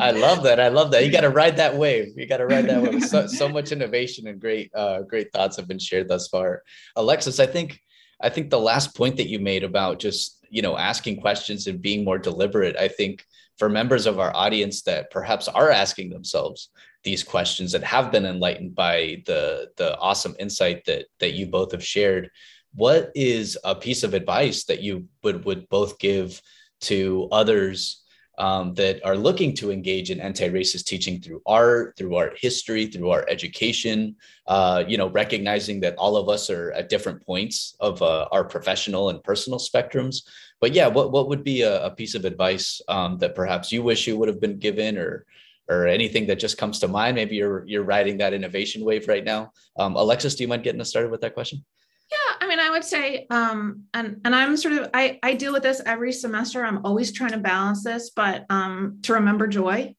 I 0.00 0.10
love 0.12 0.42
that. 0.44 0.58
I 0.58 0.68
love 0.68 0.90
that. 0.92 1.04
You 1.04 1.12
got 1.12 1.20
to 1.20 1.28
ride 1.28 1.58
that 1.58 1.76
wave. 1.76 2.14
You 2.16 2.26
got 2.26 2.38
to 2.38 2.46
ride 2.46 2.66
that 2.66 2.82
wave. 2.82 3.04
So, 3.04 3.26
so 3.26 3.46
much 3.46 3.72
innovation 3.72 4.26
and 4.26 4.40
great, 4.40 4.70
uh, 4.74 5.02
great 5.02 5.30
thoughts 5.32 5.56
have 5.58 5.68
been 5.68 5.78
shared 5.78 6.08
thus 6.08 6.28
far. 6.28 6.62
Alexis, 6.96 7.40
I 7.40 7.46
think, 7.46 7.78
I 8.22 8.30
think 8.30 8.48
the 8.48 8.58
last 8.58 8.96
point 8.96 9.18
that 9.18 9.28
you 9.28 9.38
made 9.38 9.64
about 9.64 9.98
just, 9.98 10.46
you 10.48 10.62
know, 10.62 10.78
asking 10.78 11.20
questions 11.20 11.66
and 11.66 11.82
being 11.82 12.04
more 12.04 12.18
deliberate, 12.18 12.76
I 12.76 12.88
think 12.88 13.22
for 13.58 13.68
members 13.68 14.06
of 14.06 14.18
our 14.18 14.34
audience 14.34 14.80
that 14.82 15.10
perhaps 15.10 15.46
are 15.46 15.70
asking 15.70 16.08
themselves 16.08 16.70
these 17.02 17.22
questions 17.22 17.74
and 17.74 17.84
have 17.84 18.12
been 18.12 18.26
enlightened 18.26 18.74
by 18.74 19.22
the 19.26 19.70
the 19.76 19.96
awesome 19.98 20.34
insight 20.38 20.84
that 20.84 21.06
that 21.18 21.32
you 21.32 21.46
both 21.46 21.72
have 21.72 21.84
shared 21.84 22.30
what 22.74 23.10
is 23.14 23.58
a 23.64 23.74
piece 23.74 24.02
of 24.02 24.14
advice 24.14 24.64
that 24.64 24.82
you 24.82 25.06
would 25.22 25.44
would 25.44 25.68
both 25.68 25.98
give 25.98 26.40
to 26.80 27.28
others 27.32 28.02
um, 28.38 28.72
that 28.74 29.04
are 29.04 29.16
looking 29.16 29.54
to 29.54 29.70
engage 29.70 30.10
in 30.10 30.18
anti-racist 30.18 30.86
teaching 30.86 31.20
through 31.20 31.42
art, 31.44 31.94
through 31.98 32.16
art 32.16 32.38
history, 32.40 32.86
through 32.86 33.10
our 33.10 33.26
education. 33.28 34.16
Uh, 34.46 34.82
you 34.88 34.96
know, 34.96 35.10
recognizing 35.10 35.78
that 35.80 35.94
all 35.96 36.16
of 36.16 36.30
us 36.30 36.48
are 36.48 36.72
at 36.72 36.88
different 36.88 37.24
points 37.24 37.76
of 37.80 38.00
uh, 38.00 38.26
our 38.32 38.44
professional 38.44 39.10
and 39.10 39.22
personal 39.22 39.58
spectrums. 39.58 40.22
But 40.58 40.72
yeah, 40.72 40.86
what 40.86 41.12
what 41.12 41.28
would 41.28 41.44
be 41.44 41.62
a, 41.62 41.84
a 41.84 41.90
piece 41.90 42.14
of 42.14 42.24
advice 42.24 42.80
um, 42.88 43.18
that 43.18 43.34
perhaps 43.34 43.72
you 43.72 43.82
wish 43.82 44.06
you 44.06 44.16
would 44.16 44.28
have 44.28 44.40
been 44.40 44.58
given, 44.58 44.96
or 44.96 45.26
or 45.70 45.86
anything 45.86 46.26
that 46.26 46.40
just 46.40 46.58
comes 46.58 46.80
to 46.80 46.88
mind? 46.88 47.14
Maybe 47.14 47.36
you're 47.36 47.64
you're 47.66 47.84
riding 47.84 48.18
that 48.18 48.34
innovation 48.34 48.84
wave 48.84 49.08
right 49.08 49.24
now. 49.24 49.52
Um, 49.78 49.96
Alexis, 49.96 50.34
do 50.34 50.42
you 50.44 50.48
mind 50.48 50.64
getting 50.64 50.80
us 50.80 50.90
started 50.90 51.10
with 51.10 51.22
that 51.22 51.34
question? 51.34 51.64
Yeah, 52.10 52.36
I 52.40 52.48
mean, 52.48 52.58
I 52.58 52.70
would 52.70 52.82
say, 52.82 53.26
um, 53.30 53.84
and 53.94 54.20
and 54.24 54.34
I'm 54.34 54.56
sort 54.56 54.74
of 54.74 54.90
I 54.92 55.20
I 55.22 55.34
deal 55.34 55.52
with 55.52 55.62
this 55.62 55.80
every 55.86 56.12
semester. 56.12 56.64
I'm 56.64 56.84
always 56.84 57.12
trying 57.12 57.30
to 57.32 57.38
balance 57.38 57.84
this, 57.84 58.10
but 58.10 58.46
um, 58.50 58.98
to 59.02 59.14
remember 59.14 59.46
joy, 59.46 59.94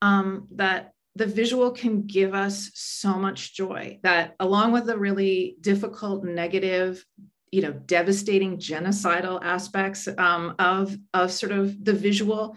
um, 0.00 0.46
that 0.52 0.92
the 1.16 1.26
visual 1.26 1.72
can 1.72 2.06
give 2.06 2.32
us 2.32 2.70
so 2.74 3.18
much 3.18 3.56
joy. 3.56 3.98
That 4.04 4.36
along 4.38 4.70
with 4.70 4.86
the 4.86 4.96
really 4.96 5.56
difficult, 5.60 6.22
negative, 6.22 7.04
you 7.50 7.62
know, 7.62 7.72
devastating, 7.72 8.58
genocidal 8.58 9.42
aspects 9.42 10.06
um, 10.16 10.54
of 10.60 10.96
of 11.12 11.32
sort 11.32 11.50
of 11.50 11.84
the 11.84 11.92
visual, 11.92 12.56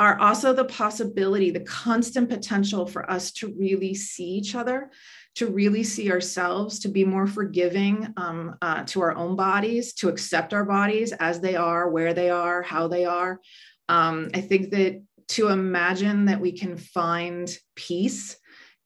are 0.00 0.18
also 0.18 0.52
the 0.52 0.64
possibility, 0.64 1.50
the 1.50 1.60
constant 1.60 2.28
potential 2.28 2.86
for 2.86 3.08
us 3.10 3.30
to 3.32 3.54
really 3.56 3.94
see 3.94 4.24
each 4.24 4.54
other, 4.54 4.90
to 5.36 5.46
really 5.46 5.84
see 5.84 6.10
ourselves, 6.10 6.80
to 6.80 6.88
be 6.88 7.04
more 7.04 7.26
forgiving 7.26 8.12
um, 8.16 8.56
uh, 8.60 8.82
to 8.84 9.00
our 9.00 9.14
own 9.14 9.36
bodies, 9.36 9.92
to 9.94 10.08
accept 10.08 10.52
our 10.52 10.64
bodies 10.64 11.12
as 11.12 11.40
they 11.40 11.54
are, 11.54 11.90
where 11.90 12.12
they 12.12 12.30
are, 12.30 12.62
how 12.62 12.88
they 12.88 13.04
are. 13.04 13.40
Um, 13.88 14.30
I 14.34 14.40
think 14.40 14.70
that 14.70 15.02
to 15.28 15.48
imagine 15.48 16.26
that 16.26 16.40
we 16.40 16.52
can 16.52 16.76
find 16.76 17.56
peace 17.76 18.36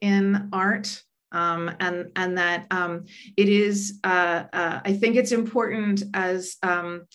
in 0.01 0.49
art 0.53 1.03
um, 1.33 1.71
and 1.81 2.11
and 2.17 2.39
that 2.39 2.67
um, 2.71 3.05
it 3.37 3.49
is 3.49 3.99
uh, 4.05 4.45
uh, 4.53 4.81
I 4.85 4.93
think 4.95 5.17
it's 5.17 5.33
important 5.33 6.03
as 6.15 6.57
um, 6.63 7.07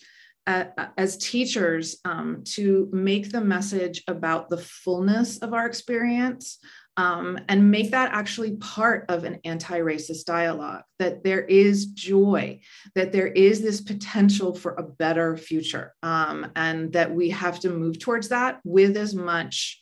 as 0.46 1.16
teachers 1.16 1.96
um, 2.04 2.42
to 2.44 2.88
make 2.92 3.30
the 3.30 3.40
message 3.40 4.02
about 4.08 4.50
the 4.50 4.58
fullness 4.58 5.38
of 5.38 5.54
our 5.54 5.66
experience 5.66 6.58
um, 6.96 7.40
and 7.48 7.70
make 7.70 7.90
that 7.90 8.12
actually 8.12 8.56
part 8.56 9.06
of 9.08 9.24
an 9.24 9.40
anti 9.44 9.80
racist 9.80 10.26
dialogue, 10.26 10.82
that 10.98 11.24
there 11.24 11.42
is 11.42 11.86
joy, 11.86 12.60
that 12.94 13.10
there 13.10 13.26
is 13.26 13.62
this 13.62 13.80
potential 13.80 14.54
for 14.54 14.74
a 14.74 14.82
better 14.82 15.36
future, 15.36 15.94
um, 16.02 16.52
and 16.54 16.92
that 16.92 17.12
we 17.12 17.30
have 17.30 17.58
to 17.60 17.70
move 17.70 17.98
towards 17.98 18.28
that 18.28 18.60
with 18.64 18.96
as 18.96 19.14
much 19.14 19.80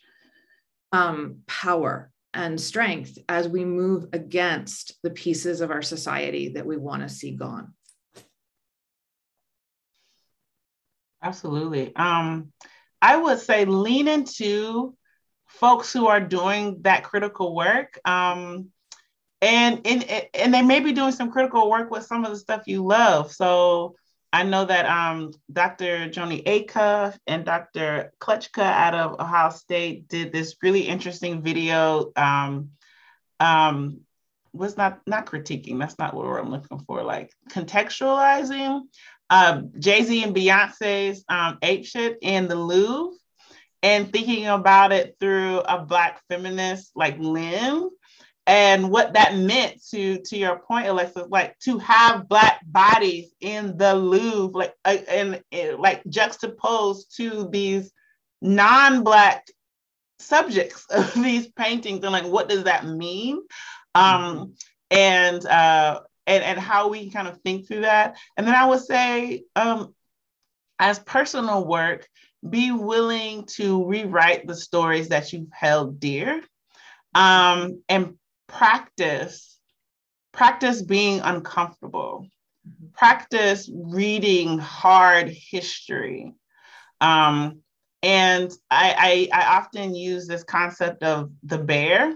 um, 0.93 1.39
power 1.47 2.11
and 2.35 2.59
strength 2.59 3.19
as 3.29 3.47
we 3.47 3.65
move 3.65 4.07
against 4.15 4.95
the 5.03 5.11
pieces 5.11 5.61
of 5.61 5.71
our 5.71 5.83
society 5.83 6.49
that 6.51 6.65
we 6.65 6.79
want 6.79 7.03
to 7.03 7.09
see 7.09 7.33
gone. 7.33 7.75
Absolutely. 11.23 11.95
Um, 11.95 12.53
I 13.01 13.16
would 13.16 13.39
say 13.39 13.64
lean 13.64 14.09
into 14.09 14.95
folks 15.47 15.93
who 15.93 16.07
are 16.07 16.20
doing 16.20 16.83
that 16.83 17.05
critical 17.05 17.55
work. 17.55 17.99
Um, 18.05 18.70
and, 19.41 19.81
and 19.85 20.05
and 20.35 20.55
they 20.55 20.62
may 20.62 20.81
be 20.81 20.93
doing 20.93 21.11
some 21.11 21.33
critical 21.33 21.68
work 21.68 21.91
with 21.91 22.07
some 22.07 22.25
of 22.25 22.31
the 22.31 22.39
stuff 22.39 22.62
you 22.66 22.85
love. 22.85 23.33
So 23.33 23.97
I 24.33 24.45
know 24.45 24.64
that 24.64 24.87
um, 24.87 25.33
Dr. 25.53 26.09
Joni 26.09 26.45
Acuff 26.45 27.18
and 27.27 27.45
Dr. 27.45 28.12
Kleczka 28.20 28.62
out 28.62 28.95
of 28.95 29.20
Ohio 29.20 29.51
State 29.51 30.09
did 30.09 30.33
this 30.33 30.57
really 30.62 30.83
interesting 30.83 31.43
video. 31.43 32.12
Um, 32.16 32.70
um, 33.41 34.01
was 34.53 34.77
not 34.77 35.01
not 35.07 35.27
critiquing. 35.27 35.79
That's 35.79 35.99
not 35.99 36.14
what 36.14 36.27
I'm 36.27 36.51
looking 36.51 36.79
for. 36.81 37.03
Like 37.03 37.33
contextualizing 37.51 38.83
uh, 39.33 39.62
Jay 39.78 40.05
Z 40.05 40.22
and 40.22 40.37
Beyonce's 40.37 41.24
um, 41.26 41.57
Ape 41.62 41.87
Shit 41.87 42.18
in 42.20 42.49
the 42.49 42.55
Louvre 42.55 43.16
and 43.83 44.12
thinking 44.12 44.47
about 44.47 44.93
it 44.93 45.16
through 45.18 45.61
a 45.61 45.83
Black 45.87 46.20
feminist 46.28 46.93
like 46.95 47.16
lens 47.18 47.91
and 48.47 48.91
what 48.91 49.14
that 49.14 49.37
meant 49.37 49.83
to 49.91 50.18
to 50.18 50.37
your 50.37 50.59
point 50.59 50.89
alexis 50.89 51.28
like 51.28 51.57
to 51.61 51.78
have 51.78 52.28
black 52.28 52.61
bodies 52.66 53.33
in 53.41 53.76
the 53.76 53.95
louvre 53.95 54.59
like 54.59 54.74
uh, 54.85 54.97
and 55.09 55.41
uh, 55.55 55.78
like 55.78 56.03
juxtaposed 56.09 57.16
to 57.16 57.49
these 57.53 57.93
non-black 58.41 59.47
subjects 60.18 60.85
of 60.91 61.14
these 61.22 61.47
paintings 61.53 62.03
and 62.03 62.12
like 62.12 62.26
what 62.26 62.49
does 62.49 62.64
that 62.64 62.85
mean 62.85 63.41
um 63.95 64.35
mm-hmm. 64.35 64.51
and 64.91 65.47
uh 65.47 66.01
and, 66.27 66.43
and 66.45 66.59
how 66.59 66.89
we 66.89 67.11
kind 67.11 67.29
of 67.29 67.39
think 67.41 67.66
through 67.66 67.83
that. 67.83 68.16
And 68.37 68.47
then 68.47 68.55
I 68.55 68.66
would 68.66 68.81
say, 68.81 69.45
um, 69.57 69.95
as 70.79 70.99
personal 70.99 71.64
work, 71.66 72.09
be 72.49 72.73
willing 72.73 73.47
to 73.47 73.85
rewrite 73.87 74.47
the 74.47 74.57
stories 74.57 75.09
that 75.11 75.33
you've 75.33 75.53
held 75.53 76.01
dear 76.01 76.43
um, 77.14 77.83
and 77.89 78.14
practice, 78.49 79.59
practice 80.33 80.83
being 80.83 81.20
uncomfortable, 81.20 82.27
mm-hmm. 82.68 82.87
practice 82.95 83.70
reading 83.73 84.59
hard 84.59 85.29
history. 85.29 86.35
Um, 87.01 87.61
and 88.03 88.51
I, 88.70 89.29
I, 89.33 89.41
I 89.41 89.59
often 89.59 89.95
use 89.95 90.27
this 90.27 90.43
concept 90.43 91.05
of 91.05 91.31
the 91.45 91.59
bear. 91.59 92.14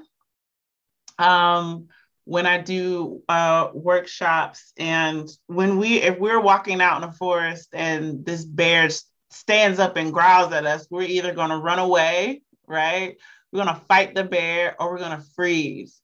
Um, 1.18 1.86
when 2.26 2.44
I 2.44 2.58
do 2.58 3.22
uh, 3.28 3.68
workshops 3.72 4.72
and 4.76 5.28
when 5.46 5.78
we, 5.78 6.02
if 6.02 6.18
we're 6.18 6.40
walking 6.40 6.80
out 6.80 7.00
in 7.00 7.08
the 7.08 7.16
forest 7.16 7.68
and 7.72 8.26
this 8.26 8.44
bear 8.44 8.88
stands 9.30 9.78
up 9.78 9.96
and 9.96 10.12
growls 10.12 10.52
at 10.52 10.66
us, 10.66 10.88
we're 10.90 11.02
either 11.02 11.32
going 11.32 11.50
to 11.50 11.56
run 11.56 11.78
away, 11.78 12.42
right? 12.66 13.16
We're 13.52 13.62
going 13.62 13.74
to 13.76 13.80
fight 13.82 14.16
the 14.16 14.24
bear 14.24 14.74
or 14.80 14.90
we're 14.90 14.98
going 14.98 15.16
to 15.16 15.26
freeze 15.36 16.00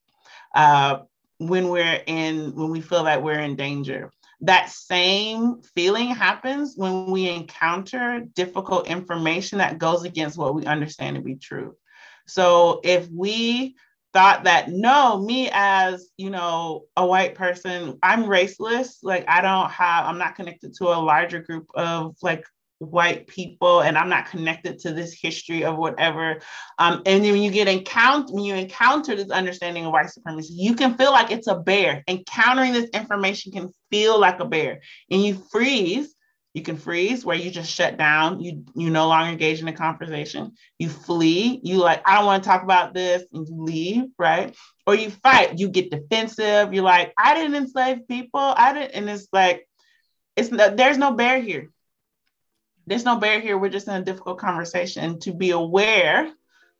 uh, 0.55 0.99
when 1.39 1.67
we're 1.67 2.01
in, 2.07 2.55
when 2.55 2.69
we 2.69 2.79
feel 2.79 3.03
that 3.03 3.21
we're 3.21 3.41
in 3.41 3.57
danger. 3.57 4.09
That 4.39 4.69
same 4.69 5.61
feeling 5.75 6.07
happens 6.07 6.75
when 6.77 7.11
we 7.11 7.27
encounter 7.27 8.21
difficult 8.33 8.87
information 8.87 9.57
that 9.57 9.77
goes 9.77 10.05
against 10.05 10.37
what 10.37 10.55
we 10.55 10.65
understand 10.65 11.17
to 11.17 11.21
be 11.21 11.35
true. 11.35 11.75
So 12.27 12.79
if 12.85 13.09
we 13.09 13.75
thought 14.13 14.43
that 14.43 14.69
no 14.69 15.19
me 15.19 15.49
as 15.51 16.09
you 16.17 16.29
know 16.29 16.85
a 16.95 17.05
white 17.05 17.35
person 17.35 17.97
i'm 18.03 18.25
raceless. 18.25 18.97
Like 19.01 19.25
i 19.27 19.41
don't 19.41 19.71
have 19.71 20.05
i'm 20.05 20.17
not 20.17 20.35
connected 20.35 20.73
to 20.75 20.85
a 20.85 21.01
larger 21.01 21.39
group 21.39 21.67
of 21.73 22.15
like 22.21 22.45
white 22.79 23.27
people 23.27 23.81
and 23.81 23.97
i'm 23.97 24.09
not 24.09 24.25
connected 24.29 24.77
to 24.79 24.93
this 24.93 25.13
history 25.13 25.63
of 25.63 25.77
whatever. 25.77 26.39
Um, 26.77 27.01
and 27.05 27.23
then 27.23 27.31
when 27.31 27.41
you 27.41 27.51
get 27.51 27.67
encounter 27.67 28.33
when 28.33 28.43
you 28.43 28.55
encounter 28.55 29.15
this 29.15 29.31
understanding 29.31 29.85
of 29.85 29.91
white 29.91 30.09
supremacy 30.09 30.53
you 30.53 30.75
can 30.75 30.95
feel 30.95 31.11
like 31.11 31.31
it's 31.31 31.47
a 31.47 31.55
bear. 31.55 32.03
Encountering 32.07 32.73
this 32.73 32.89
information 32.93 33.51
can 33.51 33.71
feel 33.89 34.19
like 34.19 34.39
a 34.39 34.45
bear. 34.45 34.81
And 35.09 35.23
you 35.23 35.41
freeze 35.51 36.13
you 36.53 36.61
can 36.61 36.77
freeze 36.77 37.25
where 37.25 37.35
you 37.35 37.49
just 37.49 37.71
shut 37.71 37.97
down. 37.97 38.39
You 38.39 38.63
you 38.75 38.91
no 38.91 39.07
longer 39.07 39.31
engage 39.31 39.59
in 39.59 39.67
a 39.67 39.73
conversation. 39.73 40.53
You 40.77 40.87
flee. 40.87 41.59
You 41.63 41.77
like, 41.77 42.07
I 42.07 42.15
don't 42.17 42.25
want 42.25 42.43
to 42.43 42.49
talk 42.49 42.61
about 42.63 42.93
this, 42.93 43.23
and 43.33 43.47
you 43.47 43.63
leave, 43.63 44.03
right? 44.19 44.55
Or 44.85 44.93
you 44.93 45.09
fight. 45.09 45.57
You 45.57 45.69
get 45.69 45.89
defensive. 45.89 46.73
You're 46.73 46.83
like, 46.83 47.13
I 47.17 47.33
didn't 47.33 47.55
enslave 47.55 48.07
people. 48.07 48.39
I 48.39 48.73
didn't, 48.73 48.91
and 48.91 49.09
it's 49.09 49.27
like, 49.33 49.67
it's 50.35 50.49
there's 50.49 50.97
no 50.97 51.13
bear 51.13 51.41
here. 51.41 51.71
There's 52.85 53.05
no 53.05 53.17
bear 53.17 53.39
here. 53.39 53.57
We're 53.57 53.69
just 53.69 53.87
in 53.87 53.95
a 53.95 54.05
difficult 54.05 54.37
conversation. 54.37 55.19
To 55.21 55.33
be 55.33 55.51
aware 55.51 56.31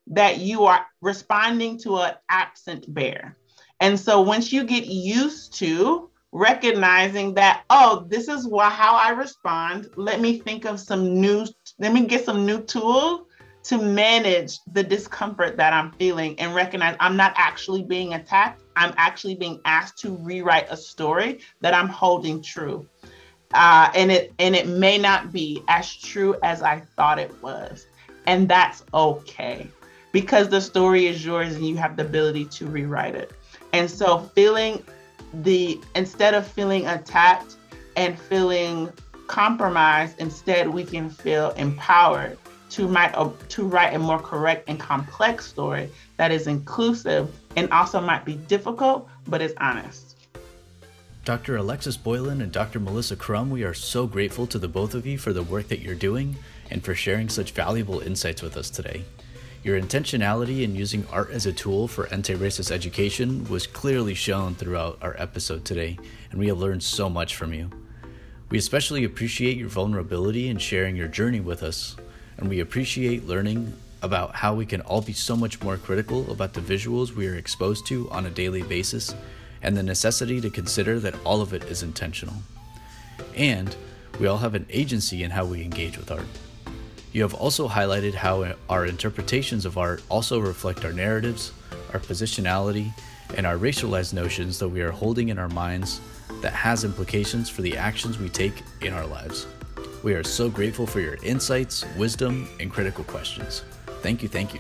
that 0.08 0.38
you 0.38 0.66
are 0.66 0.86
responding 1.02 1.80
to 1.80 1.98
an 1.98 2.14
absent 2.30 2.94
bear. 2.94 3.38
And 3.80 4.00
so 4.00 4.22
once 4.22 4.54
you 4.54 4.66
get 4.66 4.86
used 4.86 5.54
to 5.56 6.10
recognizing 6.34 7.36
that 7.36 7.64
oh 7.70 8.06
this 8.10 8.28
is 8.28 8.46
how 8.46 8.96
i 8.96 9.12
respond. 9.12 9.88
Let 9.96 10.20
me 10.20 10.40
think 10.40 10.66
of 10.66 10.80
some 10.80 11.22
new 11.22 11.46
let 11.80 11.94
me 11.94 12.06
get 12.08 12.26
some 12.26 12.46
new 12.46 12.62
tools 12.64 13.28
to 13.66 13.78
manage 13.78 14.60
the 14.74 14.84
discomfort 14.84 15.56
that 15.58 15.72
i'm 15.72 15.92
feeling 15.94 16.38
and 16.40 16.54
recognize 16.56 16.98
i'm 17.00 17.16
not 17.16 17.34
actually 17.38 17.84
being 17.84 18.16
attacked. 18.16 18.62
I'm 18.76 18.94
actually 18.98 19.36
being 19.36 19.62
asked 19.64 20.00
to 20.00 20.16
rewrite 20.18 20.66
a 20.70 20.76
story 20.76 21.40
that 21.62 21.76
i'm 21.76 21.88
holding 21.88 22.42
true. 22.42 22.88
Uh, 23.54 23.92
and 23.94 24.12
it 24.12 24.34
and 24.40 24.56
it 24.56 24.68
may 24.68 24.98
not 24.98 25.32
be 25.32 25.64
as 25.68 25.96
true 25.96 26.36
as 26.42 26.64
i 26.64 26.80
thought 26.96 27.20
it 27.20 27.32
was. 27.44 27.86
And 28.26 28.50
that's 28.50 28.84
okay. 28.94 29.68
Because 30.12 30.50
the 30.50 30.62
story 30.62 31.06
is 31.06 31.24
yours 31.24 31.54
and 31.56 31.68
you 31.68 31.76
have 31.76 31.96
the 31.96 32.06
ability 32.06 32.46
to 32.46 32.66
rewrite 32.66 33.16
it. 33.16 33.34
And 33.74 33.90
so 33.90 34.20
feeling 34.20 34.84
the 35.42 35.80
instead 35.96 36.34
of 36.34 36.48
feeling 36.48 36.86
attacked 36.88 37.56
and 37.96 38.20
feeling 38.20 38.92
compromised, 39.28 40.20
instead 40.20 40.68
we 40.68 40.84
can 40.84 41.10
feel 41.10 41.52
empowered 41.52 42.38
to 42.72 42.88
write 42.88 43.14
a, 43.14 43.32
to 43.50 43.66
write 43.66 43.94
a 43.94 44.00
more 44.00 44.20
correct 44.20 44.68
and 44.68 44.80
complex 44.80 45.46
story 45.46 45.90
that 46.18 46.32
is 46.32 46.48
inclusive 46.48 47.32
and 47.56 47.70
also 47.72 48.02
might 48.02 48.26
be 48.26 48.34
difficult 48.34 49.08
but 49.28 49.42
is 49.42 49.54
honest. 49.58 50.18
Dr. 51.24 51.56
Alexis 51.56 51.96
Boylan 51.96 52.42
and 52.42 52.52
Dr. 52.52 52.80
Melissa 52.80 53.16
Crum, 53.16 53.50
we 53.50 53.64
are 53.64 53.74
so 53.74 54.08
grateful 54.08 54.46
to 54.48 54.60
the 54.60 54.68
both 54.68 54.94
of 54.94 55.06
you 55.06 55.18
for 55.18 55.32
the 55.32 55.44
work 55.44 55.70
that 55.70 55.80
you're 55.80 55.96
doing 55.96 56.36
and 56.70 56.84
for 56.84 56.94
sharing 56.94 57.30
such 57.30 57.52
valuable 57.52 58.02
insights 58.02 58.42
with 58.42 58.58
us 58.58 58.70
today. 58.70 59.06
Your 59.64 59.80
intentionality 59.80 60.64
in 60.64 60.76
using 60.76 61.08
art 61.10 61.32
as 61.32 61.46
a 61.46 61.54
tool 61.54 61.88
for 61.88 62.08
anti 62.08 62.36
racist 62.36 62.70
education 62.70 63.48
was 63.48 63.66
clearly 63.66 64.14
shown 64.14 64.56
throughout 64.56 64.98
our 65.02 65.16
episode 65.18 65.64
today, 65.64 65.98
and 66.30 66.40
we 66.40 66.50
have 66.50 66.60
learned 66.60 66.84
so 66.84 67.10
much 67.10 67.38
from 67.38 67.54
you. 67.54 67.70
We 68.50 68.58
especially 68.58 69.06
appreciate 69.06 69.56
your 69.56 69.70
vulnerability 69.70 70.50
in 70.50 70.58
sharing 70.58 70.98
your 70.98 71.08
journey 71.08 71.40
with 71.40 71.64
us, 71.64 71.96
and 72.36 72.50
we 72.50 72.60
appreciate 72.60 73.26
learning 73.26 73.72
about 74.02 74.36
how 74.36 74.54
we 74.54 74.66
can 74.66 74.82
all 74.82 75.02
be 75.02 75.14
so 75.14 75.34
much 75.34 75.62
more 75.62 75.78
critical 75.78 76.30
about 76.30 76.54
the 76.54 76.60
visuals 76.60 77.16
we 77.16 77.26
are 77.30 77.36
exposed 77.36 77.88
to 77.88 78.10
on 78.12 78.26
a 78.26 78.30
daily 78.30 78.64
basis 78.64 79.16
and 79.62 79.78
the 79.78 79.84
necessity 79.84 80.42
to 80.42 80.50
consider 80.50 81.00
that 81.00 81.16
all 81.24 81.40
of 81.40 81.54
it 81.54 81.64
is 81.64 81.84
intentional. 81.84 82.36
And 83.34 83.74
we 84.20 84.28
all 84.28 84.40
have 84.40 84.56
an 84.56 84.66
agency 84.70 85.24
in 85.24 85.32
how 85.32 85.46
we 85.46 85.64
engage 85.64 85.98
with 85.98 86.12
art. 86.12 86.28
You 87.14 87.22
have 87.22 87.36
also 87.36 87.70
highlighted 87.70 88.16
how 88.16 88.56
our 88.70 88.88
interpretations 88.88 89.66
of 89.66 89.78
art 89.78 90.02
also 90.10 90.40
reflect 90.40 90.84
our 90.84 90.92
narratives, 90.92 91.52
our 91.94 92.00
positionality, 92.00 92.92
and 93.38 93.46
our 93.46 93.56
racialized 93.56 94.14
notions 94.14 94.58
that 94.58 94.68
we 94.68 94.82
are 94.82 94.90
holding 94.90 95.30
in 95.30 95.38
our 95.38 95.48
minds 95.50 96.02
that 96.42 96.54
has 96.54 96.84
implications 96.84 97.50
for 97.50 97.62
the 97.62 97.78
actions 97.78 98.18
we 98.18 98.30
take 98.30 98.64
in 98.82 98.94
our 98.94 99.06
lives. 99.06 99.46
We 100.02 100.16
are 100.16 100.24
so 100.24 100.50
grateful 100.50 100.88
for 100.88 101.02
your 101.02 101.18
insights, 101.22 101.86
wisdom, 101.98 102.50
and 102.60 102.72
critical 102.72 103.04
questions. 103.04 103.64
Thank 104.02 104.24
you, 104.24 104.28
thank 104.28 104.56
you. 104.56 104.60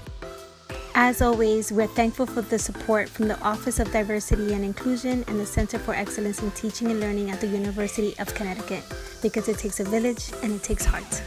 As 0.93 1.24
always, 1.24 1.72
we're 1.72 1.88
thankful 1.88 2.28
for 2.28 2.43
the 2.43 2.60
support 2.60 3.10
from 3.10 3.28
the 3.28 3.39
Office 3.41 3.80
of 3.80 3.91
Diversity 3.91 4.54
and 4.54 4.64
Inclusion 4.64 5.26
and 5.28 5.39
the 5.39 5.45
Center 5.45 5.80
for 5.80 5.95
Excellence 5.95 6.43
in 6.43 6.51
Teaching 6.51 6.91
and 6.91 6.99
Learning 6.99 7.32
at 7.32 7.41
the 7.41 7.47
University 7.47 8.14
of 8.20 8.32
Connecticut 8.36 8.84
because 9.24 9.49
it 9.49 9.58
takes 9.58 9.80
a 9.80 9.84
village 9.84 10.32
and 10.43 10.54
it 10.54 10.62
takes 10.62 10.86
heart. 10.86 11.24